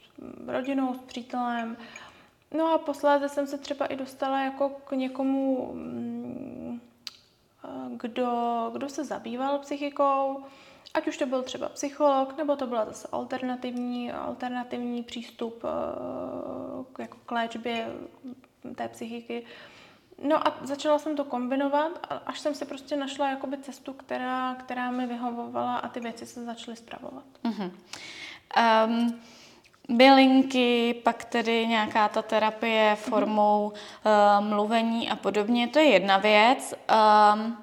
rodinou, 0.47 0.93
s 0.93 1.01
přítelem. 1.01 1.78
No 2.51 2.73
a 2.73 2.78
posléze 2.78 3.30
jsem 3.30 3.47
se 3.47 3.57
třeba 3.57 3.86
i 3.86 3.95
dostala 3.95 4.41
jako 4.41 4.69
k 4.69 4.91
někomu, 4.91 5.71
mm, 5.73 6.82
kdo, 7.97 8.69
kdo 8.73 8.89
se 8.89 9.05
zabýval 9.05 9.59
psychikou, 9.59 10.43
Ať 10.93 11.07
už 11.07 11.17
to 11.17 11.25
byl 11.25 11.43
třeba 11.43 11.69
psycholog, 11.69 12.38
nebo 12.38 12.55
to 12.55 12.67
byla 12.67 12.85
zase 12.85 13.07
alternativní, 13.11 14.11
alternativní 14.11 15.03
přístup 15.03 15.63
eh, 15.63 17.01
jako 17.01 17.17
k 17.25 17.31
léčbě 17.31 17.88
té 18.75 18.88
psychiky. 18.88 19.45
No 20.23 20.47
a 20.47 20.57
začala 20.61 20.99
jsem 20.99 21.15
to 21.15 21.23
kombinovat, 21.23 21.91
až 22.25 22.39
jsem 22.39 22.55
si 22.55 22.65
prostě 22.65 22.95
našla 22.95 23.29
jakoby 23.29 23.57
cestu, 23.57 23.93
která, 23.93 24.55
která 24.55 24.91
mi 24.91 25.07
vyhovovala 25.07 25.77
a 25.77 25.88
ty 25.88 25.99
věci 25.99 26.25
se 26.25 26.45
začaly 26.45 26.77
zpravovat. 26.77 27.23
Uh-huh. 27.43 27.71
Um, 28.88 29.21
bylinky, 29.89 30.93
pak 31.03 31.25
tedy 31.25 31.67
nějaká 31.67 32.09
ta 32.09 32.21
terapie 32.21 32.95
formou 32.95 33.71
uh, 33.71 34.45
mluvení 34.47 35.09
a 35.09 35.15
podobně, 35.15 35.67
to 35.67 35.79
je 35.79 35.85
jedna 35.85 36.17
věc. 36.17 36.73
Um, 37.33 37.57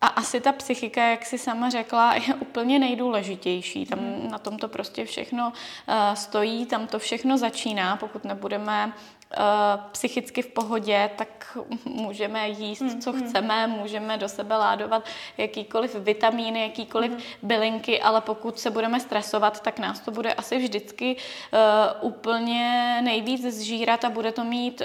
a 0.00 0.06
asi 0.06 0.40
ta 0.40 0.52
psychika, 0.52 1.10
jak 1.10 1.26
si 1.26 1.38
sama 1.38 1.70
řekla, 1.70 2.14
je 2.14 2.34
úplně 2.34 2.78
nejdůležitější. 2.78 3.86
Tam 3.86 3.98
hmm. 3.98 4.30
na 4.30 4.38
tom 4.38 4.58
to 4.58 4.68
prostě 4.68 5.04
všechno 5.04 5.52
uh, 5.88 6.14
stojí, 6.14 6.66
tam 6.66 6.86
to 6.86 6.98
všechno 6.98 7.38
začíná. 7.38 7.96
Pokud 7.96 8.24
nebudeme 8.24 8.86
uh, 8.86 8.94
psychicky 9.92 10.42
v 10.42 10.46
pohodě, 10.46 11.10
tak 11.16 11.58
můžeme 11.84 12.48
jíst, 12.48 12.80
hmm. 12.80 13.00
co 13.00 13.12
hmm. 13.12 13.22
chceme, 13.22 13.66
můžeme 13.66 14.18
do 14.18 14.28
sebe 14.28 14.56
ládovat 14.56 15.04
jakýkoliv 15.38 15.94
vitamíny, 15.94 16.62
jakýkoliv 16.62 17.10
hmm. 17.10 17.20
bylinky, 17.42 18.02
ale 18.02 18.20
pokud 18.20 18.58
se 18.58 18.70
budeme 18.70 19.00
stresovat, 19.00 19.62
tak 19.62 19.78
nás 19.78 20.00
to 20.00 20.10
bude 20.10 20.34
asi 20.34 20.58
vždycky 20.58 21.16
uh, 21.16 22.08
úplně 22.08 22.98
nejvíc 23.04 23.54
zžírat 23.54 24.04
a 24.04 24.10
bude 24.10 24.32
to 24.32 24.44
mít 24.44 24.82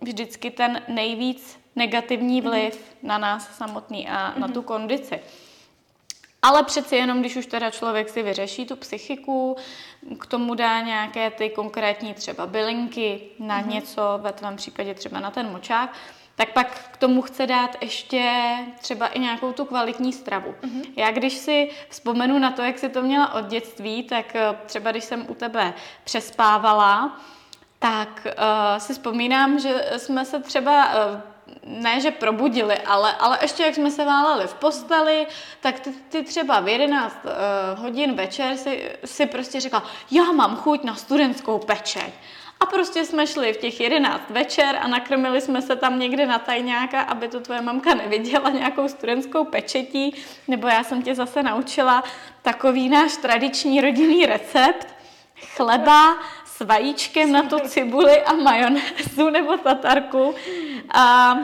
vždycky 0.00 0.50
ten 0.50 0.82
nejvíc 0.88 1.58
negativní 1.76 2.40
mhm. 2.40 2.50
vliv 2.50 2.74
mm-hmm. 2.74 3.08
na 3.08 3.18
nás 3.18 3.56
samotný 3.56 4.08
a 4.08 4.12
mm-hmm. 4.12 4.38
na 4.38 4.48
tu 4.48 4.62
kondici. 4.62 5.20
Ale 6.42 6.62
přeci 6.62 6.96
jenom, 6.96 7.20
když 7.20 7.36
už 7.36 7.46
teda 7.46 7.70
člověk 7.70 8.08
si 8.08 8.22
vyřeší 8.22 8.66
tu 8.66 8.76
psychiku, 8.76 9.56
k 10.20 10.26
tomu 10.26 10.54
dá 10.54 10.80
nějaké 10.80 11.30
ty 11.30 11.50
konkrétní 11.50 12.14
třeba 12.14 12.46
bylinky 12.46 13.20
na 13.38 13.62
mm-hmm. 13.62 13.68
něco, 13.68 14.02
ve 14.22 14.32
tvém 14.32 14.56
případě 14.56 14.94
třeba 14.94 15.20
na 15.20 15.30
ten 15.30 15.50
močák, 15.50 15.92
tak 16.36 16.52
pak 16.52 16.88
k 16.92 16.96
tomu 16.96 17.22
chce 17.22 17.46
dát 17.46 17.76
ještě 17.80 18.44
třeba 18.80 19.06
i 19.06 19.18
nějakou 19.18 19.52
tu 19.52 19.64
kvalitní 19.64 20.12
stravu. 20.12 20.54
Mm-hmm. 20.62 20.92
Já 20.96 21.10
když 21.10 21.34
si 21.34 21.70
vzpomenu 21.88 22.38
na 22.38 22.50
to, 22.50 22.62
jak 22.62 22.78
si 22.78 22.88
to 22.88 23.02
měla 23.02 23.34
od 23.34 23.46
dětství, 23.46 24.02
tak 24.02 24.36
eh, 24.36 24.56
třeba 24.66 24.90
když 24.90 25.04
jsem 25.04 25.26
u 25.28 25.34
tebe 25.34 25.74
přespávala, 26.04 27.20
tak 27.78 28.26
uh, 28.26 28.78
si 28.78 28.92
vzpomínám, 28.92 29.58
že 29.58 29.90
jsme 29.96 30.24
se 30.24 30.40
třeba 30.40 30.86
uh, 30.86 31.20
ne, 31.66 32.00
že 32.00 32.10
probudili, 32.10 32.78
ale, 32.78 33.12
ale 33.12 33.38
ještě 33.42 33.62
jak 33.62 33.74
jsme 33.74 33.90
se 33.90 34.04
váleli 34.04 34.46
v 34.46 34.54
posteli, 34.54 35.26
tak 35.60 35.80
ty, 35.80 35.90
ty 36.08 36.22
třeba 36.22 36.60
v 36.60 36.68
11 36.68 37.18
uh, 37.24 37.30
hodin 37.82 38.14
večer 38.14 38.56
si, 38.56 38.90
si 39.04 39.26
prostě 39.26 39.60
řekla, 39.60 39.82
já 40.10 40.32
mám 40.32 40.56
chuť 40.56 40.84
na 40.84 40.94
studentskou 40.94 41.58
pečeť. 41.58 42.12
A 42.60 42.66
prostě 42.66 43.04
jsme 43.04 43.26
šli 43.26 43.52
v 43.52 43.56
těch 43.56 43.80
11 43.80 44.30
večer 44.30 44.78
a 44.82 44.88
nakrmili 44.88 45.40
jsme 45.40 45.62
se 45.62 45.76
tam 45.76 45.98
někde 45.98 46.26
na 46.26 46.38
tajňáka, 46.38 47.00
aby 47.00 47.28
to 47.28 47.40
tvoje 47.40 47.60
mamka 47.60 47.94
neviděla 47.94 48.50
nějakou 48.50 48.88
studentskou 48.88 49.44
pečetí, 49.44 50.14
nebo 50.48 50.68
já 50.68 50.84
jsem 50.84 51.02
tě 51.02 51.14
zase 51.14 51.42
naučila 51.42 52.04
takový 52.42 52.88
náš 52.88 53.16
tradiční 53.16 53.80
rodinný 53.80 54.26
recept 54.26 54.98
chleba 55.56 56.18
s 56.58 56.64
vajíčkem 56.64 57.32
na 57.32 57.42
to 57.42 57.60
cibuli 57.60 58.22
a 58.22 58.32
majonézu 58.32 59.30
nebo 59.30 59.56
tatarku. 59.56 60.34
A 60.90 61.34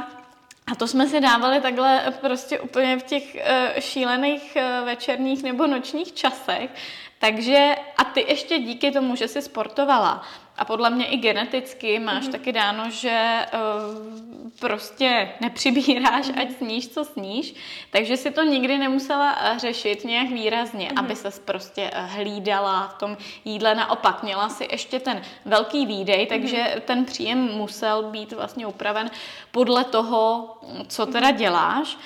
a 0.73 0.75
to 0.75 0.87
jsme 0.87 1.07
si 1.07 1.21
dávali 1.21 1.61
takhle 1.61 2.13
prostě 2.21 2.61
úplně 2.61 2.99
v 2.99 3.03
těch 3.03 3.35
uh, 3.35 3.41
šílených 3.81 4.57
uh, 4.57 4.87
večerních 4.87 5.43
nebo 5.43 5.67
nočních 5.67 6.13
časech. 6.13 6.71
Takže 7.19 7.77
a 7.97 8.05
ty 8.05 8.25
ještě 8.29 8.59
díky 8.59 8.91
tomu, 8.91 9.17
že 9.17 9.29
jsi 9.29 9.43
sportovala 9.43 10.23
a 10.57 10.65
podle 10.65 10.91
mě 10.91 11.07
i 11.07 11.17
geneticky 11.17 11.99
máš 11.99 12.25
mm-hmm. 12.25 12.33
taky 12.33 12.53
dáno, 12.53 12.91
že 12.91 13.47
uh, 13.53 14.35
prostě 14.61 15.31
nepřibíráš, 15.41 16.27
mm-hmm. 16.27 16.43
ať 16.43 16.51
sníš, 16.57 16.89
co 16.89 17.05
sníš, 17.05 17.55
takže 17.91 18.17
si 18.17 18.31
to 18.31 18.43
nikdy 18.43 18.79
nemusela 18.79 19.37
eh, 19.41 19.59
řešit 19.59 20.05
nějak 20.05 20.29
výrazně, 20.29 20.89
mm-hmm. 20.89 20.99
aby 20.99 21.17
se 21.17 21.31
prostě 21.45 21.91
eh, 21.93 22.07
hlídala 22.07 22.89
v 22.89 22.99
tom 22.99 23.17
jídle. 23.45 23.75
Naopak, 23.75 24.23
měla 24.23 24.49
si 24.49 24.69
ještě 24.71 25.01
ten 25.01 25.23
velký 25.45 25.87
výdej, 25.87 26.27
takže 26.27 26.57
mm-hmm. 26.57 26.81
ten 26.81 27.05
příjem 27.05 27.39
musel 27.39 28.03
být 28.03 28.33
vlastně 28.33 28.67
upraven 28.67 29.11
podle 29.51 29.85
toho, 29.85 30.51
co 30.89 31.07
teda 31.07 31.31
mm-hmm. 31.31 31.37
děláš. 31.37 31.99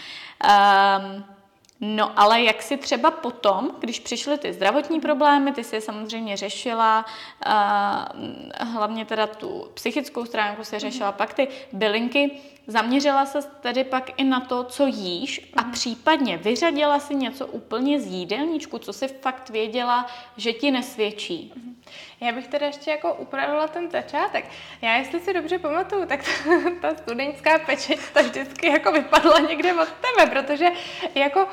Um, 0.44 1.24
No 1.81 2.20
ale 2.20 2.43
jak 2.43 2.62
si 2.62 2.76
třeba 2.76 3.11
potom, 3.11 3.70
když 3.81 4.01
přišly 4.01 4.39
ty 4.39 4.53
zdravotní 4.53 5.01
problémy, 5.01 5.53
ty 5.53 5.64
si 5.64 5.76
je 5.76 5.81
samozřejmě 5.81 6.37
řešila, 6.37 7.05
uh, 7.47 8.72
hlavně 8.72 9.05
teda 9.05 9.26
tu 9.26 9.70
psychickou 9.74 10.24
stránku 10.24 10.64
si 10.64 10.79
řešila, 10.79 11.12
mm-hmm. 11.12 11.16
pak 11.16 11.35
ty 11.35 11.49
bylinky, 11.72 12.31
zaměřila 12.69 13.27
se 13.27 13.39
tedy 13.43 13.85
pak 13.85 14.21
i 14.21 14.25
na 14.25 14.41
to, 14.41 14.64
co 14.64 14.87
jíš 14.87 15.51
a 15.57 15.62
mhm. 15.62 15.73
případně 15.73 16.37
vyřadila 16.37 17.01
si 17.01 17.14
něco 17.14 17.47
úplně 17.47 18.01
z 18.01 18.07
jídelníčku, 18.07 18.79
co 18.79 18.93
si 18.93 19.09
fakt 19.09 19.51
věděla, 19.51 20.07
že 20.37 20.53
ti 20.53 20.71
nesvědčí. 20.71 21.53
Mm-hmm. 21.57 21.75
Já 22.21 22.33
bych 22.33 22.49
teda 22.49 22.66
ještě 22.66 22.91
jako 22.91 23.14
upravila 23.14 23.69
ten 23.69 23.91
začátek. 23.91 24.45
Já, 24.83 24.97
jestli 24.97 25.21
si 25.21 25.35
dobře 25.35 25.59
pamatuju, 25.59 26.07
tak 26.07 26.21
ta, 26.25 26.31
ta 26.81 26.95
studentská 26.97 27.59
pečeť 27.59 28.01
to 28.12 28.23
vždycky 28.23 28.66
jako 28.66 28.93
vypadla 28.93 29.39
někde 29.39 29.75
od 29.75 29.89
tebe, 29.89 30.31
protože 30.31 30.66
jako 31.14 31.49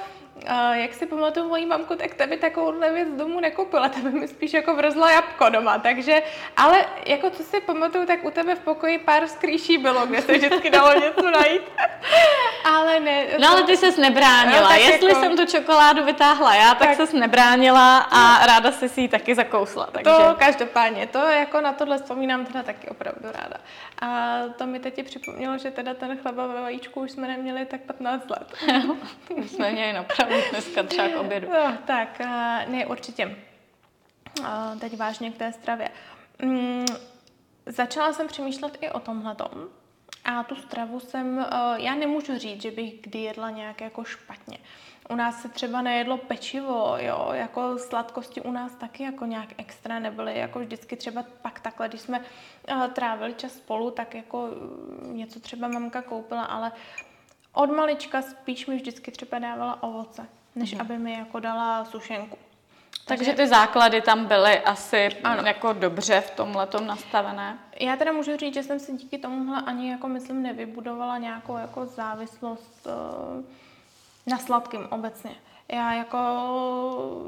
jak 0.73 0.93
si 0.93 1.05
pamatuju 1.05 1.47
mojí 1.47 1.65
mamku, 1.65 1.95
tak 1.95 2.13
tebe 2.13 2.37
takovouhle 2.37 2.91
věc 2.91 3.09
domů 3.09 3.39
nekoupila, 3.39 3.89
tebe 3.89 4.09
mi 4.09 4.27
spíš 4.27 4.53
jako 4.53 4.75
vrzla 4.75 5.11
jabko 5.11 5.49
doma, 5.49 5.77
takže, 5.77 6.23
ale 6.57 6.85
jako 7.05 7.29
co 7.29 7.43
si 7.43 7.61
pamatuju, 7.61 8.05
tak 8.05 8.25
u 8.25 8.31
tebe 8.31 8.55
v 8.55 8.59
pokoji 8.59 8.99
pár 8.99 9.27
skrýší 9.27 9.77
bylo, 9.77 10.05
kde 10.05 10.21
se 10.21 10.33
vždycky 10.33 10.69
dalo 10.69 10.93
něco 10.93 11.31
najít. 11.31 11.61
ale 12.65 12.99
ne. 12.99 13.25
No 13.39 13.49
ale 13.49 13.63
ty 13.63 13.77
ses 13.77 13.97
nebránila, 13.97 14.69
no, 14.69 14.75
jestli 14.75 15.09
jako... 15.09 15.21
jsem 15.21 15.37
tu 15.37 15.45
čokoládu 15.45 16.03
vytáhla 16.03 16.55
já, 16.55 16.75
tak, 16.75 16.87
tak 16.87 16.97
ses 16.97 17.13
nebránila 17.13 17.97
a 17.97 18.39
no. 18.39 18.47
ráda 18.47 18.71
si 18.71 18.89
si 18.89 19.01
ji 19.01 19.07
taky 19.07 19.35
zakousla. 19.35 19.89
Takže... 19.91 20.11
To 20.11 20.35
každopádně, 20.37 21.07
to 21.07 21.17
jako 21.17 21.61
na 21.61 21.73
tohle 21.73 21.97
vzpomínám 21.97 22.45
teda 22.45 22.63
taky 22.63 22.89
opravdu 22.89 23.21
ráda. 23.23 23.57
A 24.01 24.39
to 24.57 24.65
mi 24.65 24.79
teď 24.79 25.05
připomnělo, 25.05 25.57
že 25.57 25.71
teda 25.71 25.93
ten 25.93 26.17
chleba 26.17 26.47
ve 26.47 26.61
vajíčku 26.61 27.01
už 27.01 27.11
jsme 27.11 27.27
neměli 27.27 27.65
tak 27.65 27.81
15 27.81 28.29
let. 28.29 28.53
už 29.29 29.51
jsme 29.51 29.71
měli 29.71 29.93
napravdu 29.93 30.24
dneska 30.51 30.83
třeba 30.83 31.09
k 31.09 31.19
obědu. 31.19 31.47
No, 31.49 31.77
tak, 31.85 32.19
ne, 32.67 32.85
určitě. 32.85 33.35
Teď 34.79 34.97
vážně 34.97 35.31
k 35.31 35.37
té 35.37 35.51
stravě. 35.51 35.89
Mm, 36.41 36.85
začala 37.65 38.13
jsem 38.13 38.27
přemýšlet 38.27 38.77
i 38.81 38.89
o 38.89 38.99
tomhletom. 38.99 39.67
A 40.25 40.43
tu 40.43 40.55
stravu 40.55 40.99
jsem, 40.99 41.45
já 41.75 41.95
nemůžu 41.95 42.37
říct, 42.37 42.61
že 42.61 42.71
bych 42.71 43.01
kdy 43.01 43.19
jedla 43.19 43.49
nějak 43.49 43.81
jako 43.81 44.03
špatně. 44.03 44.57
U 45.09 45.15
nás 45.15 45.41
se 45.41 45.49
třeba 45.49 45.81
nejedlo 45.81 46.17
pečivo, 46.17 46.95
jo, 46.99 47.29
jako 47.33 47.77
sladkosti 47.77 48.41
u 48.41 48.51
nás 48.51 48.75
taky 48.75 49.03
jako 49.03 49.25
nějak 49.25 49.49
extra 49.57 49.99
nebyly, 49.99 50.39
jako 50.39 50.59
vždycky 50.59 50.95
třeba 50.95 51.25
pak 51.41 51.59
takhle, 51.59 51.87
když 51.87 52.01
jsme 52.01 52.19
uh, 52.19 52.87
trávili 52.87 53.33
čas 53.33 53.51
spolu, 53.51 53.91
tak 53.91 54.15
jako 54.15 54.49
něco 55.01 55.39
třeba 55.39 55.67
mamka 55.67 56.01
koupila, 56.01 56.43
ale 56.43 56.71
od 57.55 57.71
malička 57.71 58.21
spíš 58.21 58.67
mi 58.67 58.75
vždycky 58.75 59.11
třeba 59.11 59.39
dávala 59.39 59.83
ovoce, 59.83 60.27
než 60.55 60.73
mm. 60.73 60.81
aby 60.81 60.97
mi 60.97 61.13
jako 61.13 61.39
dala 61.39 61.85
sušenku. 61.85 62.37
Takže 63.05 63.33
ty 63.33 63.47
základy 63.47 64.01
tam 64.01 64.25
byly 64.25 64.59
asi 64.59 65.09
ano. 65.23 65.43
jako 65.47 65.73
dobře 65.73 66.21
v 66.21 66.29
tom 66.29 66.55
letom 66.55 66.87
nastavené. 66.87 67.57
Já 67.79 67.95
teda 67.95 68.11
můžu 68.11 68.37
říct, 68.37 68.53
že 68.53 68.63
jsem 68.63 68.79
si 68.79 68.93
díky 68.93 69.17
tomuhle 69.17 69.61
ani 69.61 69.91
jako 69.91 70.07
myslím 70.07 70.43
nevybudovala 70.43 71.17
nějakou 71.17 71.57
jako 71.57 71.85
závislost 71.85 72.87
uh, 72.87 73.43
na 74.27 74.37
sladkým 74.37 74.87
obecně. 74.89 75.31
Já 75.69 75.93
jako 75.93 76.17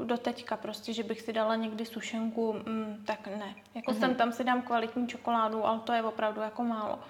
do 0.04 0.18
teďka 0.18 0.56
prostě, 0.56 0.92
že 0.92 1.02
bych 1.02 1.20
si 1.20 1.32
dala 1.32 1.56
někdy 1.56 1.86
sušenku, 1.86 2.52
mm, 2.52 3.02
tak 3.06 3.26
ne. 3.26 3.54
Jako 3.74 3.92
mm-hmm. 3.92 4.00
sem 4.00 4.14
tam 4.14 4.32
si 4.32 4.44
dám 4.44 4.62
kvalitní 4.62 5.08
čokoládu, 5.08 5.66
ale 5.66 5.80
to 5.80 5.92
je 5.92 6.02
opravdu 6.02 6.40
jako 6.40 6.62
málo. 6.62 6.94
Uh, 6.94 7.02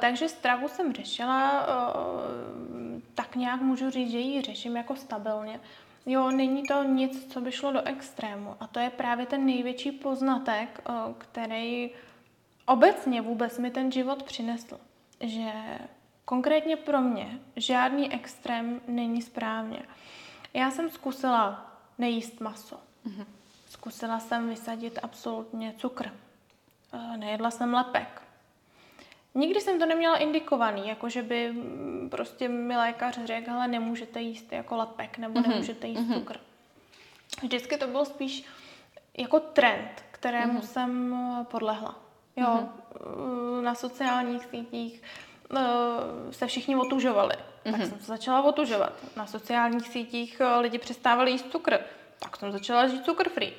takže 0.00 0.28
stravu 0.28 0.68
jsem 0.68 0.92
řešila, 0.92 1.66
uh, 1.66 3.00
tak 3.14 3.36
nějak 3.36 3.60
můžu 3.60 3.90
říct, 3.90 4.10
že 4.10 4.18
ji 4.18 4.42
řeším 4.42 4.76
jako 4.76 4.96
stabilně. 4.96 5.60
Jo, 6.06 6.30
není 6.30 6.62
to 6.62 6.82
nic, 6.82 7.32
co 7.32 7.40
by 7.40 7.52
šlo 7.52 7.72
do 7.72 7.82
extrému. 7.82 8.56
A 8.60 8.66
to 8.66 8.78
je 8.78 8.90
právě 8.90 9.26
ten 9.26 9.46
největší 9.46 9.92
poznatek, 9.92 10.80
uh, 10.88 11.14
který 11.18 11.90
obecně 12.66 13.20
vůbec 13.20 13.58
mi 13.58 13.70
ten 13.70 13.92
život 13.92 14.22
přinesl. 14.22 14.80
Že 15.20 15.52
konkrétně 16.24 16.76
pro 16.76 17.00
mě 17.00 17.38
žádný 17.56 18.12
extrém 18.12 18.80
není 18.86 19.22
správně. 19.22 19.82
Já 20.54 20.70
jsem 20.70 20.90
zkusila 20.90 21.76
nejíst 21.98 22.40
maso. 22.40 22.80
Mm-hmm. 23.06 23.24
Zkusila 23.68 24.20
jsem 24.20 24.48
vysadit 24.48 24.98
absolutně 25.02 25.74
cukr. 25.78 26.12
Nejedla 27.16 27.50
jsem 27.50 27.74
lepek 27.74 28.22
Nikdy 29.34 29.60
jsem 29.60 29.78
to 29.78 29.86
neměla 29.86 30.16
indikovaný, 30.16 30.88
jako 30.88 31.08
že 31.08 31.22
by 31.22 31.52
mm, 31.52 32.08
prostě 32.10 32.48
mi 32.48 32.76
lékař 32.76 33.18
řekl, 33.24 33.50
ale 33.50 33.68
nemůžete 33.68 34.20
jíst 34.20 34.52
jako 34.52 34.76
lepek 34.76 35.18
nebo 35.18 35.40
mm-hmm. 35.40 35.48
nemůžete 35.48 35.86
jíst 35.86 36.00
mm-hmm. 36.00 36.14
cukr. 36.14 36.36
Vždycky 37.42 37.76
to 37.76 37.86
byl 37.86 38.04
spíš 38.04 38.44
jako 39.18 39.40
trend, 39.40 40.04
kterému 40.10 40.60
mm-hmm. 40.60 40.66
jsem 40.66 41.14
eh, 41.14 41.44
podlehla. 41.44 41.94
Jo, 42.36 42.46
mm-hmm. 42.46 43.62
na 43.62 43.74
sociálních 43.74 44.44
sítích 44.44 45.02
uh, 45.50 45.58
se 46.30 46.46
všichni 46.46 46.76
otužovali. 46.76 47.34
Mm-hmm. 47.34 47.70
Tak 47.70 47.80
mhm. 47.80 47.88
jsem 47.88 47.98
se 47.98 48.06
začala 48.06 48.42
otužovat. 48.42 48.92
Na 49.16 49.26
sociálních 49.26 49.88
sítích 49.88 50.42
lidi 50.60 50.78
přestávali 50.78 51.30
jíst 51.30 51.50
cukr. 51.50 51.78
Tak 52.18 52.36
jsem 52.36 52.52
začala 52.52 52.86
žít 52.86 53.04
cukr 53.04 53.28
free. 53.28 53.52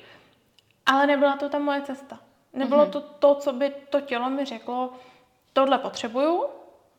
Ale 0.86 1.06
nebyla 1.06 1.36
to 1.36 1.48
ta 1.48 1.58
moje 1.58 1.82
cesta. 1.82 2.18
Nebylo 2.52 2.86
mm-hmm. 2.86 2.90
to 2.90 3.00
to, 3.00 3.34
co 3.34 3.52
by 3.52 3.72
to 3.90 4.00
tělo 4.00 4.30
mi 4.30 4.44
řeklo, 4.44 4.92
tohle 5.52 5.78
potřebuju, 5.78 6.46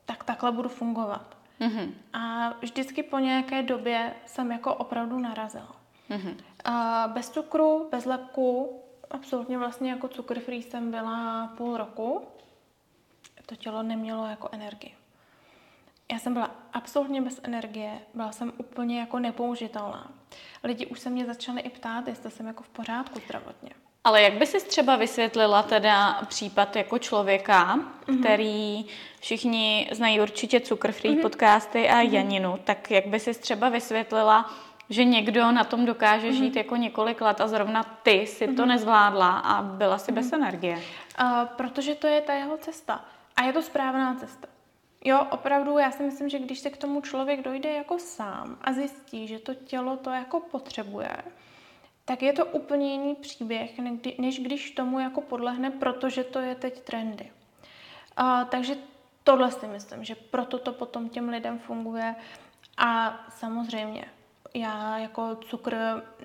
tak 0.06 0.24
takhle 0.24 0.52
budu 0.52 0.70
fungovat. 0.70 1.38
Mm-hmm. 1.60 1.92
A 2.14 2.50
vždycky 2.62 3.04
po 3.04 3.20
nějaké 3.20 3.64
době 3.64 4.14
jsem 4.26 4.52
jako 4.52 4.76
opravdu 4.76 5.20
narazila. 5.20 5.76
Mm-hmm. 6.10 6.36
A 6.64 7.08
bez 7.14 7.30
cukru, 7.30 7.88
bez 7.92 8.06
lepku, 8.06 8.80
absolutně 9.12 9.58
vlastně 9.58 9.90
jako 9.92 10.08
cukr 10.08 10.40
free 10.40 10.64
jsem 10.64 10.92
byla 10.92 11.48
půl 11.58 11.78
roku. 11.78 12.28
To 13.46 13.56
tělo 13.56 13.84
nemělo 13.84 14.28
jako 14.28 14.50
energii. 14.52 14.96
Já 16.12 16.20
jsem 16.20 16.34
byla 16.34 16.56
absolutně 16.74 17.22
bez 17.22 17.40
energie, 17.44 18.00
byla 18.14 18.32
jsem 18.32 18.54
úplně 18.58 19.00
jako 19.00 19.20
nepoužitelná. 19.20 20.12
Lidi 20.64 20.86
už 20.86 21.00
se 21.00 21.10
mě 21.10 21.26
začali 21.26 21.62
i 21.62 21.70
ptát, 21.70 22.08
jestli 22.08 22.32
jsem 22.32 22.48
jako 22.48 22.64
v 22.64 22.70
pořádku 22.70 23.20
zdravotně. 23.26 23.70
Ale 24.04 24.22
jak 24.22 24.34
by 24.34 24.46
si 24.46 24.68
třeba 24.68 24.96
vysvětlila 24.96 25.64
teda 25.64 26.22
případ 26.28 26.76
jako 26.76 26.98
člověka, 26.98 27.78
mm-hmm. 27.78 28.20
který 28.20 28.86
všichni 29.20 29.90
znají 29.92 30.22
určitě 30.22 30.60
Cukr 30.60 30.92
Free 30.92 31.16
mm-hmm. 31.16 31.22
podcasty 31.22 31.90
a 31.90 31.96
mm-hmm. 31.96 32.14
Janinu, 32.14 32.60
tak 32.64 32.92
jak 32.92 33.08
by 33.08 33.20
si 33.20 33.34
třeba 33.34 33.70
vysvětlila, 33.70 34.54
že 34.90 35.04
někdo 35.04 35.52
na 35.52 35.64
tom 35.64 35.86
dokáže 35.86 36.28
mm-hmm. 36.28 36.38
žít 36.38 36.56
jako 36.56 36.76
několik 36.76 37.22
let 37.22 37.42
a 37.42 37.48
zrovna 37.48 37.84
ty 38.04 38.28
si 38.28 38.48
mm-hmm. 38.48 38.56
to 38.56 38.66
nezvládla 38.66 39.38
a 39.38 39.62
byla 39.62 39.98
si 39.98 40.12
mm-hmm. 40.12 40.16
bez 40.16 40.34
energie? 40.34 40.82
Uh, 41.22 41.46
protože 41.46 41.96
to 41.96 42.08
je 42.08 42.22
ta 42.22 42.34
jeho 42.34 42.58
cesta. 42.58 43.06
A 43.36 43.44
je 43.44 43.54
to 43.54 43.62
správná 43.62 44.16
cesta. 44.16 44.48
Jo, 45.06 45.28
opravdu, 45.32 45.78
já 45.78 45.92
si 45.92 46.04
myslím, 46.04 46.30
že 46.30 46.40
když 46.40 46.60
se 46.60 46.70
k 46.70 46.78
tomu 46.78 47.02
člověk 47.02 47.42
dojde 47.42 47.72
jako 47.72 48.00
sám 48.00 48.58
a 48.62 48.74
zjistí, 48.74 49.28
že 49.28 49.40
to 49.40 49.54
tělo 49.54 49.98
to 49.98 50.10
jako 50.10 50.40
potřebuje, 50.40 51.18
tak 52.06 52.22
je 52.22 52.34
to 52.34 52.46
úplně 52.46 52.92
jiný 52.92 53.16
příběh, 53.16 53.80
než 54.18 54.40
když 54.40 54.72
tomu 54.72 55.00
jako 55.00 55.22
podlehne, 55.22 55.72
protože 55.72 56.24
to 56.24 56.40
je 56.40 56.56
teď 56.56 56.82
trendy. 56.82 57.32
Uh, 58.20 58.44
takže 58.44 58.76
tohle 59.24 59.52
si 59.52 59.68
myslím, 59.68 60.04
že 60.04 60.16
proto 60.16 60.58
to 60.58 60.74
potom 60.74 61.10
těm 61.10 61.30
lidem 61.30 61.60
funguje. 61.60 62.16
A 62.78 63.20
samozřejmě, 63.30 64.06
já 64.54 64.98
jako 64.98 65.36
cukr, 65.36 65.76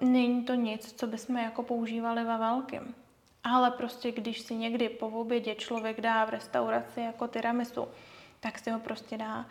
není 0.01 0.45
to 0.45 0.55
nic, 0.55 0.93
co 0.93 1.07
bychom 1.07 1.37
jako 1.37 1.63
používali 1.63 2.25
ve 2.25 2.39
velkém. 2.39 2.95
Ale 3.45 3.71
prostě, 3.71 4.13
když 4.13 4.41
si 4.41 4.55
někdy 4.55 4.89
po 4.89 5.09
obědě 5.09 5.55
člověk 5.55 6.01
dá 6.01 6.25
v 6.25 6.31
restauraci 6.31 7.01
jako 7.01 7.27
tiramisu, 7.27 7.89
tak 8.41 8.59
si 8.59 8.71
ho 8.71 8.79
prostě 8.79 9.19
dá. 9.19 9.47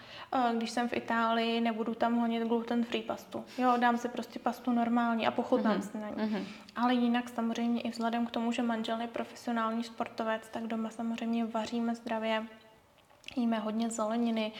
Když 0.57 0.71
jsem 0.71 0.89
v 0.89 0.93
Itálii, 0.93 1.61
nebudu 1.61 1.95
tam 1.95 2.15
honit 2.15 2.47
gluten 2.47 2.83
free 2.83 3.03
pastu. 3.03 3.45
Jo, 3.57 3.73
dám 3.77 3.97
si 3.97 4.09
prostě 4.09 4.39
pastu 4.39 4.71
normální 4.71 5.27
a 5.27 5.31
pochutnám 5.31 5.77
mm-hmm. 5.77 5.91
si 5.91 5.97
na 5.97 6.09
ní. 6.09 6.15
Mm-hmm. 6.15 6.43
Ale 6.75 6.93
jinak 6.93 7.29
samozřejmě 7.29 7.81
i 7.81 7.89
vzhledem 7.89 8.25
k 8.25 8.31
tomu, 8.31 8.51
že 8.51 8.61
manžel 8.61 9.01
je 9.01 9.07
profesionální 9.07 9.83
sportovec, 9.83 10.49
tak 10.49 10.63
doma 10.63 10.89
samozřejmě 10.89 11.45
vaříme 11.45 11.95
zdravě, 11.95 12.45
jíme 13.35 13.59
hodně 13.59 13.89
zeleniny, 13.89 14.51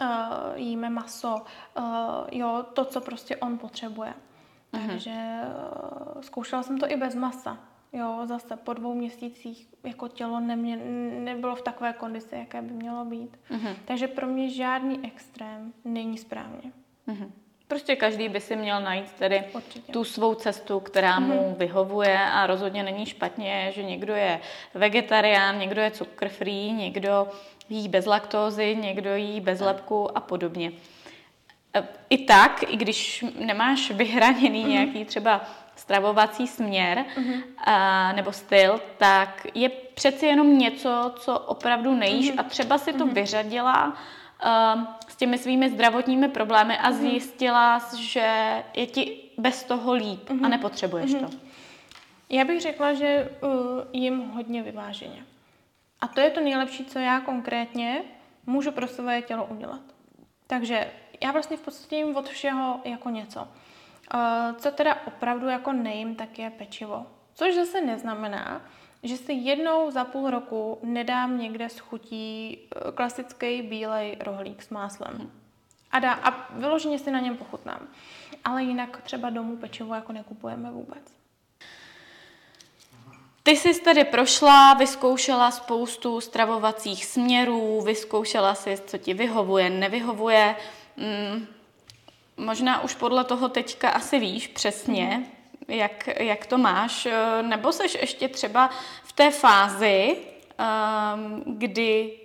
uh, 0.00 0.06
jíme 0.54 0.90
maso, 0.90 1.42
uh, 1.78 1.84
jo, 2.32 2.66
to, 2.72 2.84
co 2.84 3.00
prostě 3.00 3.36
on 3.36 3.58
potřebuje. 3.58 4.14
Mm-hmm. 4.72 4.86
Takže 4.86 5.40
zkoušela 6.20 6.62
jsem 6.62 6.78
to 6.78 6.90
i 6.90 6.96
bez 6.96 7.14
masa. 7.14 7.58
Jo, 7.92 8.20
zase 8.24 8.56
po 8.56 8.72
dvou 8.72 8.94
měsících 8.94 9.68
jako 9.84 10.08
tělo 10.08 10.40
nemě, 10.40 10.76
nebylo 11.18 11.54
v 11.54 11.62
takové 11.62 11.92
kondici, 11.92 12.34
jaké 12.36 12.62
by 12.62 12.72
mělo 12.72 13.04
být. 13.04 13.38
Mm-hmm. 13.50 13.74
Takže 13.84 14.08
pro 14.08 14.26
mě 14.26 14.50
žádný 14.50 15.00
extrém 15.06 15.72
není 15.84 16.18
správně. 16.18 16.72
Mm-hmm. 17.08 17.30
Prostě 17.68 17.96
každý 17.96 18.28
by 18.28 18.40
si 18.40 18.56
měl 18.56 18.80
najít 18.80 19.12
tedy 19.12 19.44
Určitě. 19.54 19.92
tu 19.92 20.04
svou 20.04 20.34
cestu, 20.34 20.80
která 20.80 21.20
mu 21.20 21.34
mm-hmm. 21.34 21.56
vyhovuje 21.56 22.18
a 22.18 22.46
rozhodně 22.46 22.82
není 22.82 23.06
špatně, 23.06 23.72
že 23.74 23.82
někdo 23.82 24.14
je 24.14 24.40
vegetarián, 24.74 25.58
někdo 25.58 25.80
je 25.80 25.90
cukr 25.90 26.28
free, 26.28 26.72
někdo 26.72 27.28
jí 27.68 27.88
bez 27.88 28.06
laktózy, 28.06 28.76
někdo 28.80 29.16
jí 29.16 29.40
bez 29.40 29.60
lepku 29.60 30.16
a 30.18 30.20
podobně. 30.20 30.72
E, 31.74 31.88
I 32.10 32.18
tak, 32.18 32.62
i 32.72 32.76
když 32.76 33.24
nemáš 33.38 33.90
vyhraněný 33.90 34.64
mm-hmm. 34.64 34.68
nějaký 34.68 35.04
třeba 35.04 35.40
stravovací 35.82 36.46
směr 36.46 37.04
mm-hmm. 37.16 37.42
a, 37.64 38.12
nebo 38.12 38.32
styl, 38.32 38.80
tak 38.98 39.46
je 39.54 39.68
přeci 39.68 40.26
jenom 40.26 40.58
něco, 40.58 41.14
co 41.18 41.38
opravdu 41.38 41.94
nejíš 41.94 42.30
mm-hmm. 42.30 42.40
a 42.40 42.42
třeba 42.42 42.78
si 42.78 42.92
to 42.92 43.06
mm-hmm. 43.06 43.14
vyřadila 43.14 43.86
uh, 43.86 44.82
s 45.08 45.16
těmi 45.16 45.38
svými 45.38 45.70
zdravotními 45.70 46.28
problémy 46.28 46.78
a 46.78 46.90
mm-hmm. 46.90 46.94
zjistila, 46.94 47.82
že 47.98 48.62
je 48.74 48.86
ti 48.86 49.30
bez 49.38 49.64
toho 49.64 49.92
líp 49.92 50.28
mm-hmm. 50.28 50.44
a 50.44 50.48
nepotřebuješ 50.48 51.10
mm-hmm. 51.14 51.30
to. 51.30 51.36
Já 52.30 52.44
bych 52.44 52.60
řekla, 52.60 52.94
že 52.94 53.30
uh, 53.40 53.50
jim 53.92 54.30
hodně 54.30 54.62
vyváženě. 54.62 55.24
A 56.00 56.08
to 56.08 56.20
je 56.20 56.30
to 56.30 56.40
nejlepší, 56.40 56.84
co 56.84 56.98
já 56.98 57.20
konkrétně 57.20 58.02
můžu 58.46 58.72
pro 58.72 58.88
své 58.88 59.22
tělo 59.22 59.44
udělat. 59.44 59.80
Takže 60.46 60.90
já 61.22 61.32
vlastně 61.32 61.56
v 61.56 61.60
podstatě 61.60 61.96
jim 61.96 62.16
od 62.16 62.28
všeho 62.28 62.80
jako 62.84 63.10
něco. 63.10 63.48
Uh, 64.14 64.56
co 64.56 64.70
teda 64.70 64.96
opravdu 65.06 65.48
jako 65.48 65.72
nejím, 65.72 66.14
tak 66.14 66.38
je 66.38 66.50
pečivo. 66.50 67.06
Což 67.34 67.54
zase 67.54 67.80
neznamená, 67.80 68.60
že 69.02 69.16
si 69.16 69.32
jednou 69.32 69.90
za 69.90 70.04
půl 70.04 70.30
roku 70.30 70.78
nedám 70.82 71.38
někde 71.38 71.68
s 71.68 71.78
chutí 71.78 72.58
eh, 72.58 72.92
klasický 72.92 73.62
bílej 73.62 74.16
rohlík 74.20 74.62
s 74.62 74.70
máslem. 74.70 75.30
A, 75.90 75.98
dá, 75.98 76.12
a 76.12 76.52
vyloženě 76.52 76.98
si 76.98 77.10
na 77.10 77.20
něm 77.20 77.36
pochutnám. 77.36 77.88
Ale 78.44 78.62
jinak 78.62 79.02
třeba 79.02 79.30
domů 79.30 79.56
pečivo 79.56 79.94
jako 79.94 80.12
nekupujeme 80.12 80.70
vůbec. 80.70 81.02
Ty 83.42 83.50
jsi 83.50 83.80
tedy 83.80 84.04
prošla, 84.04 84.74
vyzkoušela 84.74 85.50
spoustu 85.50 86.20
stravovacích 86.20 87.04
směrů, 87.04 87.80
vyzkoušela 87.80 88.54
si, 88.54 88.78
co 88.86 88.98
ti 88.98 89.14
vyhovuje, 89.14 89.70
nevyhovuje. 89.70 90.56
Mm, 90.96 91.46
možná 92.36 92.82
už 92.82 92.94
podle 92.94 93.24
toho 93.24 93.48
teďka 93.48 93.90
asi 93.90 94.18
víš 94.18 94.48
přesně, 94.48 95.04
mm. 95.04 95.74
jak, 95.74 96.20
jak 96.20 96.46
to 96.46 96.58
máš, 96.58 97.08
nebo 97.42 97.72
seš 97.72 97.94
ještě 98.00 98.28
třeba 98.28 98.70
v 99.02 99.12
té 99.12 99.30
fázi, 99.30 100.16
um, 101.14 101.58
kdy 101.58 102.18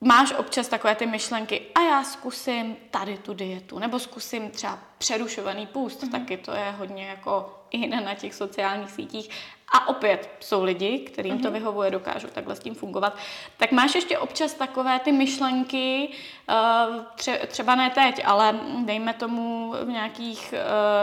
máš 0.00 0.32
občas 0.32 0.68
takové 0.68 0.94
ty 0.94 1.06
myšlenky 1.06 1.62
a 1.74 1.80
já 1.80 2.04
zkusím 2.04 2.76
tady 2.90 3.18
tu 3.18 3.34
dietu, 3.34 3.78
nebo 3.78 3.98
zkusím 3.98 4.50
třeba 4.50 4.78
přerušovaný 5.00 5.66
půst, 5.66 6.02
mm. 6.02 6.10
taky 6.10 6.36
to 6.36 6.52
je 6.52 6.70
hodně 6.70 7.06
jako 7.06 7.58
i 7.70 7.86
na 7.86 8.14
těch 8.14 8.34
sociálních 8.34 8.90
sítích. 8.90 9.30
A 9.72 9.88
opět 9.88 10.30
jsou 10.40 10.64
lidi, 10.64 10.98
kterým 10.98 11.34
mm-hmm. 11.34 11.42
to 11.42 11.50
mhm. 11.50 11.52
vyhovuje, 11.52 11.90
dokážou 11.90 12.28
takhle 12.28 12.56
s 12.56 12.58
tím 12.58 12.74
fungovat. 12.74 13.16
Tak 13.56 13.72
máš 13.72 13.94
ještě 13.94 14.18
občas 14.18 14.54
takové 14.54 14.98
ty 14.98 15.12
myšlenky, 15.12 16.08
eh, 16.48 16.54
tře- 17.16 17.46
třeba 17.46 17.74
ne 17.74 17.90
teď, 17.90 18.22
ale 18.24 18.60
dejme 18.84 19.14
tomu 19.14 19.74
v 19.84 19.88
nějakých 19.88 20.54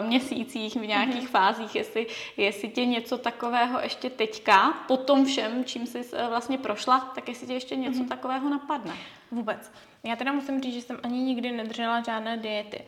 uh, 0.01 0.07
měsících, 0.07 0.75
v 0.75 0.87
nějakých 0.87 1.23
mm-hmm. 1.23 1.31
fázích, 1.31 1.75
jestli, 1.75 2.07
jestli 2.37 2.69
tě 2.69 2.85
něco 2.85 3.17
takového 3.17 3.79
ještě 3.79 4.09
teďka, 4.09 4.73
po 4.87 4.97
tom 4.97 5.25
všem, 5.25 5.65
čím 5.65 5.87
jsi 5.87 6.01
eh, 6.13 6.27
vlastně 6.29 6.57
prošla, 6.57 7.11
tak 7.15 7.29
jestli 7.29 7.47
tě 7.47 7.53
ještě 7.53 7.75
něco 7.75 7.99
mm-hmm. 7.99 8.07
takového 8.07 8.49
napadne. 8.49 8.93
Vůbec. 9.31 9.71
Já 10.03 10.15
teda 10.15 10.31
musím 10.31 10.61
říct, 10.61 10.73
že 10.73 10.81
jsem 10.81 10.99
ani 11.03 11.19
nikdy 11.19 11.51
nedržela 11.51 12.01
žádné 12.01 12.37
diety, 12.37 12.83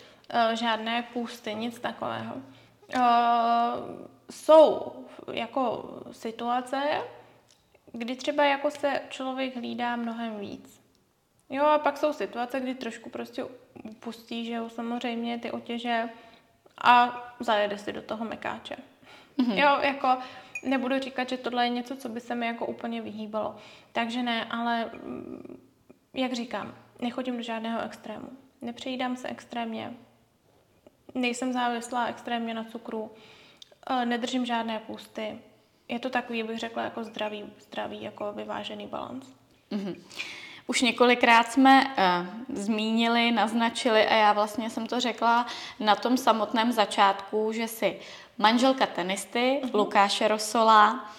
žádné 0.53 1.03
půsty, 1.13 1.55
nic 1.55 1.79
takového. 1.79 2.35
Uh, 2.35 3.01
jsou 4.31 4.91
jako 5.31 5.93
situace, 6.11 6.81
kdy 7.91 8.15
třeba 8.15 8.43
jako 8.43 8.71
se 8.71 9.01
člověk 9.09 9.55
hlídá 9.55 9.95
mnohem 9.95 10.39
víc. 10.39 10.81
Jo, 11.49 11.65
a 11.65 11.79
pak 11.79 11.97
jsou 11.97 12.13
situace, 12.13 12.59
kdy 12.59 12.75
trošku 12.75 13.09
prostě 13.09 13.43
upustí, 13.83 14.45
že 14.45 14.53
jo, 14.53 14.69
samozřejmě 14.69 15.37
ty 15.37 15.51
otěže 15.51 16.09
a 16.83 17.23
zajede 17.39 17.77
si 17.77 17.93
do 17.93 18.01
toho 18.01 18.25
mekáče. 18.25 18.75
Mm-hmm. 19.39 19.57
Jo, 19.57 19.77
jako 19.81 20.17
nebudu 20.63 20.99
říkat, 20.99 21.29
že 21.29 21.37
tohle 21.37 21.65
je 21.65 21.69
něco, 21.69 21.95
co 21.95 22.09
by 22.09 22.19
se 22.19 22.35
mi 22.35 22.45
jako 22.45 22.65
úplně 22.65 23.01
vyhýbalo. 23.01 23.55
Takže 23.91 24.23
ne, 24.23 24.45
ale 24.45 24.85
mm, 24.85 25.61
jak 26.13 26.33
říkám, 26.33 26.75
nechodím 27.01 27.37
do 27.37 27.43
žádného 27.43 27.81
extrému. 27.81 28.29
Nepřejídám 28.61 29.15
se 29.15 29.27
extrémně, 29.27 29.93
nejsem 31.15 31.53
závislá 31.53 32.05
extrémně 32.05 32.53
na 32.53 32.63
cukru, 32.63 33.11
eh, 33.89 34.05
nedržím 34.05 34.45
žádné 34.45 34.79
půsty. 34.79 35.39
Je 35.87 35.99
to 35.99 36.09
takový, 36.09 36.43
bych 36.43 36.59
řekla, 36.59 36.83
jako 36.83 37.03
zdravý, 37.03 37.45
zdravý 37.59 38.03
jako 38.03 38.33
vyvážený 38.33 38.87
balans. 38.87 39.25
Mm-hmm. 39.71 39.95
Už 40.67 40.81
několikrát 40.81 41.51
jsme 41.51 41.83
uh, 41.85 42.55
zmínili, 42.55 43.31
naznačili 43.31 44.07
a 44.07 44.15
já 44.15 44.33
vlastně 44.33 44.69
jsem 44.69 44.87
to 44.87 44.99
řekla 44.99 45.45
na 45.79 45.95
tom 45.95 46.17
samotném 46.17 46.71
začátku, 46.71 47.51
že 47.51 47.67
si 47.67 47.99
manželka 48.37 48.85
tenisty, 48.85 49.61
mm-hmm. 49.63 49.69
Lukáše 49.73 50.27
Rosola, 50.27 51.09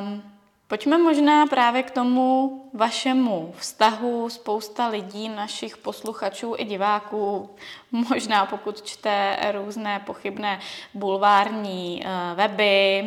um, 0.00 0.31
Pojďme 0.72 0.98
možná 0.98 1.46
právě 1.46 1.82
k 1.82 1.90
tomu 1.90 2.60
vašemu 2.72 3.54
vztahu. 3.58 4.30
Spousta 4.30 4.88
lidí, 4.88 5.28
našich 5.28 5.76
posluchačů 5.76 6.54
i 6.58 6.64
diváků, 6.64 7.50
možná 7.90 8.46
pokud 8.46 8.82
čte 8.82 9.36
různé 9.52 10.02
pochybné 10.06 10.60
bulvární 10.94 12.02
eh, 12.04 12.34
weby 12.34 13.02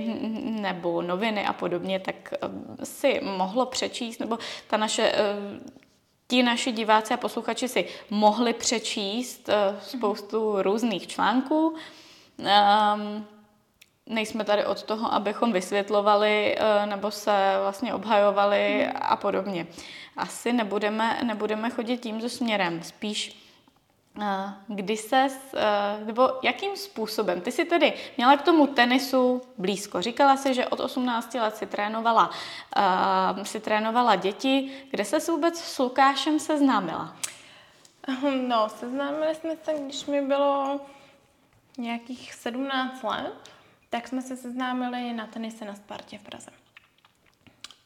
nebo 0.61 1.01
noviny 1.01 1.45
a 1.45 1.53
podobně, 1.53 1.99
tak 1.99 2.33
eh, 2.33 2.85
si 2.85 3.21
mohlo 3.23 3.65
přečíst, 3.65 4.19
nebo 4.19 4.37
ta 4.67 4.77
naše 4.77 5.11
eh, 5.15 5.35
ti 6.27 6.43
naši 6.43 6.71
diváci 6.71 7.13
a 7.13 7.17
posluchači 7.17 7.67
si 7.67 7.87
mohli 8.09 8.53
přečíst 8.53 9.49
spoustu 9.81 10.61
různých 10.61 11.07
článků. 11.07 11.75
Um, 12.37 13.25
nejsme 14.07 14.43
tady 14.43 14.65
od 14.65 14.83
toho, 14.83 15.13
abychom 15.13 15.53
vysvětlovali 15.53 16.55
eh, 16.57 16.85
nebo 16.85 17.11
se 17.11 17.55
vlastně 17.61 17.93
obhajovali 17.93 18.87
a 18.87 19.15
podobně. 19.15 19.67
Asi 20.17 20.53
nebudeme, 20.53 21.19
nebudeme 21.23 21.69
chodit 21.69 21.97
tímto 21.97 22.29
směrem, 22.29 22.83
spíš 22.83 23.41
eh, 24.21 24.53
kdy 24.67 24.97
se, 24.97 25.27
eh, 25.55 26.05
nebo 26.05 26.29
jakým 26.43 26.75
způsobem? 26.75 27.41
Ty 27.41 27.51
jsi 27.51 27.65
tedy 27.65 27.93
měla 28.17 28.37
k 28.37 28.41
tomu 28.41 28.67
tenisu 28.67 29.41
blízko. 29.57 30.01
Říkala 30.01 30.37
si, 30.37 30.53
že 30.53 30.67
od 30.67 30.79
18 30.79 31.33
let 31.33 31.57
si 31.57 31.65
trénovala, 31.65 32.29
si 33.43 33.59
trénovala 33.59 34.15
děti. 34.15 34.71
Kde 34.91 35.05
se 35.05 35.31
vůbec 35.31 35.59
s 35.59 35.79
Lukášem 35.79 36.39
seznámila? 36.39 37.15
No, 38.47 38.69
seznámili 38.69 39.35
jsme 39.35 39.55
se, 39.63 39.73
když 39.73 40.05
mi 40.05 40.21
bylo 40.21 40.79
nějakých 41.77 42.33
17 42.33 43.03
let, 43.03 43.54
tak 43.89 44.07
jsme 44.07 44.21
se 44.21 44.37
seznámili 44.37 45.13
na 45.13 45.27
tenise 45.27 45.65
na 45.65 45.75
Spartě 45.75 46.17
v 46.17 46.23
Praze. 46.23 46.51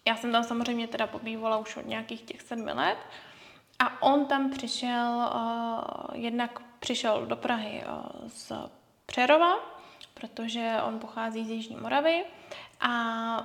Já 0.07 0.15
jsem 0.15 0.31
tam 0.31 0.43
samozřejmě 0.43 0.87
teda 0.87 1.07
pobývala 1.07 1.57
už 1.57 1.77
od 1.77 1.85
nějakých 1.85 2.21
těch 2.21 2.41
sedmi 2.41 2.71
let 2.71 2.97
a 3.79 4.01
on 4.01 4.25
tam 4.25 4.51
přišel, 4.51 5.31
uh, 5.33 6.17
jednak 6.21 6.59
přišel 6.79 7.25
do 7.25 7.35
Prahy 7.35 7.83
uh, 7.85 8.27
z 8.27 8.51
Přerova, 9.05 9.55
protože 10.13 10.77
on 10.83 10.99
pochází 10.99 11.45
z 11.45 11.49
Jižní 11.49 11.75
Moravy 11.75 12.23
a 12.79 12.91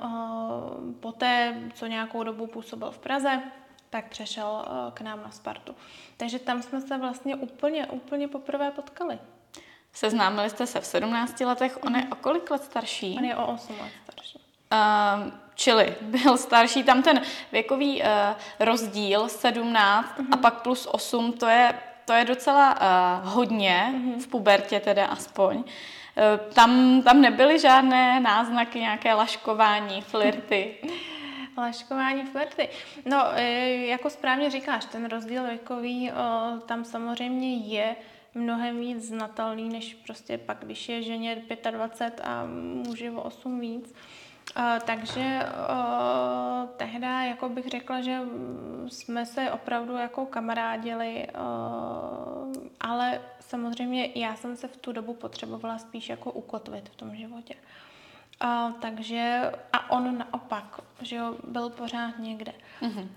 uh, 0.05 0.93
poté, 1.01 1.63
co 1.75 1.87
nějakou 1.87 2.23
dobu 2.23 2.47
působil 2.47 2.91
v 2.91 2.99
Praze, 2.99 3.43
tak 3.91 4.09
přešel 4.09 4.65
uh, 4.67 4.93
k 4.93 5.01
nám 5.01 5.23
na 5.23 5.31
Spartu. 5.31 5.75
Takže 6.17 6.39
tam 6.39 6.63
jsme 6.63 6.81
se 6.81 6.99
vlastně 6.99 7.37
úplně, 7.37 7.87
úplně 7.87 8.29
poprvé 8.29 8.71
potkali. 8.71 9.19
Seznámili 9.95 10.51
jste 10.51 10.67
se 10.67 10.81
v 10.81 10.87
17 10.87 11.41
letech, 11.41 11.79
on 11.83 11.97
je 11.97 12.07
o 12.13 12.15
kolik 12.15 12.51
let 12.51 12.65
starší? 12.65 13.15
On 13.19 13.25
je 13.25 13.37
o 13.37 13.47
8 13.47 13.77
let 13.81 13.93
starší. 14.05 14.39
Uh, 14.73 15.33
čili 15.55 15.95
byl 16.01 16.37
starší, 16.37 16.83
tam 16.83 17.03
ten 17.03 17.23
věkový 17.53 18.03
uh, 18.03 18.09
rozdíl 18.61 19.29
17 19.29 20.09
uh-huh. 20.09 20.21
a 20.21 20.23
mhm. 20.23 20.43
pak 20.43 20.63
plus 20.63 20.89
8, 20.93 21.33
to 21.33 21.47
je, 21.47 21.75
to 22.05 22.13
je 22.13 22.25
docela 22.25 22.75
uh, 22.81 23.29
hodně, 23.29 23.95
uh-huh. 23.95 24.21
v 24.21 24.27
pubertě 24.27 24.81
teda 24.81 25.07
aspoň. 25.07 25.57
Uh, 25.57 25.65
tam, 26.55 27.03
tam 27.03 27.21
nebyly 27.21 27.59
žádné 27.59 28.21
náznaky, 28.21 28.81
nějaké 28.81 29.15
laškování, 29.15 30.03
flirty. 30.03 30.75
Laškování, 31.59 32.23
flirty. 32.25 32.69
No, 33.05 33.25
jako 33.85 34.11
správně 34.11 34.51
říkáš, 34.51 34.85
ten 34.85 35.09
rozdíl 35.09 35.45
věkový 35.45 36.11
tam 36.67 36.85
samozřejmě 36.85 37.57
je 37.57 37.97
mnohem 38.35 38.81
víc 38.81 39.09
znatelný, 39.09 39.69
než 39.69 39.95
prostě 39.95 40.39
pak, 40.39 40.59
když 40.61 40.89
je 40.89 41.03
ženě 41.03 41.43
25 41.71 42.21
a 42.25 42.47
muži 42.87 43.11
o 43.11 43.23
8 43.23 43.61
víc. 43.61 43.95
Uh, 44.59 44.79
takže 44.87 45.41
uh, 45.71 46.69
tehdy 46.77 47.07
jako 47.07 47.49
bych 47.49 47.67
řekla, 47.69 48.01
že 48.01 48.21
jsme 48.89 49.27
se 49.27 49.51
opravdu 49.51 49.97
jako 49.97 50.27
kamarádili, 50.27 51.27
uh, 51.35 52.53
ale 52.81 53.21
samozřejmě 53.41 54.11
já 54.15 54.37
jsem 54.37 54.57
se 54.57 54.69
v 54.69 54.77
tu 54.77 54.93
dobu 54.93 55.15
potřebovala 55.15 55.79
spíš 55.79 56.09
jako 56.09 56.33
ukotvit 56.33 56.89
v 56.89 56.97
tom 56.97 57.17
životě. 57.17 57.55
Uh, 58.45 58.73
takže 58.73 59.53
a 59.73 59.91
on 59.91 60.19
naopak, 60.19 60.81
že 61.03 61.17
jo, 61.17 61.37
byl 61.49 61.71
pořád 61.71 62.19
někde. 62.19 62.53
Mm-hmm. 62.83 63.09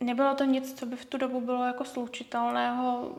Nebylo 0.00 0.34
to 0.34 0.44
nic, 0.44 0.78
co 0.78 0.86
by 0.86 0.96
v 0.96 1.04
tu 1.04 1.18
dobu 1.18 1.40
bylo 1.40 1.64
jako 1.64 1.84
slučitelného 1.84 3.12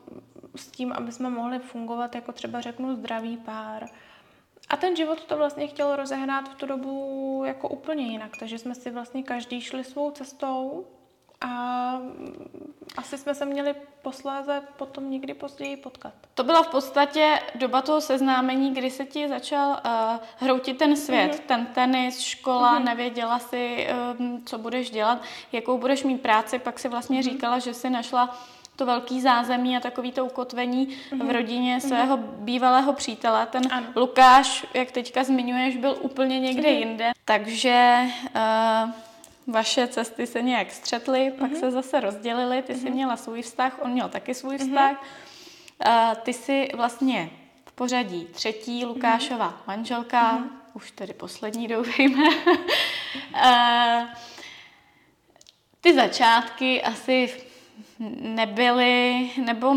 s 0.56 0.68
tím, 0.68 0.93
aby 0.93 1.12
jsme 1.12 1.30
mohli 1.30 1.60
fungovat 1.60 2.16
jako 2.16 2.32
třeba 2.32 2.62
řeknu 2.62 2.95
zdravý 2.95 3.38
pár. 3.38 3.86
A 4.70 4.78
ten 4.78 4.95
život 4.95 5.26
to 5.26 5.38
vlastně 5.38 5.68
chtěl 5.68 5.95
rozehrát 5.95 6.50
v 6.50 6.56
tu 6.56 6.66
dobu 6.66 7.43
jako 7.45 7.70
úplně 7.70 8.06
jinak, 8.06 8.38
takže 8.39 8.58
jsme 8.58 8.76
si 8.76 8.91
vlastně 8.91 9.24
každý 9.24 9.62
šli 9.62 9.84
svou 9.84 10.12
cestou 10.12 10.86
a 11.41 12.02
asi 12.97 13.18
jsme 13.18 13.36
se 13.36 13.45
měli 13.45 13.76
posléze 14.02 14.62
potom 14.78 15.12
někdy 15.12 15.34
později 15.34 15.78
potkat. 15.78 16.14
To 16.34 16.43
byla 16.43 16.64
v 16.64 16.68
podstatě 16.68 17.39
doba 17.56 17.82
toho 17.82 18.02
seznámení, 18.02 18.74
kdy 18.74 18.91
se 18.91 19.06
ti 19.06 19.28
začal 19.28 19.70
uh, 19.70 20.26
hroutit 20.38 20.78
ten 20.78 20.95
svět, 20.95 21.32
mm-hmm. 21.32 21.47
ten 21.47 21.66
tenis, 21.66 22.20
škola, 22.20 22.80
mm-hmm. 22.80 22.84
nevěděla 22.84 23.39
si, 23.39 23.88
um, 24.20 24.45
co 24.45 24.58
budeš 24.58 24.91
dělat, 24.91 25.22
jakou 25.52 25.78
budeš 25.78 26.04
mít 26.04 26.22
práci, 26.22 26.60
pak 26.60 26.80
si 26.80 26.89
vlastně 26.89 27.20
mm-hmm. 27.20 27.32
říkala, 27.32 27.60
že 27.60 27.74
si 27.74 27.89
našla 27.89 28.38
to 28.80 28.86
velký 28.86 29.21
zázemí 29.21 29.77
a 29.77 29.80
takový 29.80 30.11
to 30.11 30.25
ukotvení 30.25 30.88
mm-hmm. 30.88 31.17
v 31.19 31.23
mhm. 31.23 31.30
rodině 31.30 31.71
mhm. 31.71 31.82
svého 31.82 32.17
mm-hmm. 32.17 32.27
bývalého 32.38 32.93
přítele. 32.93 33.45
Ten 33.45 33.61
ano. 33.71 33.88
Lukáš, 33.95 34.65
jak 34.73 34.91
teďka 34.91 35.23
zmiňuješ, 35.23 35.77
byl 35.77 35.97
úplně 36.01 36.39
někde 36.39 36.69
mm-hmm. 36.69 36.80
jinde. 36.80 37.11
Takže 37.25 38.05
uh, 38.36 38.91
vaše 39.47 39.88
cesty 39.88 40.27
se 40.27 40.41
nějak 40.41 40.71
střetly, 40.71 41.34
pak 41.39 41.51
mm-hmm. 41.51 41.59
se 41.59 41.71
zase 41.71 41.99
rozdělily. 41.99 42.61
Ty 42.61 42.73
mm-hmm. 42.73 42.82
jsi 42.82 42.91
měla 42.91 43.17
svůj 43.17 43.41
vztah, 43.41 43.80
on 43.82 43.91
měl 43.91 44.09
taky 44.09 44.34
svůj 44.34 44.55
mhm. 44.55 44.67
vztah. 44.67 44.91
Mm-hmm. 44.91 46.09
Uh, 46.09 46.15
ty 46.15 46.34
jsi 46.34 46.67
vlastně 46.75 47.30
v 47.65 47.71
pořadí 47.71 48.27
třetí 48.32 48.86
Lukášova 48.86 49.49
mm-hmm. 49.49 49.67
manželka, 49.67 50.38
mm-hmm. 50.38 50.49
už 50.73 50.91
tedy 50.91 51.13
poslední 51.13 51.67
doufejme. 51.67 52.30
uh, 53.36 54.07
ty 55.82 55.95
začátky 55.95 56.82
asi 56.82 57.49
nebyly, 58.19 59.30
nebo 59.45 59.75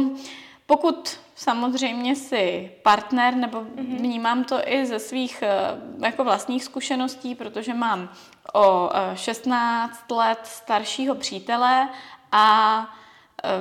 pokud 0.66 1.20
samozřejmě 1.34 2.16
si 2.16 2.70
partner, 2.82 3.34
nebo 3.34 3.60
mm-hmm. 3.60 3.96
vnímám 3.96 4.44
to 4.44 4.68
i 4.68 4.86
ze 4.86 4.98
svých 4.98 5.42
eh, 5.42 6.06
jako 6.06 6.24
vlastních 6.24 6.64
zkušeností, 6.64 7.34
protože 7.34 7.74
mám 7.74 8.08
o 8.54 8.90
16 9.14 10.04
eh, 10.10 10.14
let 10.14 10.38
staršího 10.42 11.14
přítele 11.14 11.88
a 12.32 12.78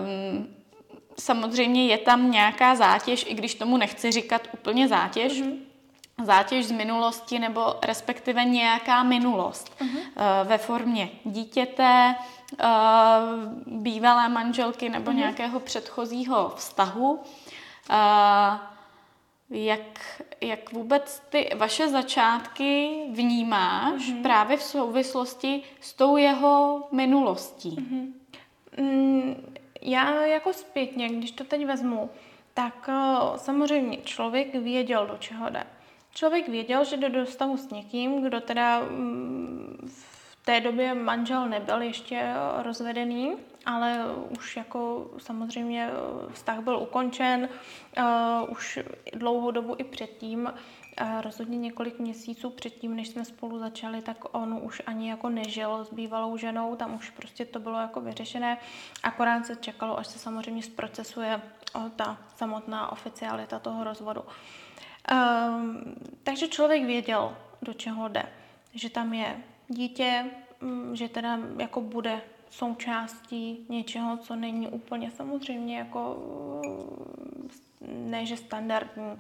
um, 0.04 0.56
samozřejmě 1.20 1.88
je 1.88 1.98
tam 1.98 2.32
nějaká 2.32 2.76
zátěž, 2.76 3.26
i 3.28 3.34
když 3.34 3.56
tomu 3.56 3.78
nechci 3.78 4.12
říkat 4.12 4.48
úplně 4.54 4.88
zátěž, 4.88 5.34
mm-hmm. 5.34 5.58
zátěž 6.24 6.66
z 6.66 6.72
minulosti 6.72 7.40
nebo 7.40 7.76
respektive 7.84 8.46
nějaká 8.46 9.04
minulost 9.04 9.72
mm-hmm. 9.80 10.44
ve 10.44 10.58
formě 10.58 11.10
dítěte, 11.24 12.16
uh, 12.52 13.74
bývalé 13.82 14.30
manželky 14.30 14.90
nebo 14.90 15.12
mm-hmm. 15.12 15.16
nějakého 15.16 15.60
předchozího 15.60 16.54
vztahu. 16.56 17.12
Uh, 17.12 18.58
jak, 19.50 20.22
jak 20.42 20.72
vůbec 20.72 21.24
ty 21.30 21.50
vaše 21.56 21.88
začátky 21.88 23.02
vnímáš 23.12 24.02
mm-hmm. 24.02 24.22
právě 24.22 24.58
v 24.58 24.64
souvislosti 24.64 25.64
s 25.82 25.94
tou 25.94 26.18
jeho 26.18 26.88
minulostí? 26.92 27.70
Mm-hmm. 27.70 28.14
Mm, 28.78 29.56
já 29.82 30.26
jako 30.26 30.54
zpětně, 30.54 31.10
když 31.10 31.32
to 31.32 31.44
teď 31.44 31.66
vezmu, 31.66 32.10
tak 32.54 32.90
uh, 32.90 33.36
samozřejmě 33.36 33.98
člověk 33.98 34.56
věděl, 34.56 35.08
do 35.08 35.18
čeho 35.18 35.50
jde. 35.50 35.64
Člověk 36.14 36.50
věděl, 36.50 36.86
že 36.86 36.98
jde 36.98 37.10
do 37.10 37.26
stavu 37.26 37.58
s 37.58 37.70
někým, 37.70 38.24
kdo 38.24 38.42
teda 38.42 38.80
mm, 38.80 39.78
v 39.88 40.11
té 40.52 40.62
době 40.62 40.94
manžel 40.94 41.50
nebyl 41.50 41.82
ještě 41.82 42.34
rozvedený, 42.58 43.36
ale 43.66 44.06
už 44.40 44.58
jako 44.58 45.12
samozřejmě 45.18 45.90
vztah 46.34 46.60
byl 46.60 46.78
ukončen, 46.78 47.50
uh, 47.98 48.52
už 48.52 48.80
dlouhou 49.14 49.52
dobu 49.52 49.76
i 49.78 49.84
předtím, 49.84 50.44
uh, 50.44 51.22
rozhodně 51.22 51.58
několik 51.58 52.00
měsíců 52.00 52.50
předtím, 52.50 52.96
než 52.96 53.08
jsme 53.08 53.26
spolu 53.26 53.60
začali, 53.60 54.02
tak 54.02 54.18
on 54.32 54.60
už 54.64 54.82
ani 54.86 55.10
jako 55.10 55.30
nežil 55.30 55.86
s 55.86 55.94
bývalou 55.94 56.38
ženou, 56.38 56.76
tam 56.76 56.96
už 56.96 57.10
prostě 57.10 57.46
to 57.46 57.60
bylo 57.60 57.80
jako 57.80 58.02
vyřešené, 58.02 58.58
akorát 59.04 59.46
se 59.46 59.56
čekalo, 59.56 60.00
až 60.00 60.08
se 60.08 60.20
samozřejmě 60.20 60.64
zprocesuje 60.64 61.42
ta 61.96 62.18
samotná 62.36 62.92
oficialita 62.92 63.60
toho 63.60 63.84
rozvodu. 63.84 64.22
Um, 65.12 65.96
takže 66.24 66.48
člověk 66.48 66.86
věděl, 66.86 67.38
do 67.62 67.74
čeho 67.74 68.08
jde, 68.08 68.24
že 68.74 68.90
tam 68.90 69.14
je 69.14 69.44
dítě, 69.72 70.26
mm, 70.62 70.96
že 70.96 71.10
teda 71.10 71.40
jako 71.60 71.82
bude 71.82 72.22
součástí 72.50 73.66
něčeho, 73.70 74.18
co 74.18 74.36
není 74.36 74.68
úplně 74.68 75.12
samozřejmě 75.12 75.78
jako 75.78 76.18
ne, 77.88 78.26
že 78.26 78.38
standardní. 78.38 79.20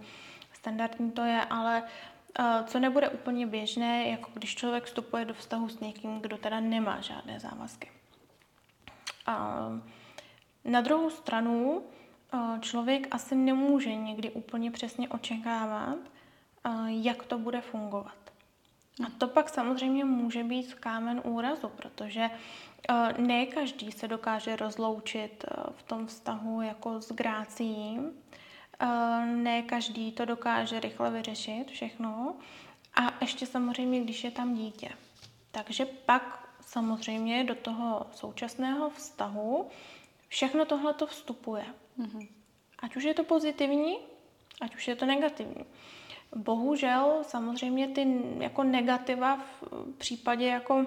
Standardní 0.53 1.11
to 1.11 1.21
je, 1.21 1.45
ale 1.49 1.83
uh, 2.39 2.65
co 2.65 2.79
nebude 2.79 3.09
úplně 3.09 3.47
běžné, 3.47 4.07
jako 4.07 4.29
když 4.33 4.55
člověk 4.55 4.83
vstupuje 4.83 5.25
do 5.25 5.33
vztahu 5.33 5.69
s 5.69 5.79
někým, 5.79 6.19
kdo 6.19 6.37
teda 6.37 6.59
nemá 6.59 7.01
žádné 7.01 7.39
závazky. 7.39 7.91
Uh, 9.27 9.79
na 10.71 10.81
druhou 10.81 11.09
stranu 11.09 11.83
uh, 12.33 12.59
člověk 12.59 13.07
asi 13.11 13.35
nemůže 13.35 13.95
někdy 13.95 14.31
úplně 14.31 14.71
přesně 14.71 15.09
očekávat, 15.09 15.97
uh, 16.65 16.87
jak 16.87 17.23
to 17.23 17.37
bude 17.37 17.61
fungovat. 17.61 18.20
A 19.07 19.09
to 19.17 19.27
pak 19.27 19.49
samozřejmě 19.49 20.05
může 20.05 20.43
být 20.43 20.73
kámen 20.73 21.21
úrazu, 21.23 21.69
protože 21.69 22.29
Eh, 22.89 23.21
ne 23.21 23.45
každý 23.45 23.91
se 23.91 24.07
dokáže 24.07 24.55
rozloučit 24.55 25.45
eh, 25.47 25.63
v 25.71 25.83
tom 25.83 26.07
vztahu 26.07 26.61
jako 26.61 27.01
s 27.01 27.11
grácií. 27.11 27.99
Eh, 28.79 29.25
ne 29.25 29.61
každý 29.61 30.11
to 30.11 30.25
dokáže 30.25 30.79
rychle 30.79 31.11
vyřešit 31.11 31.71
všechno. 31.71 32.35
A 32.95 33.13
ještě 33.21 33.45
samozřejmě, 33.45 34.01
když 34.01 34.23
je 34.23 34.31
tam 34.31 34.53
dítě. 34.53 34.89
Takže 35.51 35.85
pak 35.85 36.49
samozřejmě 36.61 37.43
do 37.43 37.55
toho 37.55 38.07
současného 38.11 38.89
vztahu 38.89 39.69
všechno 40.27 40.65
tohle 40.65 40.93
to 40.93 41.07
vstupuje. 41.07 41.65
Mm-hmm. 41.99 42.27
Ať 42.79 42.95
už 42.95 43.03
je 43.03 43.13
to 43.13 43.23
pozitivní, 43.23 43.97
ať 44.61 44.75
už 44.75 44.87
je 44.87 44.95
to 44.95 45.05
negativní. 45.05 45.65
Bohužel 46.35 47.19
samozřejmě 47.21 47.87
ty 47.87 48.21
jako 48.39 48.63
negativa 48.63 49.39
v 49.61 49.97
případě 49.97 50.45
jako 50.45 50.85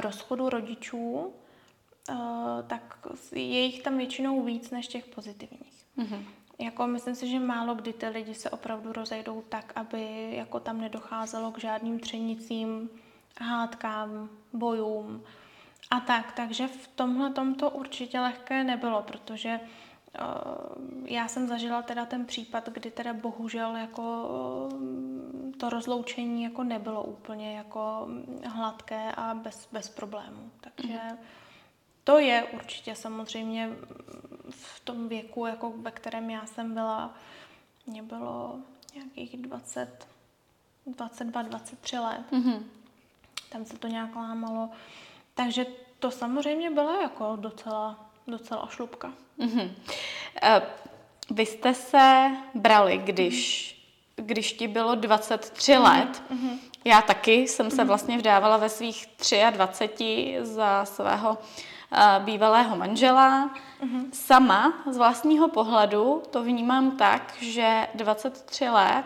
rozchodu 0.00 0.48
rodičů, 0.48 1.32
eh, 2.10 2.14
tak 2.66 2.98
je 3.32 3.60
jich 3.60 3.82
tam 3.82 3.98
většinou 3.98 4.42
víc 4.42 4.70
než 4.70 4.86
těch 4.86 5.04
pozitivních. 5.06 5.86
Mm-hmm. 5.98 6.24
jako 6.58 6.86
myslím 6.86 7.14
si, 7.14 7.28
že 7.28 7.38
málo 7.38 7.74
kdy 7.74 7.92
ty 7.92 8.08
lidi 8.08 8.34
se 8.34 8.50
opravdu 8.50 8.92
rozejdou 8.92 9.44
tak, 9.48 9.72
aby 9.76 10.28
jako 10.36 10.60
tam 10.60 10.80
nedocházelo 10.80 11.52
k 11.52 11.58
žádným 11.58 12.00
třenicím, 12.00 12.90
hádkám, 13.40 14.28
bojům 14.52 15.22
a 15.90 16.00
tak. 16.00 16.32
Takže 16.32 16.66
v 16.66 16.88
tomhle 16.88 17.32
to 17.58 17.70
určitě 17.70 18.20
lehké 18.20 18.64
nebylo, 18.64 19.02
protože 19.02 19.60
uh, 19.62 19.68
já 21.04 21.28
jsem 21.28 21.48
zažila 21.48 21.82
teda 21.82 22.06
ten 22.06 22.26
případ, 22.26 22.68
kdy 22.68 22.90
teda 22.90 23.14
bohužel 23.14 23.76
jako 23.76 24.28
uh, 24.72 24.96
to 25.56 25.70
rozloučení 25.70 26.42
jako 26.42 26.64
nebylo 26.64 27.02
úplně 27.04 27.56
jako 27.56 28.08
hladké 28.44 29.12
a 29.12 29.34
bez, 29.34 29.68
bez 29.72 29.88
problémů. 29.88 30.50
Takže 30.60 30.94
mm-hmm. 30.94 31.16
to 32.04 32.18
je 32.18 32.44
určitě 32.44 32.94
samozřejmě 32.94 33.70
v 34.50 34.80
tom 34.80 35.08
věku, 35.08 35.46
jako 35.46 35.72
ve 35.76 35.90
kterém 35.90 36.30
já 36.30 36.46
jsem 36.46 36.74
byla, 36.74 37.14
mě 37.86 38.02
bylo 38.02 38.58
nějakých 38.94 39.36
20, 39.36 40.08
22, 40.86 41.42
23 41.42 41.98
let. 41.98 42.24
Mm-hmm. 42.32 42.62
Tam 43.52 43.64
se 43.64 43.78
to 43.78 43.88
nějak 43.88 44.16
lámalo. 44.16 44.70
Takže 45.34 45.66
to 45.98 46.10
samozřejmě 46.10 46.70
byla 46.70 47.02
jako 47.02 47.36
docela, 47.40 48.10
docela 48.26 48.68
šlubka. 48.70 49.12
Mm-hmm. 49.38 49.70
Vy 51.30 51.46
jste 51.46 51.74
se 51.74 52.30
brali, 52.54 52.98
když, 52.98 53.72
mm-hmm. 54.18 54.26
když 54.26 54.52
ti 54.52 54.68
bylo 54.68 54.94
23 54.94 55.72
mm-hmm. 55.72 55.82
let. 55.82 56.22
Mm-hmm. 56.30 56.58
Já 56.84 57.02
taky 57.02 57.32
jsem 57.32 57.70
se 57.70 57.76
mm-hmm. 57.76 57.86
vlastně 57.86 58.18
vdávala 58.18 58.56
ve 58.56 58.68
svých 58.68 59.06
23 59.50 60.38
za 60.40 60.84
svého 60.84 61.38
bývalého 62.18 62.76
manžela. 62.76 63.50
Mm-hmm. 63.80 64.10
Sama 64.12 64.72
z 64.90 64.96
vlastního 64.96 65.48
pohledu 65.48 66.22
to 66.30 66.42
vnímám 66.42 66.96
tak, 66.96 67.34
že 67.40 67.86
23 67.94 68.68
let 68.68 69.04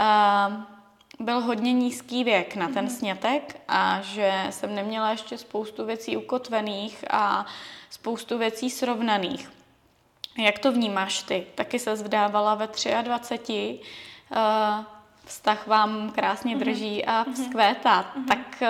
uh, 0.00 0.77
byl 1.20 1.40
hodně 1.40 1.72
nízký 1.72 2.24
věk 2.24 2.56
na 2.56 2.68
ten 2.68 2.86
mm-hmm. 2.86 2.98
snětek 2.98 3.60
a 3.68 4.00
že 4.00 4.46
jsem 4.50 4.74
neměla 4.74 5.10
ještě 5.10 5.38
spoustu 5.38 5.84
věcí 5.84 6.16
ukotvených 6.16 7.04
a 7.10 7.46
spoustu 7.90 8.38
věcí 8.38 8.70
srovnaných. 8.70 9.50
Jak 10.38 10.58
to 10.58 10.72
vnímáš 10.72 11.22
ty? 11.22 11.46
Taky 11.54 11.78
se 11.78 11.94
vdávala 11.94 12.54
ve 12.54 12.68
23. 13.02 13.80
Uh, 14.30 14.38
vztah 15.24 15.66
vám 15.66 16.10
krásně 16.10 16.56
mhm. 16.56 16.64
drží 16.64 17.04
a 17.04 17.22
mhm. 17.22 17.34
vzkvétá. 17.34 18.12
Tak 18.28 18.62
uh, 18.62 18.68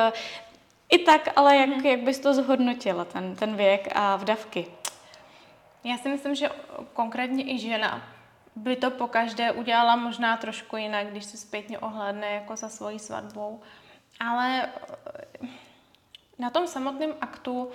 i 0.88 0.98
tak, 0.98 1.28
ale 1.36 1.56
jak, 1.56 1.84
jak 1.84 2.00
bys 2.00 2.18
to 2.18 2.34
zhodnotila, 2.34 3.04
ten, 3.04 3.36
ten 3.36 3.56
věk 3.56 3.88
a 3.94 4.16
vdavky? 4.16 4.66
Já 5.84 5.98
si 5.98 6.08
myslím, 6.08 6.34
že 6.34 6.50
konkrétně 6.92 7.54
i 7.54 7.58
žena 7.58 8.02
by 8.58 8.76
to 8.76 8.90
po 8.90 9.06
každé 9.06 9.52
udělala 9.52 9.96
možná 9.96 10.36
trošku 10.36 10.76
jinak, 10.76 11.06
když 11.06 11.24
se 11.24 11.36
zpětně 11.36 11.78
ohledne 11.78 12.26
jako 12.26 12.56
za 12.56 12.68
svojí 12.68 12.98
svatbou. 12.98 13.60
Ale 14.20 14.68
eh, 15.42 15.48
na 16.38 16.50
tom 16.50 16.66
samotném 16.66 17.14
aktu 17.20 17.70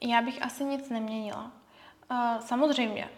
já 0.00 0.22
bych 0.22 0.42
asi 0.42 0.64
nic 0.64 0.88
neměnila. 0.90 1.50
Eh, 2.10 2.36
samozřejmě, 2.40 3.08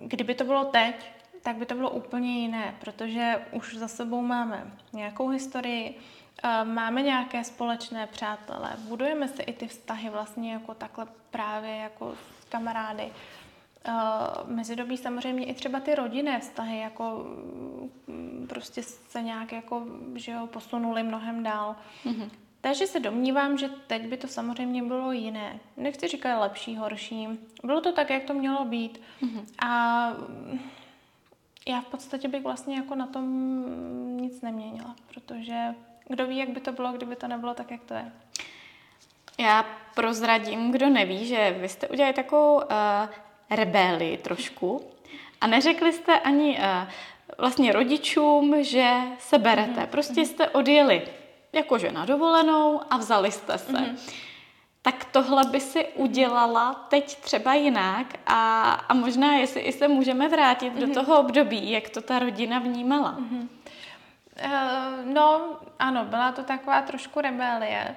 kdyby 0.00 0.34
to 0.34 0.44
bylo 0.44 0.64
teď, 0.64 1.12
tak 1.42 1.56
by 1.56 1.66
to 1.66 1.74
bylo 1.74 1.90
úplně 1.90 2.38
jiné, 2.40 2.76
protože 2.80 3.46
už 3.52 3.76
za 3.76 3.88
sebou 3.88 4.22
máme 4.22 4.72
nějakou 4.92 5.28
historii, 5.28 5.98
eh, 6.42 6.64
máme 6.64 7.02
nějaké 7.02 7.44
společné 7.44 8.06
přátelé, 8.06 8.76
budujeme 8.78 9.28
si 9.28 9.42
i 9.42 9.52
ty 9.52 9.68
vztahy 9.68 10.10
vlastně 10.10 10.52
jako 10.52 10.74
takhle 10.74 11.06
právě 11.30 11.76
jako 11.76 12.14
kamarády. 12.48 13.12
Uh, 13.88 14.50
mezidobí 14.50 14.96
samozřejmě 14.96 15.46
i 15.46 15.54
třeba 15.54 15.80
ty 15.80 15.94
rodinné 15.94 16.40
vztahy 16.40 16.78
jako 16.78 17.26
mm, 18.06 18.46
prostě 18.48 18.82
se 18.82 19.22
nějak 19.22 19.52
jako, 19.52 19.86
že 20.14 20.32
jo, 20.32 20.46
posunuli 20.46 21.02
mnohem 21.02 21.42
dál. 21.42 21.76
Mm-hmm. 22.04 22.30
Takže 22.60 22.86
se 22.86 23.00
domnívám, 23.00 23.58
že 23.58 23.68
teď 23.86 24.06
by 24.06 24.16
to 24.16 24.28
samozřejmě 24.28 24.82
bylo 24.82 25.12
jiné. 25.12 25.60
Nechci 25.76 26.08
říkat 26.08 26.40
lepší, 26.40 26.76
horší. 26.76 27.28
Bylo 27.64 27.80
to 27.80 27.92
tak, 27.92 28.10
jak 28.10 28.24
to 28.24 28.34
mělo 28.34 28.64
být. 28.64 29.00
Mm-hmm. 29.22 29.44
A 29.66 30.12
já 31.68 31.80
v 31.80 31.86
podstatě 31.86 32.28
bych 32.28 32.42
vlastně 32.42 32.76
jako 32.76 32.94
na 32.94 33.06
tom 33.06 33.26
nic 34.16 34.42
neměnila, 34.42 34.96
protože 35.14 35.74
kdo 36.08 36.26
ví, 36.26 36.36
jak 36.36 36.48
by 36.48 36.60
to 36.60 36.72
bylo, 36.72 36.92
kdyby 36.92 37.16
to 37.16 37.28
nebylo 37.28 37.54
tak, 37.54 37.70
jak 37.70 37.82
to 37.82 37.94
je. 37.94 38.12
Já 39.38 39.66
prozradím, 39.94 40.72
kdo 40.72 40.88
neví, 40.88 41.26
že 41.26 41.56
vy 41.60 41.68
jste 41.68 41.88
udělali 41.88 42.14
takovou 42.14 42.54
uh, 42.54 42.62
rebeli 43.56 44.18
trošku 44.22 44.92
a 45.40 45.46
neřekli 45.46 45.92
jste 45.92 46.20
ani 46.20 46.58
uh, 46.58 46.90
vlastně 47.38 47.72
rodičům, 47.72 48.64
že 48.64 48.92
se 49.18 49.38
berete. 49.38 49.80
Mm-hmm. 49.80 49.86
Prostě 49.86 50.20
mhm. 50.20 50.24
jste 50.24 50.48
odjeli 50.48 51.02
jakože 51.52 51.92
na 51.92 52.04
dovolenou 52.04 52.80
a 52.90 52.96
vzali 52.96 53.32
jste 53.32 53.58
se. 53.58 53.72
Mm-hmm. 53.72 54.12
Tak 54.82 55.04
tohle 55.04 55.44
by 55.44 55.60
si 55.60 55.84
udělala 55.94 56.74
teď 56.74 57.16
třeba 57.16 57.54
jinak 57.54 58.06
a, 58.26 58.72
a 58.72 58.94
možná, 58.94 59.34
jestli 59.34 59.60
i 59.60 59.72
se 59.72 59.88
můžeme 59.88 60.28
vrátit 60.28 60.72
mm-hmm. 60.72 60.80
do 60.80 60.86
mhm. 60.86 60.94
toho 60.94 61.20
období, 61.20 61.70
jak 61.70 61.88
to 61.88 62.00
ta 62.00 62.18
rodina 62.18 62.58
vnímala. 62.58 63.16
Mm-hmm. 63.18 63.48
Uh, 64.44 65.12
no, 65.12 65.56
ano, 65.78 66.04
byla 66.04 66.32
to 66.32 66.42
taková 66.42 66.82
trošku 66.82 67.20
rebelie. 67.20 67.96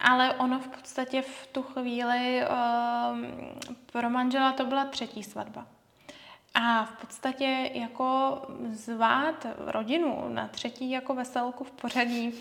Ale 0.00 0.34
ono 0.34 0.58
v 0.58 0.68
podstatě 0.68 1.22
v 1.22 1.46
tu 1.46 1.62
chvíli 1.62 2.42
uh, 2.42 3.18
pro 3.92 4.10
manžela 4.10 4.52
to 4.52 4.64
byla 4.64 4.84
třetí 4.84 5.22
svatba. 5.22 5.66
A 6.54 6.84
v 6.84 6.92
podstatě 7.00 7.70
jako 7.74 8.38
zvát 8.70 9.46
rodinu 9.58 10.28
na 10.28 10.48
třetí 10.48 10.90
jako 10.90 11.14
veselku 11.14 11.64
v 11.64 11.70
pořadí, 11.70 12.34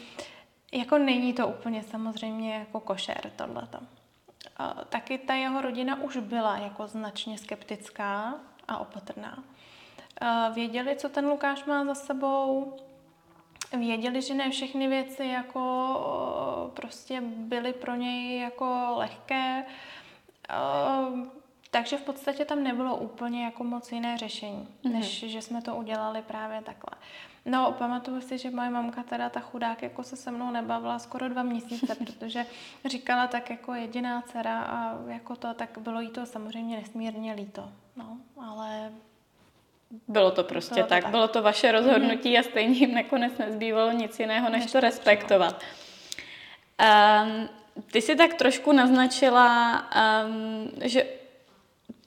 jako 0.71 0.97
není 0.97 1.33
to 1.33 1.47
úplně 1.47 1.83
samozřejmě 1.83 2.55
jako 2.55 2.79
košer 2.79 3.31
tohleto. 3.35 3.77
Uh, 3.79 4.83
taky 4.89 5.17
ta 5.17 5.33
jeho 5.33 5.61
rodina 5.61 6.01
už 6.01 6.17
byla 6.17 6.57
jako 6.57 6.87
značně 6.87 7.37
skeptická 7.37 8.33
a 8.67 8.77
opatrná. 8.77 9.37
Uh, 10.21 10.55
věděli, 10.55 10.95
co 10.95 11.09
ten 11.09 11.27
Lukáš 11.27 11.65
má 11.65 11.85
za 11.85 11.95
sebou, 11.95 12.77
věděli, 13.77 14.21
že 14.21 14.33
ne 14.33 14.49
všechny 14.49 14.87
věci 14.87 15.25
jako 15.25 16.71
prostě 16.73 17.21
byly 17.21 17.73
pro 17.73 17.95
něj 17.95 18.39
jako 18.39 18.93
lehké, 18.95 19.65
takže 21.71 21.97
v 21.97 22.01
podstatě 22.01 22.45
tam 22.45 22.63
nebylo 22.63 22.97
úplně 22.97 23.43
jako 23.43 23.63
moc 23.63 23.91
jiné 23.91 24.17
řešení, 24.17 24.67
mm-hmm. 24.83 24.91
než 24.91 25.19
že 25.27 25.41
jsme 25.41 25.61
to 25.61 25.75
udělali 25.75 26.21
právě 26.21 26.61
takhle. 26.61 26.99
No, 27.45 27.71
pamatuju 27.71 28.21
si, 28.21 28.37
že 28.37 28.51
moje 28.51 28.69
mamka 28.69 29.03
teda 29.03 29.29
ta 29.29 29.39
chudák 29.39 29.83
jako 29.83 30.03
se 30.03 30.15
se 30.15 30.31
mnou 30.31 30.51
nebavila 30.51 30.99
skoro 30.99 31.29
dva 31.29 31.43
měsíce, 31.43 31.95
protože 32.05 32.45
říkala 32.85 33.27
tak 33.27 33.49
jako 33.49 33.73
jediná 33.73 34.21
dcera 34.21 34.61
a 34.61 34.97
jako 35.07 35.35
to, 35.35 35.53
tak 35.53 35.77
bylo 35.77 36.01
jí 36.01 36.09
to 36.09 36.25
samozřejmě 36.25 36.77
nesmírně 36.77 37.33
líto. 37.33 37.69
No, 37.95 38.17
ale 38.37 38.91
bylo 40.07 40.31
to 40.31 40.43
prostě 40.43 40.75
bylo 40.75 40.85
to 40.85 40.89
tak. 40.89 41.03
tak. 41.03 41.11
Bylo 41.11 41.27
to 41.27 41.41
vaše 41.41 41.71
rozhodnutí 41.71 42.33
mm-hmm. 42.35 42.39
a 42.39 42.43
stejně 42.43 42.73
jim 42.73 42.93
nakonec 42.93 43.37
nezbývalo 43.37 43.91
nic 43.91 44.19
jiného, 44.19 44.49
než, 44.49 44.63
než 44.63 44.71
to 44.71 44.79
respektovat. 44.79 45.61
Um, 46.81 47.49
ty 47.91 48.01
si 48.01 48.15
tak 48.15 48.33
trošku 48.33 48.71
naznačila, 48.71 49.83
um, 50.25 50.71
že 50.81 51.05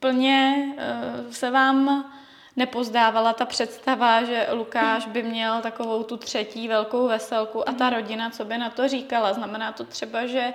plně 0.01 0.67
uh, 0.67 1.31
se 1.31 1.51
vám 1.51 2.11
nepozdávala 2.57 3.33
ta 3.33 3.45
představa, 3.45 4.25
že 4.25 4.47
Lukáš 4.53 5.07
by 5.07 5.23
měl 5.23 5.61
takovou 5.61 6.03
tu 6.03 6.17
třetí 6.17 6.69
velkou 6.69 7.09
veselku 7.09 7.69
a 7.69 7.73
ta 7.73 7.85
mhm. 7.85 7.95
rodina, 7.95 8.31
co 8.31 8.45
by 8.45 8.59
na 8.59 8.71
to 8.71 8.89
říkala. 8.89 9.33
Znamená 9.33 9.73
to 9.73 9.85
třeba, 9.85 10.27
že 10.27 10.53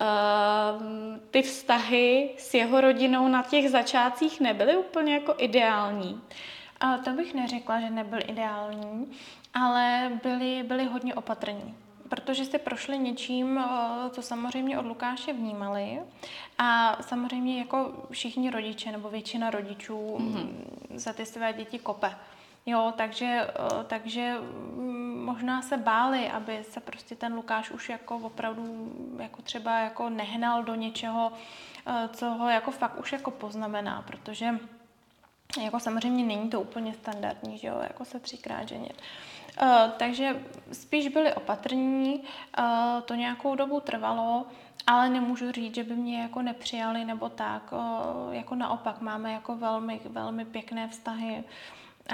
uh, 0.00 0.82
ty 1.30 1.42
vztahy 1.42 2.30
s 2.38 2.54
jeho 2.54 2.80
rodinou 2.80 3.28
na 3.28 3.42
těch 3.42 3.70
začátcích 3.70 4.40
nebyly 4.40 4.76
úplně 4.76 5.14
jako 5.14 5.34
ideální. 5.38 6.20
A 6.80 6.98
to 6.98 7.10
bych 7.10 7.34
neřekla, 7.34 7.80
že 7.80 7.90
nebyl 7.90 8.18
ideální, 8.26 9.12
ale 9.54 10.12
byli, 10.22 10.62
byli 10.62 10.84
hodně 10.84 11.14
opatrní 11.14 11.74
protože 12.08 12.44
jste 12.44 12.58
prošli 12.58 12.98
něčím, 12.98 13.58
eh, 13.58 14.10
co 14.10 14.22
samozřejmě 14.22 14.78
od 14.78 14.86
Lukáše 14.86 15.32
vnímali 15.32 16.00
a 16.58 16.98
samozřejmě 17.00 17.58
jako 17.58 18.06
všichni 18.10 18.50
rodiče 18.50 18.92
nebo 18.92 19.10
většina 19.10 19.50
rodičů 19.50 20.16
mm-hmm. 20.18 20.48
za 20.94 21.12
ty 21.12 21.26
své 21.26 21.52
děti 21.52 21.78
kope. 21.78 22.14
Jo, 22.66 22.92
takže, 22.96 23.46
eh, 23.48 23.84
takže 23.86 24.34
mm, 24.40 25.24
možná 25.24 25.62
se 25.62 25.76
báli, 25.76 26.30
aby 26.30 26.64
se 26.64 26.80
prostě 26.80 27.14
ten 27.16 27.34
Lukáš 27.34 27.70
už 27.70 27.88
jako 27.88 28.16
opravdu 28.16 28.92
jako 29.18 29.42
třeba 29.42 29.78
jako 29.78 30.10
nehnal 30.10 30.64
do 30.64 30.74
něčeho, 30.74 31.32
eh, 31.86 32.08
co 32.12 32.30
ho 32.30 32.48
jako 32.48 32.70
fakt 32.70 32.98
už 33.00 33.12
jako 33.12 33.30
poznamená, 33.30 34.02
protože 34.06 34.58
jako 35.64 35.80
samozřejmě 35.80 36.24
není 36.24 36.50
to 36.50 36.60
úplně 36.60 36.94
standardní, 36.94 37.58
že 37.58 37.68
jo, 37.68 37.78
jako 37.82 38.04
se 38.04 38.20
třikrát 38.20 38.68
ženit. 38.68 39.02
Uh, 39.62 39.90
takže 39.96 40.42
spíš 40.72 41.08
byli 41.08 41.34
opatrní, 41.34 42.22
uh, 42.58 42.64
to 43.04 43.14
nějakou 43.14 43.54
dobu 43.54 43.80
trvalo, 43.80 44.46
ale 44.86 45.08
nemůžu 45.08 45.52
říct, 45.52 45.74
že 45.74 45.84
by 45.84 45.96
mě 45.96 46.22
jako 46.22 46.42
nepřijali 46.42 47.04
nebo 47.04 47.28
tak. 47.28 47.74
Jako 48.30 48.54
naopak 48.54 49.00
máme 49.00 49.32
jako 49.32 49.56
velmi, 49.56 50.00
velmi 50.04 50.44
pěkné 50.44 50.88
vztahy. 50.88 51.44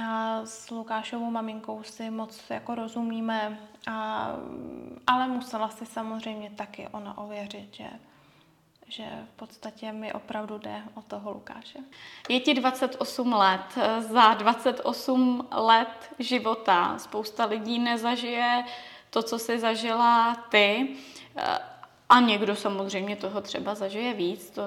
A 0.02 0.40
s 0.44 0.70
Lukášovou 0.70 1.30
maminkou 1.30 1.82
si 1.82 2.10
moc 2.10 2.50
jako 2.50 2.74
rozumíme, 2.74 3.58
a, 3.86 4.28
ale 5.06 5.28
musela 5.28 5.68
si 5.68 5.86
samozřejmě 5.86 6.50
taky 6.50 6.88
ona 6.88 7.18
ověřit, 7.18 7.74
že 7.74 7.86
že 8.92 9.04
v 9.34 9.36
podstatě 9.36 9.92
mi 9.92 10.12
opravdu 10.12 10.58
jde 10.58 10.82
o 10.94 11.02
toho 11.02 11.32
Lukáše. 11.32 11.78
Je 12.28 12.40
ti 12.40 12.54
28 12.54 13.32
let. 13.32 13.78
Za 13.98 14.34
28 14.34 15.48
let 15.50 16.14
života 16.18 16.98
spousta 16.98 17.44
lidí 17.44 17.78
nezažije 17.78 18.64
to, 19.10 19.22
co 19.22 19.38
jsi 19.38 19.58
zažila 19.58 20.34
ty. 20.34 20.96
A 22.08 22.20
někdo 22.20 22.56
samozřejmě 22.56 23.16
toho 23.16 23.40
třeba 23.40 23.74
zažije 23.74 24.14
víc, 24.14 24.50
to, 24.50 24.62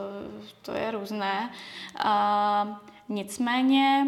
to 0.61 0.71
je 0.71 0.91
různé. 0.91 1.53
Nicméně 3.09 4.05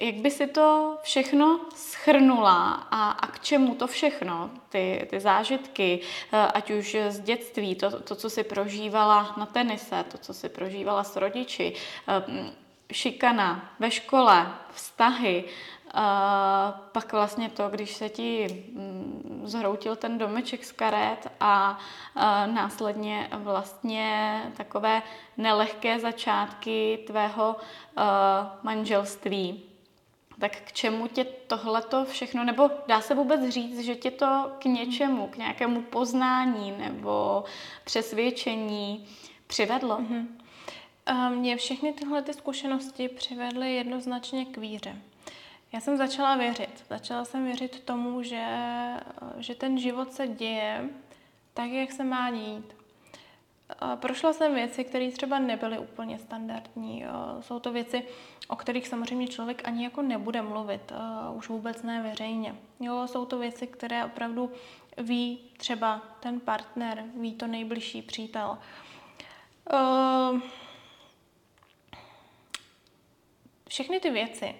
jak 0.00 0.14
by 0.14 0.30
si 0.30 0.46
to 0.46 0.98
všechno 1.02 1.60
schrnula 1.74 2.72
a, 2.90 3.10
a 3.10 3.26
k 3.26 3.40
čemu 3.40 3.74
to 3.74 3.86
všechno, 3.86 4.50
ty, 4.68 5.06
ty 5.10 5.20
zážitky, 5.20 6.00
eh, 6.32 6.36
ať 6.54 6.70
už 6.70 6.96
z 7.08 7.20
dětství, 7.20 7.74
to, 7.74 8.02
to, 8.02 8.14
co 8.14 8.30
si 8.30 8.44
prožívala 8.44 9.34
na 9.36 9.46
tenise, 9.46 10.04
to, 10.12 10.18
co 10.18 10.34
si 10.34 10.48
prožívala 10.48 11.04
s 11.04 11.16
rodiči, 11.16 11.74
eh, 12.08 12.52
šikana 12.92 13.70
ve 13.78 13.90
škole, 13.90 14.46
vztahy, 14.72 15.44
a 15.96 16.74
eh, 16.76 16.88
pak 16.92 17.12
vlastně 17.12 17.48
to, 17.48 17.68
když 17.68 17.94
se 17.94 18.08
ti 18.08 18.46
mm, 18.72 19.42
zhroutil 19.44 19.96
ten 19.96 20.18
domeček 20.18 20.64
z 20.64 20.72
karet 20.72 21.28
a, 21.40 21.78
následně 22.46 23.28
vlastně 23.32 24.42
takové 24.56 25.02
nelehké 25.36 26.00
začátky 26.00 26.98
tvého 27.06 27.56
manželství 28.62 29.73
tak 30.38 30.60
k 30.60 30.72
čemu 30.72 31.08
tě 31.08 31.24
tohleto 31.24 32.04
všechno, 32.04 32.44
nebo 32.44 32.70
dá 32.86 33.00
se 33.00 33.14
vůbec 33.14 33.48
říct, 33.48 33.78
že 33.78 33.94
tě 33.94 34.10
to 34.10 34.52
k 34.58 34.64
něčemu, 34.64 35.26
k 35.26 35.36
nějakému 35.36 35.82
poznání 35.82 36.74
nebo 36.78 37.44
přesvědčení 37.84 39.06
přivedlo? 39.46 39.98
Mm-hmm. 39.98 40.26
Mě 41.28 41.56
všechny 41.56 41.92
tyhle 41.92 42.22
ty 42.22 42.32
zkušenosti 42.32 43.08
přivedly 43.08 43.74
jednoznačně 43.74 44.44
k 44.44 44.56
víře. 44.56 44.96
Já 45.72 45.80
jsem 45.80 45.96
začala 45.96 46.36
věřit. 46.36 46.84
Začala 46.88 47.24
jsem 47.24 47.44
věřit 47.44 47.80
tomu, 47.84 48.22
že, 48.22 48.46
že 49.38 49.54
ten 49.54 49.78
život 49.78 50.12
se 50.12 50.28
děje 50.28 50.88
tak, 51.54 51.70
jak 51.70 51.92
se 51.92 52.04
má 52.04 52.30
dít. 52.30 52.83
Prošla 53.96 54.32
jsem 54.32 54.54
věci, 54.54 54.84
které 54.84 55.10
třeba 55.10 55.38
nebyly 55.38 55.78
úplně 55.78 56.18
standardní. 56.18 57.04
Jsou 57.40 57.60
to 57.60 57.72
věci, 57.72 58.04
o 58.48 58.56
kterých 58.56 58.88
samozřejmě 58.88 59.28
člověk 59.28 59.68
ani 59.68 59.84
jako 59.84 60.02
nebude 60.02 60.42
mluvit, 60.42 60.92
už 61.34 61.48
vůbec 61.48 61.82
ne 61.82 62.02
veřejně. 62.02 62.54
Jo, 62.80 63.06
jsou 63.06 63.26
to 63.26 63.38
věci, 63.38 63.66
které 63.66 64.04
opravdu 64.04 64.52
ví 64.98 65.38
třeba 65.56 66.02
ten 66.20 66.40
partner, 66.40 67.04
ví 67.16 67.34
to 67.34 67.46
nejbližší 67.46 68.02
přítel. 68.02 68.58
Všechny 73.68 74.00
ty 74.00 74.10
věci, 74.10 74.54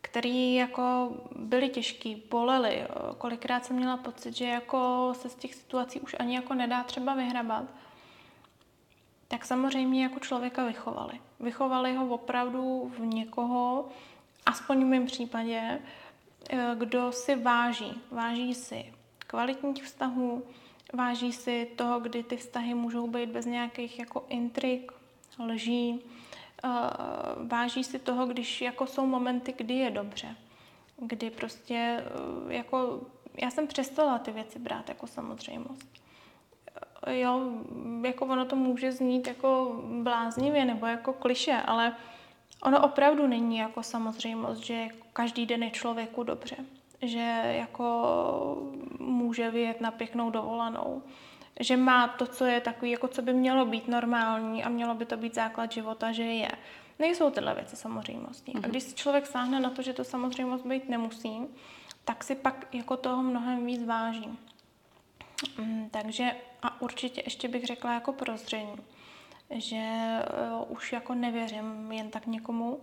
které 0.00 0.54
jako 0.58 1.12
byly 1.36 1.68
těžké, 1.68 2.14
bolely, 2.30 2.86
kolikrát 3.18 3.64
jsem 3.64 3.76
měla 3.76 3.96
pocit, 3.96 4.36
že 4.36 4.44
jako 4.44 5.12
se 5.16 5.28
z 5.28 5.34
těch 5.34 5.54
situací 5.54 6.00
už 6.00 6.16
ani 6.18 6.34
jako 6.34 6.54
nedá 6.54 6.82
třeba 6.82 7.14
vyhrabat, 7.14 7.64
tak 9.28 9.44
samozřejmě 9.44 10.02
jako 10.02 10.20
člověka 10.20 10.64
vychovali. 10.64 11.20
Vychovali 11.40 11.94
ho 11.94 12.08
opravdu 12.08 12.92
v 12.98 13.06
někoho, 13.06 13.88
aspoň 14.46 14.84
v 14.84 14.86
mém 14.86 15.06
případě, 15.06 15.80
eh, 16.50 16.74
kdo 16.78 17.12
si 17.12 17.36
váží. 17.36 18.00
Váží 18.10 18.54
si 18.54 18.92
kvalitních 19.18 19.84
vztahů, 19.84 20.42
váží 20.92 21.32
si 21.32 21.68
toho, 21.76 22.00
kdy 22.00 22.22
ty 22.22 22.36
vztahy 22.36 22.74
můžou 22.74 23.06
být 23.06 23.30
bez 23.30 23.46
nějakých 23.46 23.98
jako 23.98 24.24
intrik, 24.28 24.92
lží, 25.38 26.00
eh, 26.64 26.68
váží 27.46 27.84
si 27.84 27.98
toho, 27.98 28.26
když 28.26 28.62
jako 28.62 28.86
jsou 28.86 29.06
momenty, 29.06 29.54
kdy 29.56 29.74
je 29.74 29.90
dobře, 29.90 30.36
kdy 30.96 31.30
prostě 31.30 31.74
eh, 31.74 32.54
jako 32.54 33.00
já 33.42 33.50
jsem 33.50 33.66
přestala 33.66 34.18
ty 34.18 34.30
věci 34.30 34.58
brát 34.58 34.88
jako 34.88 35.06
samozřejmost 35.06 35.97
jo, 37.06 37.40
jako 38.04 38.26
ono 38.26 38.44
to 38.44 38.56
může 38.56 38.92
znít 38.92 39.26
jako 39.26 39.80
bláznivě 40.02 40.64
nebo 40.64 40.86
jako 40.86 41.12
kliše, 41.12 41.62
ale 41.66 41.96
ono 42.62 42.84
opravdu 42.84 43.26
není 43.26 43.56
jako 43.56 43.82
samozřejmost, 43.82 44.60
že 44.60 44.88
každý 45.12 45.46
den 45.46 45.62
je 45.62 45.70
člověku 45.70 46.22
dobře, 46.22 46.56
že 47.02 47.42
jako 47.58 48.68
může 48.98 49.50
vyjet 49.50 49.80
na 49.80 49.90
pěknou 49.90 50.30
dovolenou, 50.30 51.02
že 51.60 51.76
má 51.76 52.08
to, 52.08 52.26
co 52.26 52.44
je 52.44 52.60
takový, 52.60 52.90
jako 52.90 53.08
co 53.08 53.22
by 53.22 53.32
mělo 53.32 53.66
být 53.66 53.88
normální 53.88 54.64
a 54.64 54.68
mělo 54.68 54.94
by 54.94 55.06
to 55.06 55.16
být 55.16 55.34
základ 55.34 55.72
života, 55.72 56.12
že 56.12 56.22
je. 56.22 56.50
Nejsou 56.98 57.30
tyhle 57.30 57.54
věci 57.54 57.76
samozřejmostí. 57.76 58.52
A 58.54 58.58
mhm. 58.58 58.70
když 58.70 58.82
si 58.82 58.94
člověk 58.94 59.26
sáhne 59.26 59.60
na 59.60 59.70
to, 59.70 59.82
že 59.82 59.92
to 59.92 60.04
samozřejmost 60.04 60.66
být 60.66 60.88
nemusí, 60.88 61.40
tak 62.04 62.24
si 62.24 62.34
pak 62.34 62.74
jako 62.74 62.96
toho 62.96 63.22
mnohem 63.22 63.66
víc 63.66 63.84
váží. 63.84 64.38
Mm, 65.58 65.90
takže 65.90 66.30
a 66.62 66.80
určitě 66.80 67.22
ještě 67.24 67.48
bych 67.48 67.66
řekla 67.66 67.94
jako 67.94 68.12
prozření, 68.12 68.76
že 69.50 69.82
uh, 70.60 70.72
už 70.72 70.92
jako 70.92 71.14
nevěřím 71.14 71.92
jen 71.92 72.10
tak 72.10 72.26
někomu. 72.26 72.80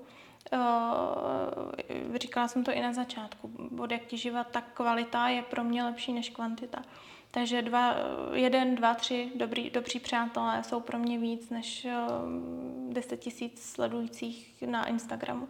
Uh, 0.53 2.15
říkala 2.15 2.47
jsem 2.47 2.63
to 2.63 2.71
i 2.71 2.81
na 2.81 2.93
začátku. 2.93 3.51
Od 3.79 3.91
jak 3.91 4.05
ti 4.05 4.17
živa, 4.17 4.43
tak 4.43 4.63
kvalita 4.73 5.27
je 5.27 5.41
pro 5.41 5.63
mě 5.63 5.83
lepší 5.83 6.13
než 6.13 6.29
kvantita. 6.29 6.83
Takže 7.31 7.61
dva, 7.61 7.95
jeden, 8.33 8.75
dva, 8.75 8.93
tři 8.93 9.31
dobrý, 9.35 9.69
dobří 9.69 9.99
přátelé 9.99 10.63
jsou 10.63 10.79
pro 10.79 10.99
mě 10.99 11.19
víc 11.19 11.49
než 11.49 11.85
uh, 11.85 12.93
10 12.93 13.17
tisíc 13.17 13.63
sledujících 13.63 14.63
na 14.67 14.87
Instagramu. 14.87 15.47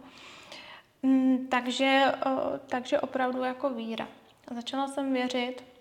Mm, 1.02 1.46
takže, 1.50 2.12
uh, 2.26 2.32
takže 2.66 3.00
opravdu 3.00 3.44
jako 3.44 3.70
víra. 3.70 4.08
Začala 4.54 4.88
jsem 4.88 5.12
věřit, 5.12 5.75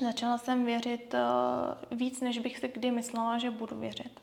Začala 0.00 0.38
jsem 0.38 0.64
věřit 0.64 1.14
uh, 1.14 1.98
víc, 1.98 2.20
než 2.20 2.38
bych 2.38 2.58
si 2.58 2.68
kdy 2.68 2.90
myslela, 2.90 3.38
že 3.38 3.50
budu 3.50 3.80
věřit. 3.80 4.20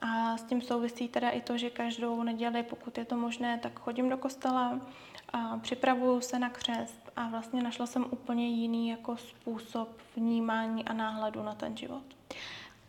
A 0.00 0.36
s 0.36 0.42
tím 0.42 0.62
souvisí 0.62 1.08
teda 1.08 1.30
i 1.30 1.40
to, 1.40 1.58
že 1.58 1.70
každou 1.70 2.22
neděli, 2.22 2.62
pokud 2.62 2.98
je 2.98 3.04
to 3.04 3.16
možné, 3.16 3.58
tak 3.58 3.80
chodím 3.80 4.08
do 4.08 4.16
kostela, 4.16 4.80
a 5.32 5.58
připravuju 5.58 6.20
se 6.20 6.38
na 6.38 6.50
křest 6.50 7.10
a 7.16 7.28
vlastně 7.28 7.62
našla 7.62 7.86
jsem 7.86 8.06
úplně 8.10 8.48
jiný 8.48 8.88
jako 8.88 9.16
způsob 9.16 9.88
vnímání 10.16 10.84
a 10.84 10.92
náhledu 10.92 11.42
na 11.42 11.54
ten 11.54 11.76
život. 11.76 12.02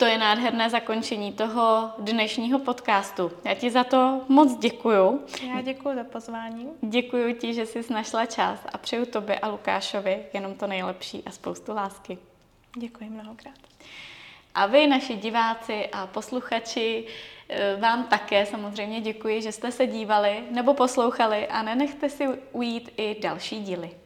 To 0.02 0.08
je 0.08 0.18
nádherné 0.18 0.70
zakončení 0.70 1.34
toho 1.34 1.92
dnešního 2.00 2.60
podcastu. 2.60 3.32
Já 3.46 3.54
ti 3.54 3.72
za 3.72 3.84
to 3.84 4.22
moc 4.28 4.58
děkuju. 4.58 5.26
Já 5.56 5.62
děkuji 5.62 5.96
za 5.96 6.04
pozvání. 6.04 6.68
Děkuji 6.82 7.34
ti, 7.34 7.54
že 7.54 7.66
jsi 7.66 7.94
našla 7.94 8.26
čas 8.26 8.60
a 8.74 8.78
přeju 8.78 9.06
tobě 9.06 9.40
a 9.40 9.48
Lukášovi 9.48 10.26
jenom 10.34 10.56
to 10.56 10.68
nejlepší 10.68 11.24
a 11.26 11.32
spoustu 11.32 11.74
lásky. 11.74 12.18
Děkuji 12.78 13.10
mnohokrát. 13.10 13.56
A 14.56 14.66
vy, 14.66 14.88
naši 14.88 15.16
diváci 15.16 15.88
a 15.92 16.08
posluchači, 16.08 17.06
eh, 17.50 17.76
vám 17.76 18.04
také 18.04 18.46
samozřejmě 18.46 19.02
děkuji, 19.02 19.42
že 19.42 19.52
jste 19.52 19.72
se 19.72 19.88
dívali 19.88 20.44
nebo 20.52 20.74
poslouchali 20.74 21.48
a 21.48 21.62
nenechte 21.62 22.10
si 22.10 22.28
ujít 22.52 22.94
i 22.98 23.16
další 23.22 23.64
díly. 23.64 24.01